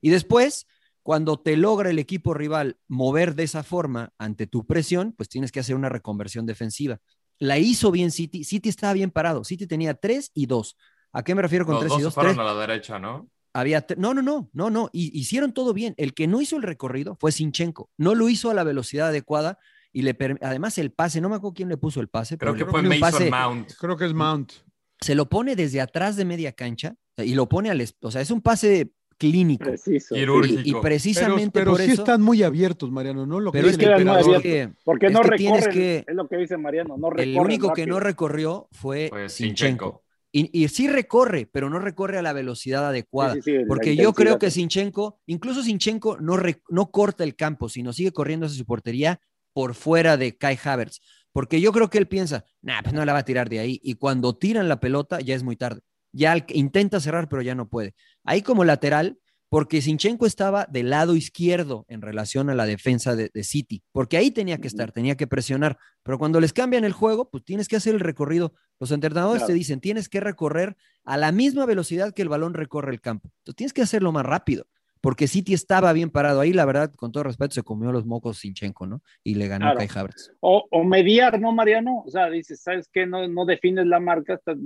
[0.00, 0.66] Y después,
[1.02, 5.50] cuando te logra el equipo rival mover de esa forma ante tu presión, pues tienes
[5.50, 7.00] que hacer una reconversión defensiva.
[7.38, 10.76] La hizo bien City, City estaba bien parado, City tenía 3 y 2.
[11.14, 12.14] ¿A qué me refiero con Los 3 dos y se 2?
[12.14, 13.28] fueron a la derecha, ¿no?
[13.54, 14.90] Había no, no, no, no, no.
[14.92, 15.94] Y, hicieron todo bien.
[15.96, 17.88] El que no hizo el recorrido fue Sinchenko.
[17.96, 19.58] No lo hizo a la velocidad adecuada
[19.92, 22.66] y le además el pase, no me acuerdo quién le puso el pase, Creo pero
[22.66, 23.72] que fue Mason pase- Mount.
[23.78, 24.52] Creo que es Mount.
[25.00, 28.20] se lo pone desde atrás de media cancha y lo pone al, es- o sea,
[28.20, 29.66] es un pase clínico.
[29.66, 30.16] Preciso.
[30.16, 30.62] Y, Quirúrgico.
[30.64, 32.02] y precisamente Pero, pero por sí eso.
[32.02, 33.38] están muy abiertos, Mariano, ¿no?
[33.38, 34.36] Lo pero es que, el emperador.
[34.36, 37.12] es que- Porque es no que tienes recorren, que- es lo que dice Mariano, no
[37.12, 39.12] el único que no recorrió fue.
[39.28, 40.02] Sinchenko.
[40.36, 43.34] Y, y sí recorre, pero no recorre a la velocidad adecuada.
[43.34, 47.22] Sí, sí, sí, la porque yo creo que Sinchenko, incluso Sinchenko no, re- no corta
[47.22, 49.20] el campo, sino sigue corriendo hacia su portería
[49.52, 51.00] por fuera de Kai Havertz.
[51.30, 53.80] Porque yo creo que él piensa, nah, pues no la va a tirar de ahí.
[53.84, 55.82] Y cuando tiran la pelota, ya es muy tarde.
[56.12, 57.94] Ya intenta cerrar, pero ya no puede.
[58.24, 59.18] Ahí como lateral,
[59.54, 64.16] porque Sinchenko estaba del lado izquierdo en relación a la defensa de, de City, porque
[64.16, 65.78] ahí tenía que estar, tenía que presionar.
[66.02, 68.52] Pero cuando les cambian el juego, pues tienes que hacer el recorrido.
[68.80, 69.46] Los entrenadores Claro.
[69.46, 73.28] te dicen, tienes que recorrer a la misma velocidad que el balón recorre el campo.
[73.38, 74.66] Entonces tienes que hacerlo más rápido,
[75.00, 78.38] porque City estaba bien parado ahí, la verdad, con todo respeto, se comió los mocos
[78.38, 79.02] Sinchenko, ¿no?
[79.22, 79.78] Y le ganó Claro.
[79.78, 80.32] Kai Havertz.
[80.40, 82.02] O, o mediar, ¿no, Mariano?
[82.04, 83.06] O sea, dices, ¿sabes qué?
[83.06, 84.56] No, no defines la marca, estás,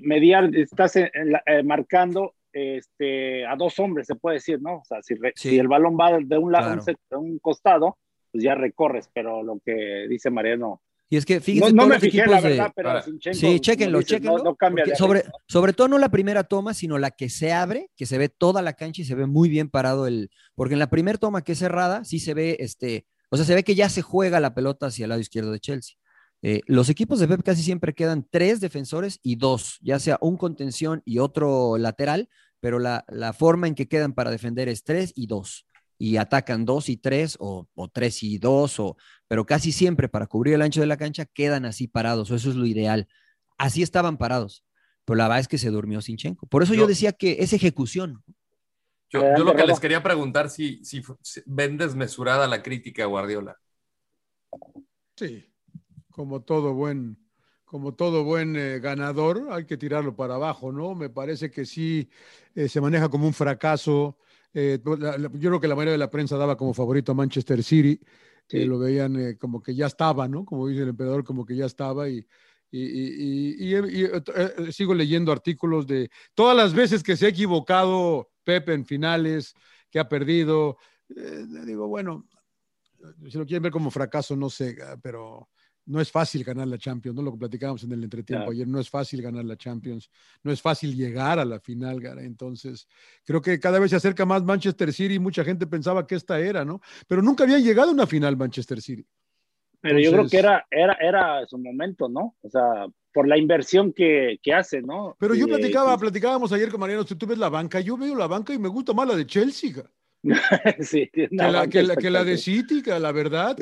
[0.00, 4.76] mediar, estás en- en la- eh, marcando este, a dos hombres, se puede decir, ¿no?
[4.78, 5.50] O sea, si, re- Sí.
[5.50, 6.84] si el balón va de un lado, Claro.
[7.10, 7.98] de un costado,
[8.30, 10.82] pues ya recorres, pero lo que dice Mariano.
[11.10, 12.88] Y es que No, fíjense, no todos me los fijé, la equipos de- verdad, pero
[12.88, 14.38] Ahora, Sinchenko, Sí, chéquenlo, dices, chéquenlo.
[14.38, 15.30] No, no cambia porque de sobre, ¿no?
[15.46, 18.62] sobre todo no la primera toma, sino la que se abre, que se ve toda
[18.62, 20.30] la cancha y se ve muy bien parado el.
[20.54, 23.04] Porque en la primera toma que es cerrada, sí se ve este.
[23.28, 25.60] O sea, se ve que ya se juega la pelota hacia el lado izquierdo de
[25.60, 25.96] Chelsea.
[26.42, 30.36] Eh, los equipos de Pep casi siempre quedan tres defensores y dos, ya sea un
[30.36, 32.28] contención y otro lateral,
[32.60, 35.66] pero la, la forma en que quedan para defender es tres y dos.
[35.98, 38.96] Y atacan dos y tres, o, o tres y dos, o,
[39.28, 42.50] pero casi siempre para cubrir el ancho de la cancha quedan así parados, o eso
[42.50, 43.06] es lo ideal.
[43.56, 44.64] Así estaban parados,
[45.04, 46.46] pero la verdad es que se durmió Sinchenko.
[46.46, 48.24] Por eso yo, Yo- decía que es ejecución.
[49.10, 51.02] Yo, lo que les quería preguntar si, si
[51.44, 53.58] ven desmesurada la crítica a Guardiola.
[55.16, 55.51] Sí,
[56.12, 57.18] como todo buen,
[57.64, 60.94] como todo buen eh, ganador, hay que tirarlo para abajo, ¿no?
[60.94, 62.08] Me parece que sí
[62.54, 64.18] eh, se maneja como un fracaso.
[64.54, 67.14] eh, la- la- yo creo que la mayoría de la prensa daba como favorito a
[67.14, 67.98] Manchester City,
[68.48, 68.66] que Sí.
[68.66, 70.44] lo veían eh, como que ya estaba, ¿no?
[70.44, 72.26] Como dice el emperador, como que ya estaba y,
[72.70, 78.74] y, eh, eh, sigo leyendo artículos de todas las veces que se ha equivocado Pepe
[78.74, 79.54] en finales,
[79.90, 80.76] que ha perdido.
[81.16, 82.26] eh, digo, bueno,
[83.28, 85.48] si lo quieren ver como fracaso, no sé, ah, pero
[85.86, 87.22] no es fácil ganar la Champions, ¿no?
[87.22, 88.52] Lo que platicábamos en el entretiempo Claro.
[88.52, 90.08] ayer, no es fácil ganar la Champions,
[90.42, 92.22] no es fácil llegar a la final, Gara.
[92.22, 92.86] Entonces,
[93.24, 96.64] creo que cada vez se acerca más Manchester City mucha gente pensaba que esta era,
[96.64, 96.80] ¿no?
[97.08, 99.04] Pero nunca había llegado a una final Manchester City.
[99.80, 102.36] Pero yo creo que era, era, era su momento, ¿no?
[102.42, 105.16] O sea, por la inversión que, que hace, ¿no?
[105.18, 107.80] Pero yo Y, eh, platicaba, y- platicábamos ayer con Mariano, si tú ves la banca,
[107.80, 109.90] yo veo la banca y me gusta más la de Chelsea ga,
[110.80, 112.38] sí, que, la, que, la, que la de.
[112.38, 113.56] City, ga, la verdad.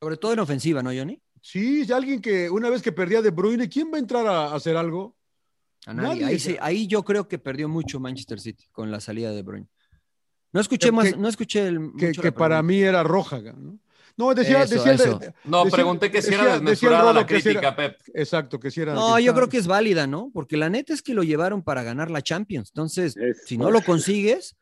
[0.00, 1.20] Sobre todo en ofensiva, ¿no, Johnny?
[1.50, 4.48] Sí, es alguien que una vez que perdía De Bruyne, ¿quién va a entrar a,
[4.48, 5.16] a hacer algo?
[5.86, 6.08] A nadie.
[6.08, 6.58] Nadie, ahí, sí- ya.
[6.64, 9.66] ahí yo creo que perdió mucho Manchester City con la salida de Bruyne.
[10.52, 13.02] No escuché Que- más, que- no escuché el, Que, mucho que la para mí era
[13.02, 13.78] roja, ¿no?
[14.18, 15.32] No, decía, Eso, decía de-.
[15.44, 17.98] No, Decía- pregunté que si era desmesurada la era- crítica, Pep.
[18.12, 18.92] Exacto, que si era.
[18.92, 20.30] No, yo estaba- creo que es válida, ¿no?
[20.34, 22.70] Porque la neta es que lo llevaron para ganar la Champions.
[22.74, 24.54] Entonces, Es- si no lo consigues,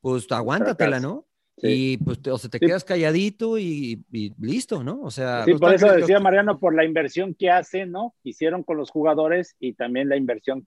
[0.00, 0.98] pues aguántatela.
[0.98, 1.24] ¿no?
[1.58, 1.92] Sí.
[1.92, 2.66] Y pues te, o sea, te Sí.
[2.66, 5.00] quedas calladito y, y listo, ¿no?
[5.02, 8.14] O sea, Sí, Los por eso decía los- Mariano, por la inversión que hace, ¿no?
[8.24, 10.66] Hicieron con los jugadores y también la inversión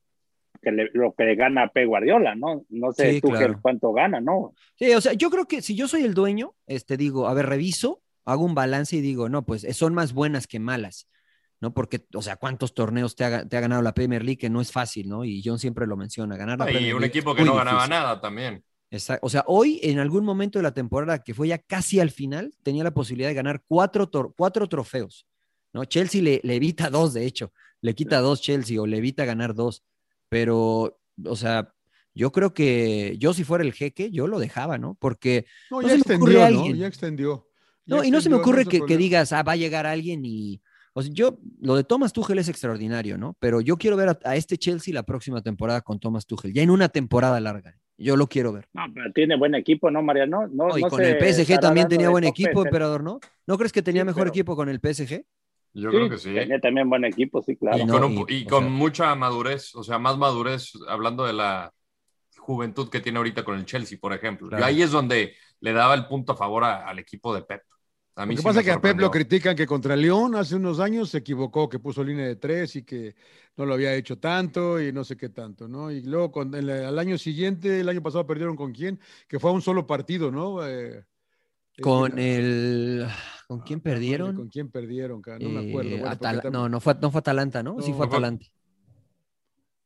[0.62, 1.86] que le- lo que le gana a P.
[1.86, 2.66] Guardiola, ¿no?
[2.70, 3.56] No sé Sí, tú claro.
[3.56, 4.54] qué- cuánto gana, ¿no?
[4.76, 7.48] Sí, o sea, yo creo que si yo soy el dueño, este digo, a ver,
[7.48, 11.08] reviso, hago un balance y digo, no, pues son más buenas que malas,
[11.62, 11.74] ¿no?
[11.74, 14.38] Porque, o sea, ¿cuántos torneos te ha, te ha ganado la Premier League?
[14.40, 15.26] Que no es fácil, ¿no?
[15.26, 17.84] Y John siempre lo menciona, ganar la Y Premier un League equipo que no ganaba
[17.84, 17.90] difícil.
[17.90, 18.64] nada también.
[18.92, 19.26] Exacto.
[19.26, 22.54] O sea, hoy en algún momento de la temporada que fue ya casi al final,
[22.64, 25.28] tenía la posibilidad de ganar cuatro, cuatro trofeos,
[25.74, 25.86] ¿no?
[25.86, 29.54] Chelsea le, le evita dos, de hecho, le quita dos Chelsea o le evita ganar
[29.56, 29.84] dos,
[30.30, 31.74] pero, o sea,
[32.18, 34.96] Yo creo que yo si fuera el jeque, yo lo dejaba, ¿no?
[34.96, 36.46] Porque No, no ya se me ocurre extendió, ¿no?
[36.46, 36.78] alguien.
[36.78, 37.48] Ya extendió.
[37.86, 40.22] Ya No, y no se me extendió, ocurre que, digas, ah, va a llegar alguien
[40.26, 40.62] y.
[40.94, 43.36] O sea, yo, lo de Thomas Tuchel es extraordinario, ¿no?
[43.40, 46.62] Pero yo quiero ver a, a este Chelsea la próxima temporada con Thomas Tuchel, ya
[46.62, 47.78] en una temporada larga.
[47.98, 48.68] Yo lo quiero ver.
[48.74, 50.48] No, pero tiene buen equipo, ¿no, Mariano?
[50.48, 52.66] No, No, y no con el PSG también tenía buen equipo, ¿eh?
[52.68, 53.20] emperador, ¿no?
[53.48, 55.24] ¿No crees que tenía Sí, mejor pero- equipo con el PSG?
[55.74, 56.34] Yo Sí, creo que sí.
[56.34, 57.78] Tenía también buen equipo, sí, claro.
[57.78, 61.34] Y no, con, un- y, con sea- mucha madurez, o sea, más madurez, hablando de
[61.34, 61.72] la
[62.38, 64.48] juventud que tiene ahorita con el Chelsea, por ejemplo.
[64.50, 64.64] Claro.
[64.64, 67.62] Y ahí es donde le daba el punto a favor a- al equipo de Pep.
[68.18, 70.36] A mí Lo que sí pasa es que a Pep lo critican que contra León
[70.36, 73.14] hace unos años se equivocó, que puso línea de tres y que
[73.58, 75.92] no lo había hecho tanto y no sé qué tanto, ¿no?
[75.92, 79.50] Y luego con, el, al año siguiente, el año pasado perdieron con quién, que fue
[79.50, 80.66] a un solo partido, ¿no?
[80.66, 81.04] Eh,
[81.82, 83.08] Con eh, el.
[83.48, 84.36] ¿Con quién ah, madre, perdieron?
[84.36, 85.22] ¿Con quién perdieron?
[85.22, 85.40] cara?
[85.40, 85.90] No me acuerdo.
[85.92, 87.82] Eh, bueno, Atala- no, no fue, no fue Atalanta, ¿no?
[87.82, 88.46] sí No, fue fue- Atalanta.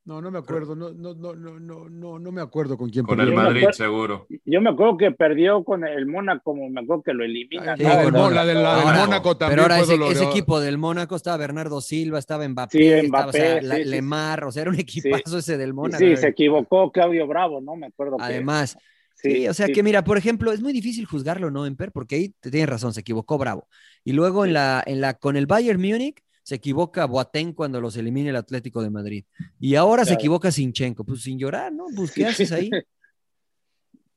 [0.05, 3.05] No, no me acuerdo, no, no, no, no, no, no, no me acuerdo con quién
[3.05, 3.43] Con el perdieron.
[3.43, 4.27] Madrid, acuerdo- seguro.
[4.45, 7.75] Yo me acuerdo que perdió con el Mónaco, me acuerdo que lo elimina.
[7.77, 10.59] Sí, La el- la del- la del Mónaco también Pero ahora fue ese, ese equipo
[10.59, 13.89] del Mónaco estaba Bernardo Silva, estaba Mbappé, Sí, estaba, o sea, Mbappé, la- sí, sí,
[13.89, 16.03] Lemar, o sea, era un equipazo ese del Mónaco.
[16.03, 17.75] sí, se equivocó Claudio Bravo, ¿no?
[17.75, 18.23] Me acuerdo que.
[18.23, 18.77] Además,
[19.13, 21.91] sí, o sea que mira, por ejemplo, es muy difícil juzgarlo, ¿no, Emper?
[21.91, 23.67] Porque ahí te tienes razón, se equivocó Bravo.
[24.03, 27.95] Y luego en la, en la, con el Bayern Múnich se equivoca Boateng cuando los
[27.95, 29.23] elimina el Atlético de Madrid.
[29.59, 31.03] Y ahora se equivoca Sinchenko.
[31.03, 31.85] Pues sin llorar, ¿no?
[31.95, 32.71] Pues, ¿qué haces ahí?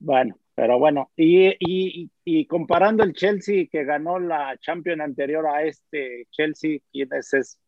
[0.05, 5.63] Bueno, pero bueno, y, y, y comparando el Chelsea que ganó la Champions anterior a
[5.63, 7.59] este Chelsea, ¿quién es, es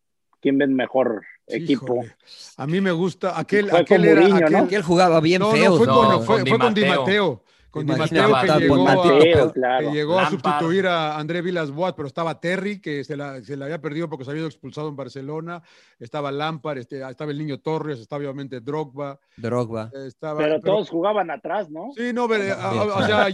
[0.41, 1.95] quién ven mejor equipo?
[2.03, 2.15] Híjole.
[2.57, 5.71] A mí me gusta aquel, aquel con era Mourinho, aquel- jugaba bien no, feo.
[5.71, 6.99] no, fue, No, con, con fue, Di fue con Di Matteo.
[6.99, 7.43] Matteo.
[7.75, 9.91] Con Di Matteo que llegó, a, Mateo, que claro.
[9.91, 13.65] llegó a sustituir a André Vilas Boas, pero estaba Terry, que se la, se la
[13.65, 15.61] había perdido porque se había ido expulsado en Barcelona.
[15.99, 19.19] Estaba Lampard, este, estaba el niño Torres, estaba obviamente Drogba.
[19.35, 19.91] Drogba.
[19.93, 21.89] Estaba, Pero todos jugaban atrás, ¿no?
[21.97, 22.81] Sí, no, pero, a- Bien.
[22.89, 23.29] a- o sea,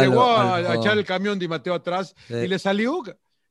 [0.00, 2.34] llegó a, echar el camión Di Matteo atrás Sí.
[2.34, 3.02] y le salió,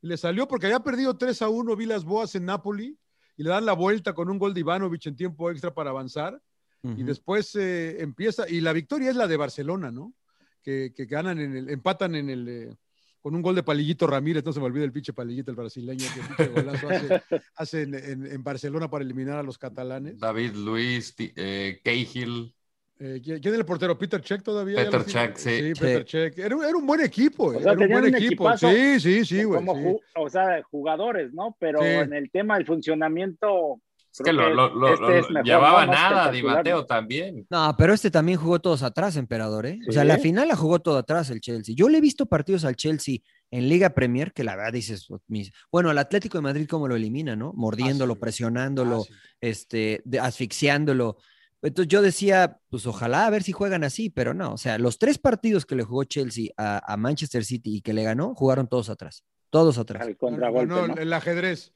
[0.02, 2.98] le salió porque había perdido 3 a 1 Vilas Boas en Napoli
[3.38, 6.42] y le dan la vuelta con un gol de Ivanovic en tiempo extra para avanzar
[6.84, 10.14] y después eh, empieza, y la victoria es la de Barcelona, ¿no?
[10.64, 12.76] Que, que ganan en el, empatan en el, eh,
[13.20, 16.06] con un gol de Palillito Ramírez, no se me olvida el pinche Palillito, el brasileño,
[16.14, 17.22] que pinche golazo hace,
[17.56, 20.20] hace en, en- en Barcelona para eliminar a los catalanes.
[20.20, 22.54] David Luis, eh, Cahill.
[23.04, 23.98] Eh, ¿quién es el portero?
[23.98, 24.78] ¿Peter Check todavía?
[24.86, 25.74] Peter Check, sí.
[25.80, 26.38] Peter Check.
[26.38, 28.56] Era, un- era un buen equipo, eh, sea, era un buen un equipo.
[28.58, 29.60] Sí, sí, sí, güey.
[29.66, 29.82] Como sí.
[29.82, 31.56] ju- o sea, jugadores, ¿no?
[31.60, 31.86] Pero Sí.
[31.88, 33.82] en el tema del funcionamiento.
[34.14, 35.94] Es que lo, lo- lo- este es lo- mejor, llevaba ¿no?
[35.94, 36.86] Nada, Di espectacular, Mateo ¿no?
[36.86, 37.48] también.
[37.50, 39.80] No, pero este también jugó todos atrás, emperador, ¿eh?
[39.88, 40.08] O sea, Sí.
[40.10, 41.74] la final la jugó todo atrás el Chelsea.
[41.78, 43.20] Yo le he visto partidos al Chelsea
[43.52, 45.52] en Liga Premier que la verdad dices, "Oh, mis-".
[45.72, 47.54] bueno, al Atlético de Madrid cómo lo elimina, ¿no?
[47.56, 48.20] Mordiéndolo, Ah, sí.
[48.22, 49.14] presionándolo, Ah, sí.
[49.40, 51.18] este, de- asfixiándolo.
[51.62, 54.98] Entonces yo decía, pues ojalá a ver si juegan así, pero no, o sea, los
[54.98, 58.68] tres partidos que le jugó Chelsea a, a Manchester City y que le ganó, jugaron
[58.68, 60.02] todos atrás, todos atrás.
[60.06, 60.96] Al contragolpe, ¿no?
[60.96, 61.72] el ajedrez.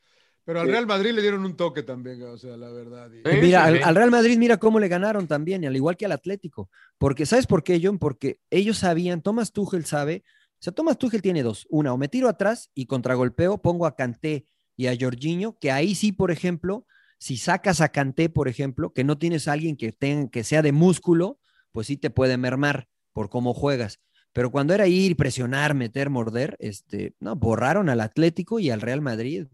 [0.45, 0.67] Pero al.
[0.67, 3.09] Real Madrid le dieron un toque también, o sea, la verdad.
[3.11, 3.83] y- Sí, Mira, sí, al, sí.
[3.83, 6.69] al Real Madrid, mira cómo le ganaron también, y al igual que al Atlético.
[6.97, 7.97] Porque, ¿sabes por qué, John?
[7.99, 10.23] Porque ellos sabían, Thomas Tuchel sabe,
[10.53, 11.65] o sea, Thomas Tuchel tiene dos.
[11.69, 14.45] Una, o me tiro atrás y contragolpeo, pongo a Kanté
[14.77, 16.85] y a Jorginho, que ahí sí, por ejemplo,
[17.17, 20.61] si sacas a Kanté, por ejemplo, que no tienes a alguien que, tenga, que sea
[20.61, 21.39] de músculo,
[21.71, 23.99] pues sí te puede mermar por cómo juegas.
[24.35, 28.99] Pero cuando era ir, presionar, meter, morder, este, no, borraron al Atlético y al Real
[28.99, 29.47] Madrid,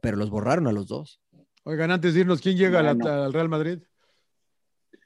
[0.00, 1.20] pero los borraron a los dos.
[1.62, 3.78] Oigan, antes de irnos, ¿quién llega al- Real Madrid?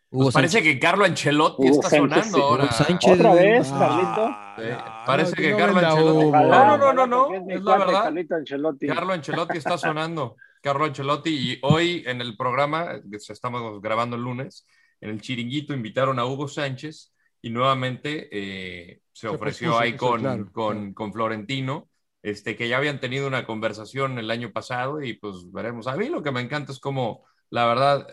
[0.08, 2.42] Hugo Pues parece que Carlo Ancelotti Hugo está Sánchez, sonando sí.
[2.42, 2.64] ahora.
[2.64, 3.12] Hugo Sánchez.
[3.12, 4.26] Otra vez, Ah, Carlito.
[4.56, 6.30] Sí, no, parece no, que no Carlo Ancelotti.
[6.30, 8.02] No, no, no, no, es la verdad.
[8.04, 8.86] Carlito Ancelotti.
[8.86, 10.36] Carlo Ancelotti está sonando.
[10.62, 14.66] Carlo Ancelotti y hoy en el programa, que estamos grabando el lunes,
[15.02, 17.11] en el chiringuito invitaron a Hugo Sánchez
[17.42, 20.94] y nuevamente eh, se ofreció ahí sí, con, claro, con, claro.
[20.94, 21.90] con Florentino,
[22.22, 25.88] este, que ya habían tenido una conversación el año pasado y pues veremos.
[25.88, 28.06] A mí lo que me encanta es como, la verdad,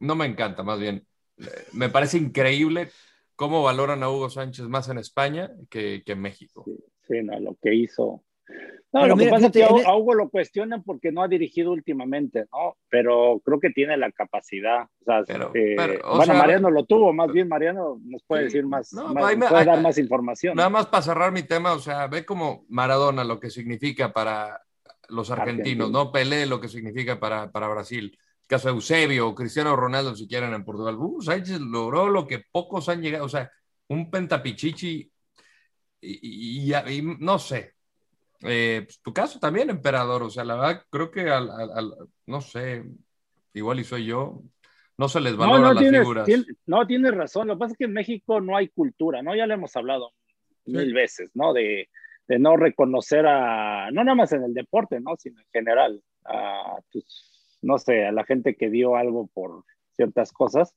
[0.00, 1.06] no me encanta, más bien,
[1.72, 2.90] me parece increíble
[3.36, 6.64] cómo valoran a Hugo Sánchez más en España que, que en México.
[7.06, 8.24] Sí, no, lo que hizo.
[8.48, 11.22] No, Pero lo mira, que pasa es que fíjate, a, Hugo lo cuestionan porque no
[11.22, 12.76] ha dirigido últimamente, ¿no?
[12.88, 14.84] Pero creo que tiene la capacidad.
[15.00, 18.22] O sea, Pero- eh, pero, o bueno, sea- Mariano lo tuvo, más bien Mariano nos
[18.24, 20.56] puede Sí, decir más, no, más- me- puede dar más información.
[20.56, 24.60] Nada más para cerrar mi tema, o sea, ve como Maradona lo que significa para
[25.08, 25.88] los argentinos, Argentina.
[26.04, 26.12] ¿no?
[26.12, 28.16] Pelé lo que significa para, para Brasil.
[28.42, 30.96] El caso de Eusebio, Cristiano Ronaldo, si quieren, en Portugal.
[30.98, 33.50] Uh, Sánchez logró lo que pocos han llegado, o sea,
[33.88, 35.10] un pentapichichi
[36.00, 37.74] y, y- y- y no sé.
[38.42, 41.94] Eh, pues, tu caso también, emperador, o sea, la verdad, creo que al, al- al-
[42.26, 42.84] no sé,
[43.54, 44.42] igual y soy yo,
[44.98, 46.28] no se les valora no las tienes, figuras.
[46.66, 47.48] no tienes razón.
[47.48, 49.34] Lo que pasa es que en México no hay cultura, ¿no?
[49.34, 50.12] Ya le hemos hablado
[50.64, 51.52] mil veces, ¿no?
[51.52, 51.88] De,
[52.28, 55.16] de no reconocer a, no nada más en el deporte, ¿no?
[55.18, 60.32] Sino en general, a tus, no sé, a la gente que dio algo por ciertas
[60.32, 60.74] cosas.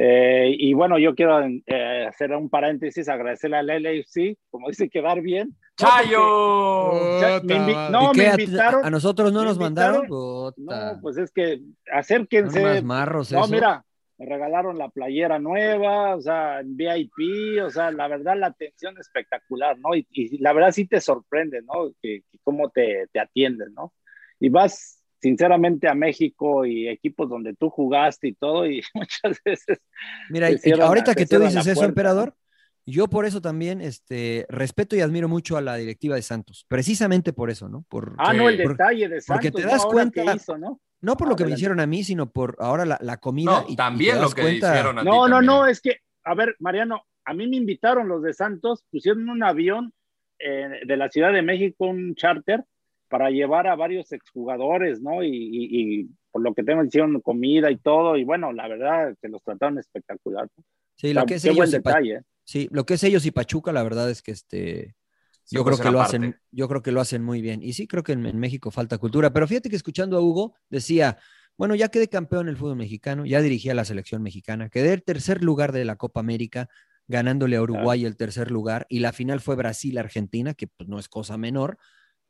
[0.00, 5.20] Eh, y bueno, yo quiero eh, hacer un paréntesis, agradecerle al LAFC, como dice, quedar
[5.20, 5.56] bien.
[5.76, 7.20] ¡Chayo!
[7.20, 8.84] Ya, me invi- no, me ¿A- invitaron.
[8.84, 10.06] a nosotros no nos mandaron?
[10.08, 11.60] No, pues es que
[11.92, 12.62] acérquense.
[12.62, 13.50] Más marros no, esos.
[13.50, 13.84] mira,
[14.18, 18.96] me regalaron la playera nueva, o sea, en VIP, o sea, la verdad la atención
[18.98, 19.94] espectacular, ¿no?
[19.94, 21.90] Y, y la verdad sí te sorprende, ¿no?
[22.02, 23.92] Que, que cómo te, te atienden, ¿no?
[24.40, 29.78] Y vas sinceramente a México y equipos donde tú jugaste y todo, y muchas veces...
[30.30, 32.34] Mira, cierran ahorita que tú dices eso, emperador,
[32.86, 37.32] yo por eso también este, respeto y admiro mucho a la directiva de Santos, precisamente
[37.32, 37.84] por eso, ¿no?
[37.88, 39.70] Por, Ah, no, el por- detalle de Santos, porque te ¿no?
[39.72, 40.80] das Ahora que cuenta, hizo, ¿no?
[41.00, 43.50] no por lo que me hicieron a mí, sino por ahora la, la comida.
[43.62, 45.46] No, y- también lo que cuenta- hicieron a ti No, no, también.
[45.46, 49.42] no, es que, a ver, Mariano, a mí me invitaron los de Santos, pusieron un
[49.42, 49.92] avión
[50.38, 52.64] eh, de la Ciudad de México, un charter,
[53.08, 55.22] para llevar a varios exjugadores, ¿no?
[55.22, 59.14] Y, y- y por lo que tengo, hicieron comida y todo, y bueno, la verdad
[59.20, 60.48] que los trataron espectacular.
[60.56, 60.64] ¿no?
[60.96, 62.14] Sí, O lo sea, que es ellos y detalle.
[62.16, 62.22] ¿eh?
[62.44, 64.94] Sí, lo que es ellos y Pachuca, la verdad es que este,
[65.44, 66.16] Sí, yo pues creo que lo parte.
[66.16, 67.62] hacen, yo creo que lo hacen muy bien.
[67.62, 69.32] Y sí, creo que en, en México falta cultura.
[69.32, 71.16] Pero fíjate que escuchando a Hugo, decía,
[71.56, 74.92] bueno, ya quedé campeón en el fútbol mexicano, ya dirigí a la selección mexicana, quedé
[74.92, 76.68] el tercer lugar de la Copa América,
[77.06, 81.08] ganándole a Uruguay el tercer lugar, y la final fue Brasil-Argentina, que pues no es
[81.08, 81.78] cosa menor.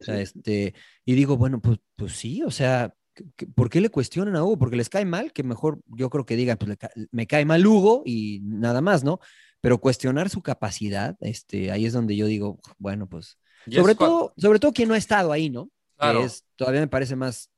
[0.00, 3.80] O sea, este, y digo, bueno, pues, pues sí, o sea, ¿qué- qué- ¿por qué
[3.80, 4.58] le cuestionan a Hugo?
[4.58, 7.66] Porque les cae mal, que mejor yo creo que digan, pues ca- me cae mal
[7.66, 9.18] Hugo y nada más, ¿no?
[9.60, 13.38] Pero cuestionar su capacidad, este, ahí es donde yo digo, bueno, pues,
[13.70, 15.68] sobre todo, sobre todo quien no ha estado ahí, ¿no?
[15.96, 16.20] Claro.
[16.20, 17.50] Que es, todavía me parece más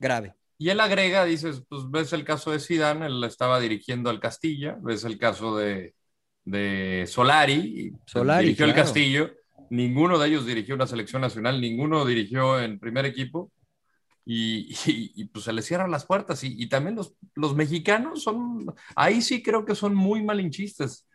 [0.00, 0.34] grave.
[0.58, 4.78] Y él agrega, dices, pues ves el caso de Zidane, él estaba dirigiendo al Castilla,
[4.80, 5.94] ves el caso de,
[6.44, 8.74] de Solari, Solari, dirigió el.
[8.74, 9.30] Castillo,
[9.70, 13.50] ninguno de ellos dirigió una selección nacional, ninguno dirigió en primer equipo,
[14.24, 14.74] y,
[15.26, 16.96] pues se les cierran las puertas, y, también
[17.34, 18.66] los, mexicanos son,
[18.96, 21.06] ahí sí creo que son muy malinchistas,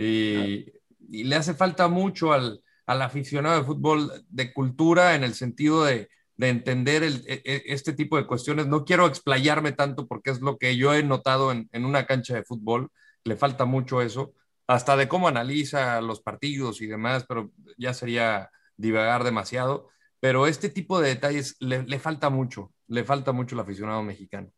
[0.00, 0.72] Eh,
[1.10, 5.84] y le hace falta mucho al, al aficionado de fútbol de cultura en el sentido
[5.84, 8.66] de, de entender e- e- este tipo de cuestiones.
[8.66, 12.34] No quiero explayarme tanto porque es lo que yo he notado en, en una cancha
[12.34, 12.90] de fútbol,
[13.24, 14.32] le falta mucho eso,
[14.68, 19.88] hasta de cómo analiza los partidos y demás, pero ya sería divagar demasiado.
[20.20, 24.48] Pero este tipo de detalles le, le falta mucho, le falta mucho al aficionado mexicano.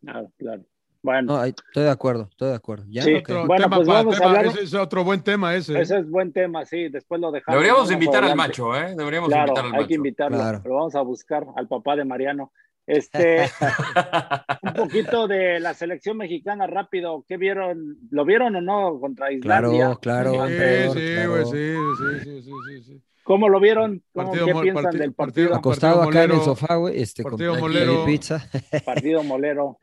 [0.00, 0.62] Claro, claro.
[1.02, 2.84] Bueno, No, estoy de acuerdo, estoy de acuerdo.
[2.90, 3.02] ¿Ya?
[3.02, 5.80] Sí, Bueno, tema pues pa- vamos a tema, hablar- Ese es otro buen tema ese.
[5.80, 7.58] ese es buen tema, sí, después lo dejamos.
[7.58, 8.48] Deberíamos invitar al adelante.
[8.48, 8.94] macho, ¿eh?
[8.94, 9.88] Deberíamos Claro, invitar al hay macho.
[9.88, 10.60] que invitarlo, Claro.
[10.62, 12.52] pero vamos a buscar al papá de Mariano.
[12.90, 13.48] Este,
[14.62, 17.98] un poquito de la selección mexicana rápido, ¿qué vieron?
[18.10, 19.96] ¿Lo vieron o no contra Islandia?
[20.00, 20.46] Claro, claro.
[20.48, 20.54] Sí,
[21.00, 21.30] sí, claro.
[21.30, 21.50] güey, sí,
[21.98, 23.02] sí, sí, sí, sí, sí.
[23.22, 24.02] ¿Cómo lo vieron?
[24.12, 25.56] ¿Cómo, Partido ¿Qué piensan partido- del partido- partido?
[25.56, 28.04] Acostado Partido acá en el sofá, güey, este, con partido aquí molero.
[28.04, 28.50] pizza.
[28.84, 29.78] Partido molero.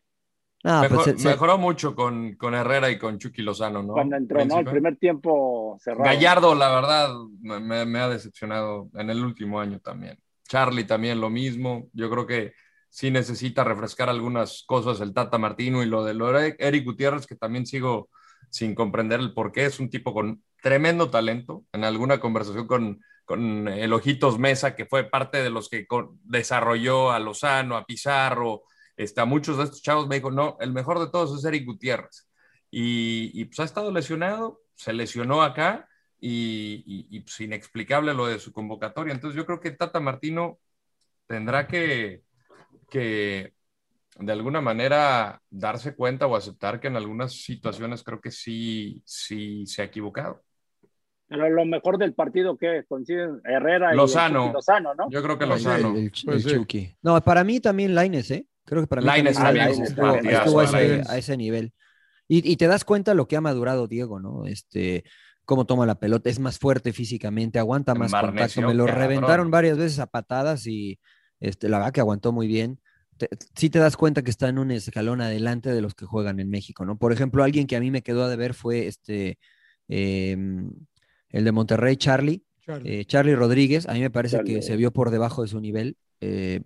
[0.64, 3.94] No, Mejor- pues, se- mejoró mucho con, con Herrera y con Chucky Lozano, ¿no?
[3.94, 4.60] Cuando entró, ¿no?
[4.60, 6.04] El primer tiempo cerrado.
[6.04, 7.10] Gallardo, la verdad,
[7.42, 10.18] me, me- me ha decepcionado en el último año también.
[10.50, 11.88] Charlie también lo mismo.
[11.94, 12.54] Yo creo que
[12.98, 17.68] sí necesita refrescar algunas cosas el Tata Martino y lo de Eric Gutiérrez, que también
[17.68, 18.10] sigo
[18.50, 19.66] sin comprender el por qué.
[19.66, 21.64] Es un tipo con tremendo talento.
[21.74, 25.86] En alguna conversación con, con el Ojitos Mesa, que fue parte de los que
[26.24, 28.64] desarrolló a Lozano, a Pizarro,
[28.96, 31.68] este, a muchos de estos chavos, me dijo, no, el mejor de todos es Eric
[31.68, 32.28] Gutiérrez.
[32.72, 35.88] Y, y, pues ha estado lesionado, se lesionó acá
[36.20, 39.14] y, y, y, pues inexplicable lo de su convocatoria.
[39.14, 40.58] Entonces yo creo que Tata Martino
[41.28, 42.26] tendrá que,
[42.90, 43.54] que
[44.20, 49.66] de alguna manera darse cuenta o aceptar que en algunas situaciones creo que sí, sí
[49.66, 50.42] se ha equivocado.
[51.28, 54.48] Pero lo mejor del partido que coinciden Herrera Lozano.
[54.50, 55.10] y Lozano, ¿no?
[55.10, 55.96] Yo creo que Lozano.
[55.96, 56.50] el, el Pues sí.
[56.52, 56.96] Chucky.
[57.02, 58.48] No, para mí también Laines, ¿eh?
[58.64, 61.10] Creo que para mí Lainez también Lainez estuvo, partidazo, estuvo a, ese, Lainez.
[61.10, 61.74] a ese nivel.
[62.28, 64.46] Y, y te das cuenta lo que ha madurado Diego, ¿no?
[64.46, 65.04] Este,
[65.46, 68.62] cómo toma la pelota, es más fuerte físicamente, aguanta más contacto.
[68.62, 71.00] Me lo reventaron varias veces a patadas y
[71.40, 72.80] este, la verdad que aguantó muy bien.
[73.18, 76.40] Te- sí te das cuenta que está en un escalón adelante de los que juegan
[76.40, 76.98] en México, ¿no?
[76.98, 79.40] Por ejemplo, alguien que a mí me quedó a deber fue este,
[79.88, 80.72] em,
[81.30, 82.44] el de Monterrey, Charlie.
[82.62, 83.00] Charlie.
[83.02, 84.56] Eh, Charlie Rodríguez, a mí me parece Charlie.
[84.56, 85.98] que se vio por debajo de su nivel.
[86.22, 86.62] Eh,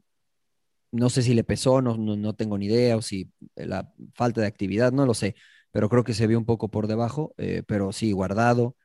[0.91, 4.41] no sé si le pesó, no, no, no tengo ni idea, o si la falta
[4.41, 5.35] de actividad, no lo sé,
[5.71, 8.75] pero creo que se vio un poco por debajo, eh, pero sí, guardado.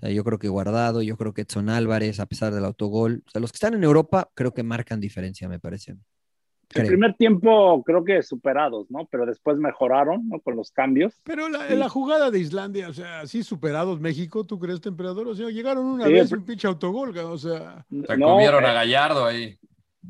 [0.00, 3.22] Sea, yo creo que guardado, yo creo que Edson Álvarez, a pesar del autogol.
[3.26, 5.92] O sea, los que están en Europa, creo que marcan diferencia, me parece.
[5.92, 5.98] El
[6.68, 6.86] creo.
[6.88, 9.06] primer tiempo creo que superados, ¿no?
[9.10, 10.40] Pero después mejoraron, ¿no?
[10.40, 11.20] Con los cambios.
[11.22, 11.76] Pero la, Sí.
[11.76, 15.28] la jugada de Islandia, o sea, así superados México, ¿tú crees, emperador?
[15.28, 17.86] O sea, llegaron una Sí, vez el- un pinche autogol, o sea.
[17.88, 19.56] Se No, comieron eh, a Gallardo ahí.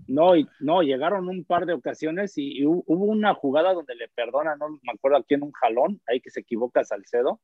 [0.08, 3.94] No, y- no, llegaron un par de ocasiones y, y hu- hubo una jugada donde
[3.94, 7.40] le perdona, no me acuerdo aquí en un jalón, ahí que se equivoca Salcedo.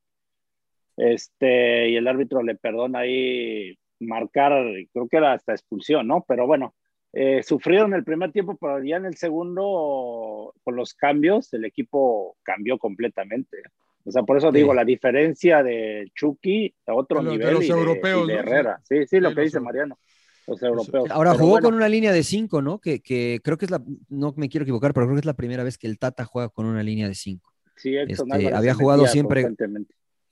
[0.96, 4.52] Este, y el árbitro le perdona ahí marcar,
[4.92, 6.24] creo que era hasta expulsión, ¿no?
[6.26, 6.74] Pero bueno,
[7.12, 12.36] eh, sufrieron el primer tiempo, pero ya en el segundo, con los cambios, el equipo
[12.42, 13.58] cambió completamente.
[14.04, 14.58] O sea, por eso Sí.
[14.58, 18.24] digo, la diferencia de Chucky a otro De los- de nivel los y de, europeos,
[18.24, 18.40] y de ¿no?
[18.40, 18.80] Herrera.
[18.82, 19.98] Sí, sí, lo Sí, que los dice Mariano.
[20.44, 21.08] Los europeos.
[21.12, 22.80] Ahora Pero jugó bueno, con una línea de cinco, ¿no?
[22.80, 25.34] Que, que creo que es la, no me quiero equivocar, pero creo que es la
[25.34, 27.52] primera vez que el Tata juega con una línea de cinco.
[27.76, 29.48] Sí, Este, había jugado siempre-.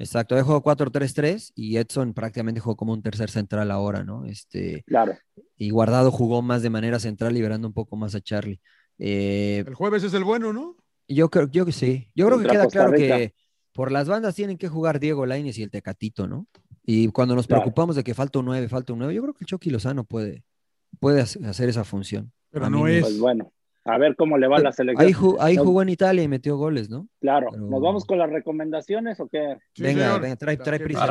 [0.01, 4.25] Exacto, había jugado 4-3-3 y Edson prácticamente jugó como un tercer central ahora, ¿no?
[4.25, 5.13] Este, Claro.
[5.57, 8.61] y Guardado jugó más de manera central, liberando un poco más a Charlie.
[8.99, 10.77] Eh, El jueves es el bueno, ¿no?
[11.07, 12.09] yo creo, yo que sí.
[12.15, 13.35] Yo creo que queda claro que
[13.73, 16.47] por las bandas tienen que jugar Diego Lainez y el Tecatito, ¿no?
[16.85, 17.63] Y cuando nos Claro.
[17.63, 20.05] preocupamos de que falta un 9, falta un 9, yo creo que el Chucky Lozano
[20.05, 20.45] puede,
[20.99, 22.33] puede hace- hacer esa función.
[22.51, 23.03] Pero A no mí me- es.
[23.03, 23.53] Pues bueno,
[23.85, 25.39] a ver cómo le va a la selección.
[25.40, 27.09] Ahí, jugó en Italia y metió goles, ¿no?
[27.20, 29.57] Claro, pero- ¿nos vamos con las recomendaciones o qué?
[29.74, 30.20] Sí, venga, señor.
[30.20, 31.05] venga, trae, trae prisa.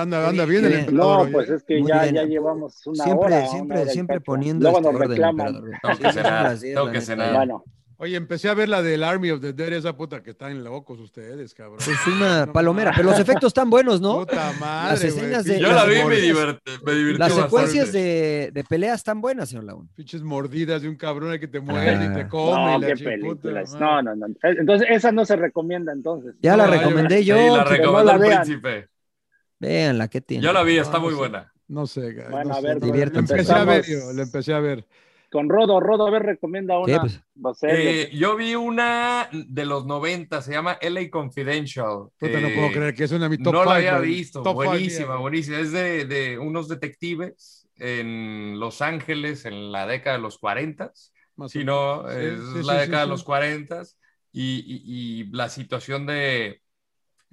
[0.00, 0.94] Anda, bien el.
[0.94, 3.38] No, pues es que ya, ya llevamos una siempre, hora.
[3.40, 5.46] una siempre, hora y siempre poniendo Luego este nos reclaman.
[5.48, 5.78] emperador.
[5.82, 7.34] Tengo que cenar, tengo que cenar.
[7.34, 7.64] Bueno,
[7.98, 11.00] Oye, empecé a ver la del Army of the Dead, esa puta que están locos
[11.00, 11.78] ustedes, cabrón.
[11.80, 14.18] Es una No palomera, pero los efectos están buenos, ¿no?
[14.18, 16.36] Puta madre, Las escenas de- Yo la vi y me, mordidas.
[16.36, 19.88] divert- me divirtió Las secuencias de, de pelea están buenas, señor Laguna.
[19.94, 22.28] Pinches mordidas de un cabrón que te muerde y te Ah.
[22.28, 22.52] come.
[22.56, 23.72] no, y la qué chiputa, películas.
[23.72, 23.86] madre.
[23.86, 24.26] No, no, no.
[24.42, 26.34] Entonces, esa no se recomienda entonces.
[26.42, 27.56] Ya la No, yo- recomendé Sí, yo.
[27.56, 28.42] la recomendó el vean.
[28.42, 28.88] príncipe.
[29.58, 30.44] Véanla, ¿qué tiene?
[30.44, 31.50] Yo la vi, está No, muy buena.
[31.68, 33.32] No sé, güey, Bueno, no a ver, no, diviértanse.
[33.34, 34.06] Le empecé a ver Empezamos.
[34.06, 34.86] yo, le empecé a ver.
[35.36, 37.20] Con Rodo, Rodo, a ver, recomienda una pues.
[37.68, 42.08] Eh, yo vi una de los 90, se llama LA Confidential.
[42.18, 44.42] Puta, no Eh, puedo creer que es una de mi top no la había visto.
[44.42, 45.58] Top buenísima, buenísima.
[45.58, 50.92] Es de, de unos detectives en Los Ángeles en la década de los 40.
[51.36, 52.10] Más Si no, menos.
[52.10, 53.24] es Sí, sí, la sí, década sí, de los sí.
[53.24, 53.82] 40
[54.32, 56.62] y, y- y la situación de...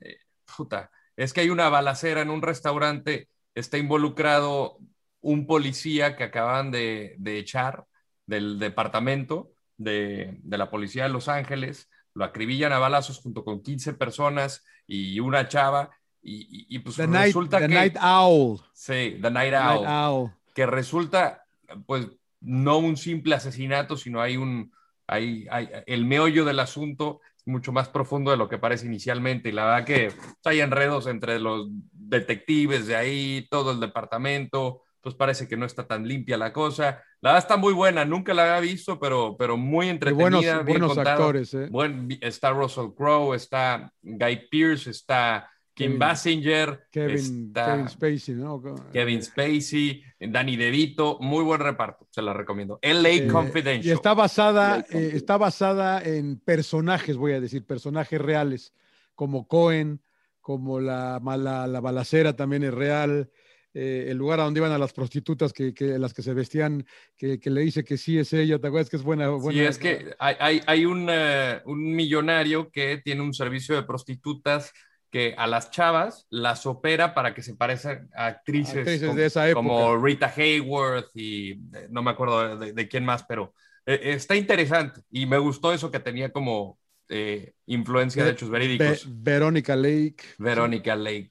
[0.01, 0.17] eh,
[0.57, 4.77] puta, es que hay una balacera en un restaurante, está involucrado
[5.21, 7.85] un policía que acaban de, de echar
[8.25, 13.61] del departamento de, de la policía de Los Ángeles, lo acribillan a balazos junto con
[13.63, 15.89] 15 personas y una chava
[16.21, 17.73] y, y- y pues The Night, resulta the que...
[17.73, 18.59] Night Owl.
[18.73, 20.31] Sí, The Night The Owl Night Owl.
[20.53, 21.43] que resulta,
[21.85, 22.07] pues,
[22.39, 24.71] no un simple asesinato, sino hay un,
[25.07, 29.49] hay, hay, el meollo del asunto es mucho más profundo de lo que parece inicialmente.
[29.49, 30.13] Y la verdad que
[30.45, 35.85] hay enredos entre los detectives de ahí, todo el departamento, pues parece que no está
[35.85, 37.03] tan limpia la cosa.
[37.19, 40.79] La verdad está muy buena, nunca la había visto, pero, pero muy entretenida, buenos, bien
[40.79, 41.67] buenos actores, ¿eh?
[41.69, 48.35] Buen, está Russell Crowe, está Guy Pearce, está Kim Kevin- Basinger, Kevin, está Kevin Spacey,
[48.35, 48.61] ¿no?
[48.93, 52.79] Kevin Spacey, Danny DeVito, muy buen reparto, se la recomiendo.
[52.81, 53.85] LA Eh, Confidential.
[53.85, 58.73] Y está basada, eh, está basada en personajes, voy a decir, personajes reales,
[59.15, 60.01] como Cohen,
[60.39, 63.29] como la, la, la balacera también es real,
[63.73, 66.85] eh, el lugar a donde iban a las prostitutas que, que las que se vestían,
[67.17, 69.29] que, que le dice que sí es ella, ¿te acuerdas que es buena?
[69.29, 73.75] buena Sí, es que hay, hay, hay un, eh, un millonario que tiene un servicio
[73.75, 74.71] de prostitutas
[75.11, 79.25] que a las chavas las opera para que se parezcan a actrices, Actrices como, de
[79.25, 79.67] esa época.
[79.67, 83.53] como Rita Hayworth y eh, no me acuerdo de, de quién más, pero
[83.85, 86.79] eh, está interesante y me gustó eso que tenía como
[87.09, 89.05] eh, influencia de hechos Ve- verídicos.
[89.05, 90.23] Verónica Lake.
[90.37, 91.29] Verónica Lake.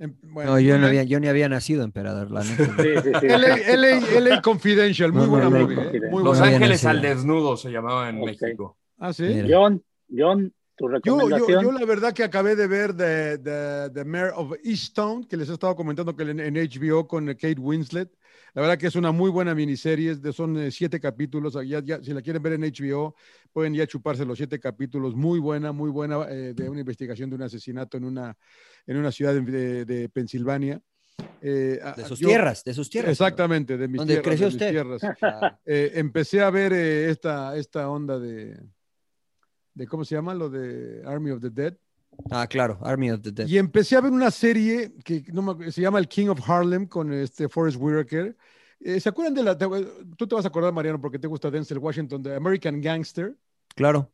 [0.00, 2.64] Em, bueno, No, yo, no había, yo ni había nacido, emperador, la neta.
[2.64, 3.26] Sí, sí, sí.
[3.28, 5.76] LA, LA, LA Confidential, muy No, buena LA movie, ¿eh?
[5.76, 6.10] Confidential.
[6.10, 6.44] Muy Los buena.
[6.46, 8.26] había Ángeles al desnudo se llamaba en Ok.
[8.26, 8.78] México.
[8.98, 9.24] Ah, sí.
[9.24, 9.46] Mira.
[9.50, 11.62] John, John, tu Yo, yo, recomendación.
[11.64, 15.50] yo la verdad que acabé de ver The, the, the Mayor of Easttown, que les
[15.50, 18.08] he estado comentando que en, en HBO con Kate Winslet.
[18.54, 21.54] La verdad que es una muy buena miniserie, son eh, siete capítulos.
[21.66, 23.14] Ya, ya, si la quieren ver en HBO,
[23.52, 25.14] pueden ya chuparse los siete capítulos.
[25.14, 28.36] Muy buena, muy buena, eh, de una investigación de un asesinato en una,
[28.86, 30.80] en una ciudad de, de- de Pensilvania.
[31.42, 33.12] Eh, De sus yo- tierras, de sus tierras.
[33.12, 34.28] Exactamente, de mis ¿Dónde tierras.
[34.28, 34.70] creció de mis usted?
[34.70, 35.02] tierras.
[35.66, 38.58] Eh, empecé a ver eh, esta, esta onda de,
[39.74, 40.34] de, ¿cómo se llama?
[40.34, 41.76] Lo de Army of the Dead.
[42.30, 43.46] Ah, claro, Army of the Dead.
[43.48, 46.48] Y empecé a ver una serie que no me acu- se llama El King of
[46.48, 48.36] Harlem con este Forrest Whitaker.
[48.80, 49.56] Eh, ¿Se acuerdan de la...
[49.58, 49.66] te-
[50.16, 53.36] tú te vas a acordar, Mariano, porque te gusta Denzel Washington, de American Gangster?
[53.74, 54.10] Claro.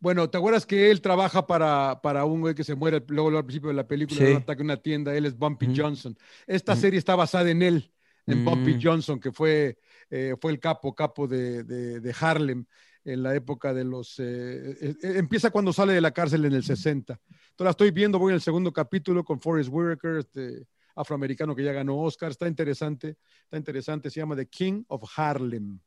[0.00, 3.44] Bueno, ¿te acuerdas que él trabaja para, para un güey que se muere luego, al
[3.44, 4.32] principio de la película, Sí.
[4.34, 5.12] ataque a una tienda?
[5.16, 5.72] Él es Bumpy.
[5.76, 6.16] Johnson.
[6.46, 7.92] Esta serie está basada en él.
[8.26, 8.80] en Bumpy Mm.
[8.82, 9.78] Johnson, que fue,
[10.10, 12.66] eh, fue el capo, capo de, de- de Harlem
[13.04, 14.18] en la época de los...
[14.18, 17.12] eh, eh, eh, empieza cuando sale de la cárcel en el 60.
[17.14, 21.62] Entonces la estoy viendo, voy en el segundo capítulo con Forrest Whitaker, este afroamericano que
[21.64, 22.30] ya ganó Oscar.
[22.30, 24.10] Está interesante, está interesante.
[24.10, 25.78] Se llama The King of Harlem.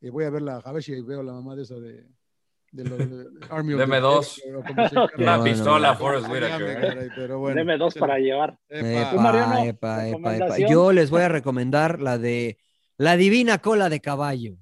[0.00, 2.06] Eh, voy a verla, a ver si veo la mamá de esa de...
[2.72, 4.42] de los- de Army of Deme the dos.
[5.16, 5.94] Bueno, pistola.
[5.96, 7.10] Forrest Whitaker.
[7.54, 8.58] Deme dos para llevar.
[8.68, 9.10] Epa.
[9.10, 9.58] ¿Tú, Mariano?
[9.64, 10.30] Epa, epa, epa.
[10.32, 10.70] ¿Recomendación?
[10.70, 12.58] Yo les voy a recomendar la de
[12.96, 14.56] La Divina Cola de Caballo.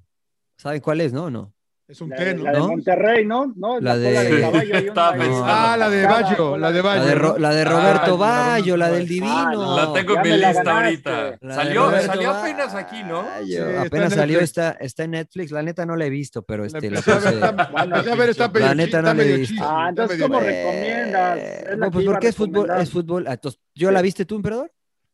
[0.57, 1.29] ¿Saben cuál es, no?
[1.29, 1.52] No.
[1.85, 2.43] Es un La, té, ¿no?
[2.43, 2.67] la de ¿No?
[2.69, 3.53] Monterrey, ¿no?
[3.57, 4.93] No, La de- de caballo.
[5.41, 5.73] una.
[5.73, 6.07] Ah, la de
[6.37, 7.15] cola la de La ¿no?
[7.15, 9.03] Ro- la de Ah, Roberto la Bayo, la del.
[9.03, 9.75] Ah, Divino.
[9.75, 11.37] La tengo en mi lista ahorita.
[11.53, 13.25] Salió, salió apenas aquí, ¿no?
[13.45, 15.51] Sí, apenas en salió, está, está en Netflix.
[15.51, 18.29] La neta no la he visto, pero este, la puse- está- Bueno, empecé a ver,
[18.29, 19.63] está medio la neta no está la he visto.
[19.63, 21.37] Ah, entonces, ¿cómo Eh, recomiendas?
[21.37, 23.25] Que pues porque es fútbol, es fútbol.
[23.27, 24.71] Ah, entonces, ¿Yo la viste tú, emperador?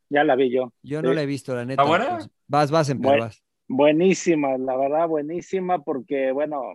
[0.10, 0.72] Ya la vi yo.
[0.84, 1.82] Yo no la he visto, la neta.
[1.82, 2.10] ¿Está buena?
[2.18, 3.42] pues, vas, vas, emperador, vas.
[3.72, 6.74] Buenísima, la verdad, buenísima, porque, bueno,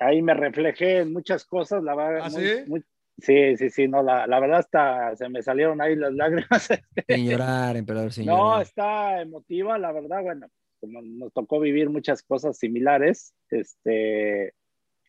[0.00, 2.22] ahí me reflejé en muchas cosas, la verdad.
[2.24, 2.54] ¿Ah, muy- sí?
[2.66, 2.84] muy-
[3.18, 6.68] sí, sí, sí, no, la, la verdad hasta se me salieron ahí las lágrimas.
[7.06, 8.62] Sin llorar, emperador, sin No, llorar.
[8.62, 10.48] está emotiva, la verdad, bueno,
[10.80, 14.54] como nos tocó vivir muchas cosas similares, este,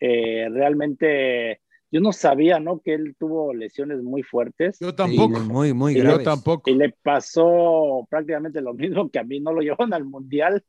[0.02, 1.62] eh, realmente
[1.92, 2.80] yo no sabía, ¿no?
[2.80, 5.40] Que él tuvo lesiones muy fuertes Yo Sí, tampoco.
[5.40, 6.20] muy, muy graves.
[6.20, 6.70] Yo tampoco.
[6.70, 10.64] y le pasó prácticamente lo mismo que a mí, no lo llevaron al mundial,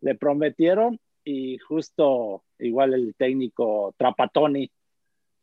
[0.00, 4.70] le prometieron y justo igual el técnico Trapatoni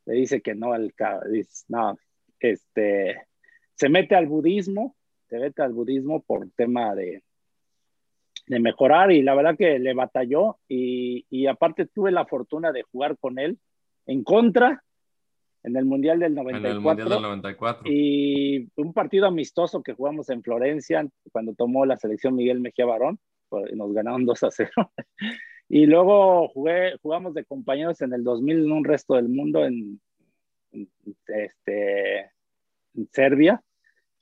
[0.05, 0.93] le dice que no, el,
[1.69, 1.97] no,
[2.39, 3.21] este,
[3.75, 4.95] se mete al budismo,
[5.29, 7.23] se mete al budismo por tema de,
[8.47, 12.83] de mejorar y la verdad que le batalló y, y aparte tuve la fortuna de
[12.83, 13.59] jugar con él
[14.05, 14.83] en contra
[15.63, 17.83] en el Mundial del En 94 el Mundial del 94.
[17.91, 23.19] y un partido amistoso que jugamos en Florencia cuando tomó la selección Miguel Mejía Barón,
[23.51, 24.71] nos ganaron 2 a 0.
[25.69, 29.99] y luego jugué, jugamos de compañeros en el 2000 en un resto del mundo en,
[30.71, 30.89] en-
[31.27, 32.19] este,
[32.95, 33.61] en Serbia,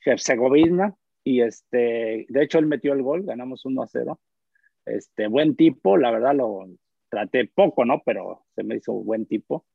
[0.03, 4.19] Herzegovina, y este, de hecho él metió el gol, ganamos 1 a 0.
[4.85, 6.65] Este, buen tipo, la verdad lo
[7.09, 8.01] traté poco, ¿no?
[8.05, 9.65] Pero se me hizo buen tipo.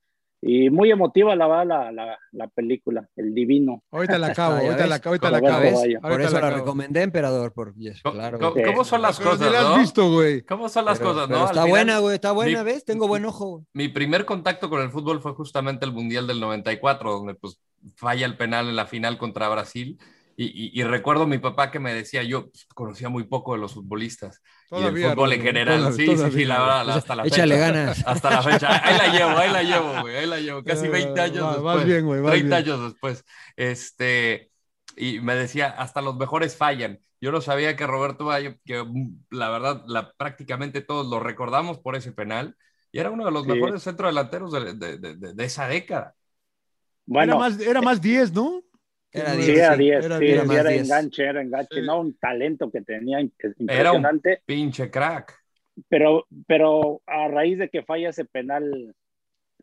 [0.44, 3.84] Y muy emotiva la verdad la, la, la película, El Divino.
[3.92, 5.78] Ahorita la acabo, Ah, ahorita la, ahorita la acabo.
[5.78, 7.52] ahorita Por eso la, recomendé, emperador.
[7.52, 8.38] Por, yes, ¿Cómo, claro.
[8.40, 9.78] cómo- cómo son las Pero cosas, la has no?
[9.78, 10.42] visto, güey.
[10.42, 11.46] ¿Cómo son las Pero- cosas, pero no?
[11.46, 12.84] está Al buena, güey, está buena, mi- ¿ves?
[12.84, 13.64] Tengo buen ojo.
[13.72, 17.60] Mi primer contacto con el fútbol fue justamente el Mundial del 94, donde pues
[17.94, 19.96] falla el penal en la final contra Brasil.
[20.36, 23.52] Y, y- y recuerdo a mi papá que me decía, yo pues, conocía muy poco
[23.52, 25.78] de los futbolistas y Todavía, del fútbol en general.
[25.78, 26.48] todavía, sí, sí, sí, todavía.
[26.48, 27.66] la verdad, hasta la Échale fecha.
[27.72, 28.02] ganas.
[28.06, 28.68] Hasta la fecha.
[28.86, 30.64] Ahí la llevo, ahí la llevo, güey, ahí la llevo.
[30.64, 31.76] Casi 20 años Eh, Va- después.
[31.76, 32.70] vas bien, güey, vas 30 bien.
[32.74, 33.24] años después.
[33.56, 34.50] Este,
[34.96, 36.98] y me decía, hasta los mejores fallan.
[37.20, 41.78] Yo no sabía que Roberto Bayo, que mm, la verdad, la, prácticamente todos lo recordamos
[41.78, 42.56] por ese penal,
[42.90, 43.50] y era uno de los Sí.
[43.52, 46.14] mejores centrodelanteros de, de- de- de- de esa década.
[47.06, 48.62] Bueno, Era más, era más 10, ¿no?
[49.12, 49.82] Era Que sí, diez, era sí.
[49.82, 50.24] 10, Era sí,
[50.68, 51.82] sí, enganche, era enganche, Sí.
[51.82, 53.32] no, un talento que tenía imp-
[53.66, 55.34] Era un impresionante, pinche crack.
[55.88, 58.94] pero, pero a raíz de que falla ese penal,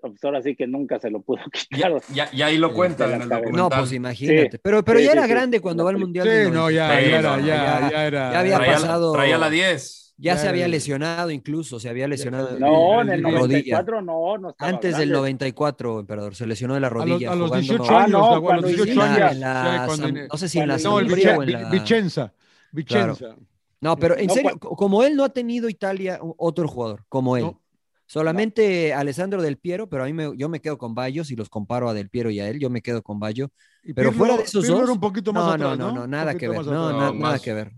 [0.01, 2.01] pues ahora sí que nunca se lo pudo quitar.
[2.07, 3.53] Ya, ya ahí lo Sí, cuentan en el documental.
[3.57, 4.57] No, pues imagínate.
[4.57, 4.61] Sí.
[4.63, 5.29] Pero, pero Sí, ya sí, era sí.
[5.29, 6.27] grande cuando va al Mundial.
[6.27, 7.35] Sí, no, ya, 94.
[7.41, 8.31] Sí, ya era, ya, ya era.
[8.31, 10.08] ya había traía, pasado- traía la 10.
[10.21, 12.59] Ya Ya se había lesionado incluso, se había lesionado.
[12.59, 13.81] No, en el la rodilla.
[13.81, 15.15] 94 no, no estaba Antes del grande.
[15.15, 17.31] 94, emperador, se lesionó de la A los, rodilla.
[17.31, 19.31] a los jugando 18 Ah, años, no, a los cuando 18 en la- años.
[19.31, 22.33] en la no sé si en la No, Sampdoria o en la- Vicenza.
[22.71, 23.35] Vicenza.
[23.81, 27.43] No, pero en No, serio, como él no ha tenido Italia otro jugador, como él.
[27.45, 27.61] No.
[28.05, 31.47] Solamente Alessandro Del Piero, pero a mí me, yo me quedo con Bayo, si los
[31.47, 33.51] comparo a Del Piero y a él, yo me quedo con Bayo.
[33.95, 35.95] Pero Pirlo- fuera de esos Pirlo dos, era un poquito más No, atrás, no, no,
[36.01, 36.57] no, nada que ver.
[36.65, 37.71] No, No, nada que ver.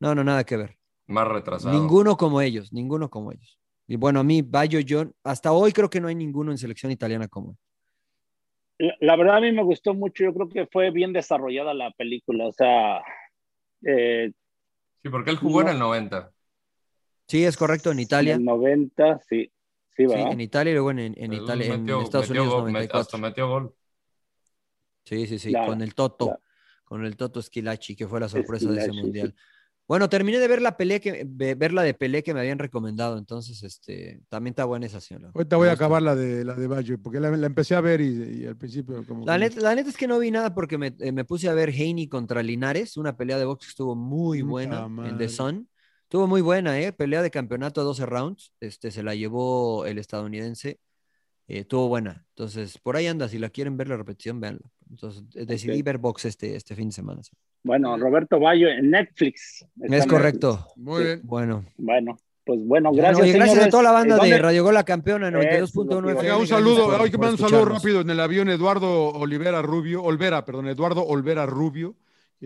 [0.00, 0.78] No, no, nada que ver.
[1.06, 1.72] Más retrasado.
[1.74, 3.58] Ninguno como ellos, ninguno como ellos.
[3.86, 6.90] Y bueno, a mí, Bayo, yo, hasta hoy creo que no hay ninguno en selección
[6.90, 7.56] italiana como él.
[8.78, 11.90] La, la verdad a mí me gustó mucho, yo creo que fue bien desarrollada la
[11.92, 13.02] película, o sea,
[13.86, 14.32] eh,
[15.02, 15.68] Sí, porque él jugó No.
[15.68, 16.32] en el 90.
[17.28, 18.34] Sí, es correcto, en Italia.
[18.34, 19.52] En el 90, sí, sí,
[19.96, 20.32] Sí, ¿verdad?
[20.32, 23.00] en Italia y luego en, en Italia, metió- en Estados metió Unidos gol, met- 94.
[23.00, 23.74] hasta metió gol.
[25.04, 26.40] Sí, sí, sí, Claro, con el Toto, claro.
[26.84, 29.34] con el Toto Esquilachi, que fue la sorpresa de ese Schillaci, mundial.
[29.86, 32.58] Bueno, terminé de ver la pelea que, ve- ver la de Pelé que me habían
[32.58, 35.30] recomendado, entonces este también está buena esa señora.
[35.34, 38.00] Ahorita voy a acabar la de la de Baggio, porque la, la empecé a ver
[38.00, 40.78] y, y al principio como La neta, la neta es que no vi nada porque
[40.78, 43.94] me, eh, me puse a ver Haney contra Linares, una pelea de box que estuvo
[43.94, 45.18] muy buena en.
[45.18, 45.68] The Sun.
[46.04, 46.92] Estuvo muy buena, ¿eh?
[46.92, 48.52] Pelea de campeonato a 12 rounds.
[48.60, 50.80] Este, se la llevó el estadounidense.
[51.48, 52.26] Eh, estuvo buena.
[52.30, 53.28] Entonces, por ahí anda.
[53.28, 54.62] Si la quieren ver la repetición, véanla.
[54.94, 57.20] Entonces eh, decidí ver box este, este fin de semana.
[57.64, 59.64] Bueno, Roberto Bayo en Netflix.
[59.82, 60.52] Es correcto.
[60.52, 60.76] Netflix.
[60.76, 61.04] Muy Sí.
[61.06, 61.20] bien.
[61.24, 61.64] Bueno.
[61.76, 63.20] Bueno, pues bueno, gracias.
[63.20, 63.70] oye, gracias a señores.
[63.70, 65.96] toda la banda ¿Y de Radio Gol la Campeona Eso es lo 92.1 que iba
[65.96, 66.20] a FM.
[66.20, 69.62] Oiga, un saludo, por- hay que mandar un saludo rápido en el avión Eduardo Olivera
[69.62, 71.94] Rubio, Olvera, perdón, Eduardo Olvera Rubio,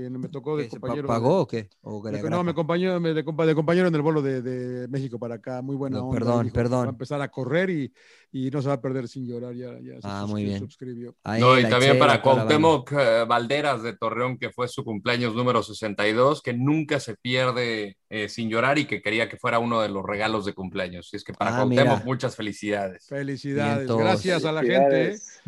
[0.03, 1.09] que me tocó de ¿Qué, se pa- compañero.
[1.09, 1.69] ¿Pagó o qué?
[1.83, 5.37] No, me acompañó me- de, compa- de compañero en el vuelo de, de México para
[5.37, 6.19] acá, muy buena No, onda.
[6.19, 6.81] perdón, dijo perdón.
[6.85, 7.93] Va a empezar a correr y,
[8.31, 10.59] y no se va a perder sin llorar, ya, ya se Ah, muy bien.
[10.61, 11.17] suscribió.
[11.39, 12.23] No, y también para.
[12.23, 17.97] Cuauhtémoc eh, Valderas de Torreón, que fue su cumpleaños número 62, que nunca se pierde
[18.09, 21.09] eh, sin llorar y que quería que fuera uno de los regalos de cumpleaños.
[21.13, 22.03] Y es que para Ah, Cuauhtémoc, mira.
[22.05, 23.07] muchas felicidades.
[23.07, 23.99] Felicidades, Vientos.
[23.99, 24.77] gracias a la gente.
[24.77, 25.05] ¿eh?
[25.19, 25.41] Felicidades.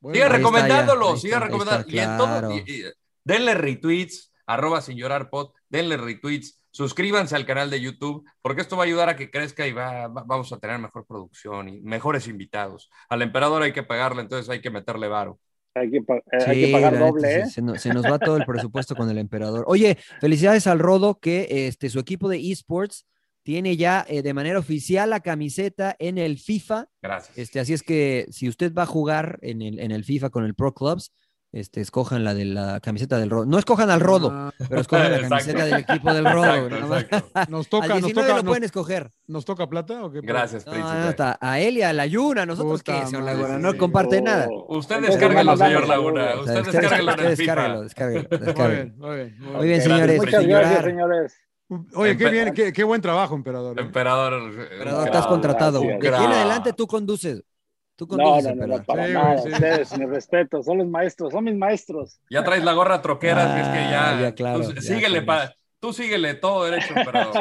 [0.00, 1.88] Bueno, Siga ahí está recomendándolo, ya, ahí siga está, ahí recomendando.
[1.88, 2.50] está, Y en todo, claro.
[2.50, 2.84] y- y-
[3.24, 8.76] denle retweets, arroba sin llorar pod, denle retweets, suscríbanse al canal de YouTube, porque esto
[8.76, 11.80] va a ayudar a que crezca y va, va- vamos a tener mejor producción y
[11.80, 12.90] mejores invitados.
[13.08, 15.38] Al emperador hay que pagarle, entonces hay que meterle varo.
[15.76, 17.46] Hay que, eh, hay Sí, que pagar doble, se- ¿eh?
[17.46, 19.64] Se, nos, se nos va todo el presupuesto con el emperador.
[19.66, 23.06] Oye, felicidades al Rodo que este, su equipo de esports
[23.42, 26.86] tiene ya eh, de manera oficial la camiseta en el FIFA.
[27.02, 27.36] Gracias.
[27.38, 30.44] Este, así es que si usted va a jugar en el, en el FIFA con
[30.44, 31.12] el Pro Clubs,
[31.56, 33.46] este, escojan la de la camiseta del Rodo.
[33.46, 35.36] No escojan al Rodo, Ah, pero escojan la Exacto.
[35.36, 36.54] camiseta del equipo del Rodo.
[36.66, 37.30] Exacto, exacto.
[37.50, 39.10] nos Al toca, nos 19 toca, lo nos, pueden escoger.
[39.28, 40.20] ¿nos toca plata o qué?
[40.20, 40.98] Gracias, No, príncipe.
[40.98, 42.44] no, está a él y a la Yuna.
[42.44, 43.56] ¿Nosotros Puta qué, señor madre, Laguna?
[43.56, 43.62] sí.
[43.62, 44.48] No comparte nada.
[44.50, 45.86] Oh, Usted descárguelo, señor.
[45.86, 46.34] Laguna.
[46.40, 46.80] Usted usted
[47.28, 49.82] descárguelo descárguelo, Muy bien, muy bien, muy Muy bien, bien.
[49.82, 50.16] señores.
[50.18, 50.84] Muchas gracias, llorar.
[50.84, 51.34] señores.
[51.94, 53.78] Oye, qué bien, qué, qué buen trabajo, emperador.
[53.78, 53.82] ¿eh?
[53.82, 54.52] Emperador.
[55.06, 55.80] Estás contratado.
[55.80, 56.00] gracias.
[56.02, 57.42] De aquí en adelante tú conduces.
[57.96, 59.38] Tú No, no, no, no, para Sí, nada.
[59.38, 59.52] sí.
[59.52, 62.20] Ustedes, mi respeto, son los maestros, son mis maestros.
[62.28, 64.10] Ya traes la gorra troquera, así es que ya.
[64.18, 65.24] Ah, ya, claro, tú, ya, síguele,
[65.78, 66.92] tú síguele todo derecho.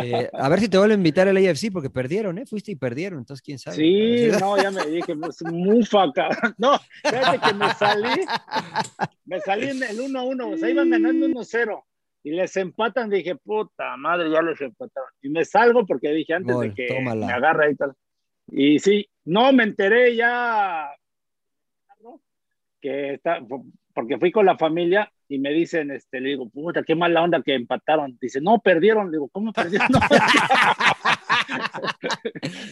[0.04, 2.46] Eh, a ver si te vuelvo a invitar al AFC porque perdieron, ¿eh?
[2.46, 3.78] Fuiste y perdieron, entonces quién sabe.
[3.78, 6.54] Sí, no, ya me dije, pues, mufa, cabrón.
[6.60, 8.26] No, fíjate que me salí,
[9.26, 11.84] me salí en el 1-1, o sea, iban ganando 1-0
[12.26, 15.10] y les empatan, dije, puta madre, ya les empataron.
[15.22, 17.26] Y me salgo porque dije antes de que tómala.
[17.26, 17.94] me agarre y tal.
[18.52, 20.90] Y sí, no, me enteré ya
[22.84, 23.40] que está,
[23.94, 27.42] porque fui con la familia y me dicen, este, le digo, puta, qué mala onda
[27.42, 28.18] que empataron.
[28.20, 29.08] Dice, no, perdieron.
[29.10, 29.88] Le digo, ¿cómo perdieron?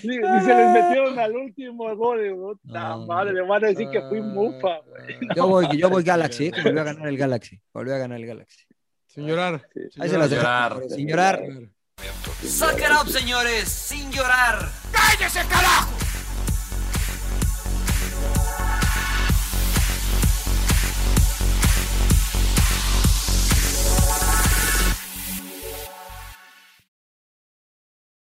[0.04, 0.38] No.
[0.38, 2.24] y, se les metieron al último gol.
[2.24, 3.06] Digo, No.
[3.06, 4.80] madre, le van a decir que fui mufa.
[4.80, 5.20] güey.
[5.36, 6.52] Yo voy, yo voy Galaxy, ¿eh?
[6.64, 7.60] volvió a ganar el Galaxy.
[7.74, 8.66] Volvió a ganar el Galaxy.
[9.06, 9.68] Sin llorar.
[9.74, 9.82] Sí.
[10.00, 10.42] Ahí se las dejo.
[10.42, 10.82] llorar.
[10.90, 11.42] Sin llorar.
[12.44, 14.70] Suck it up, señores, sin llorar.
[14.92, 16.01] ¡Cállese, carajo!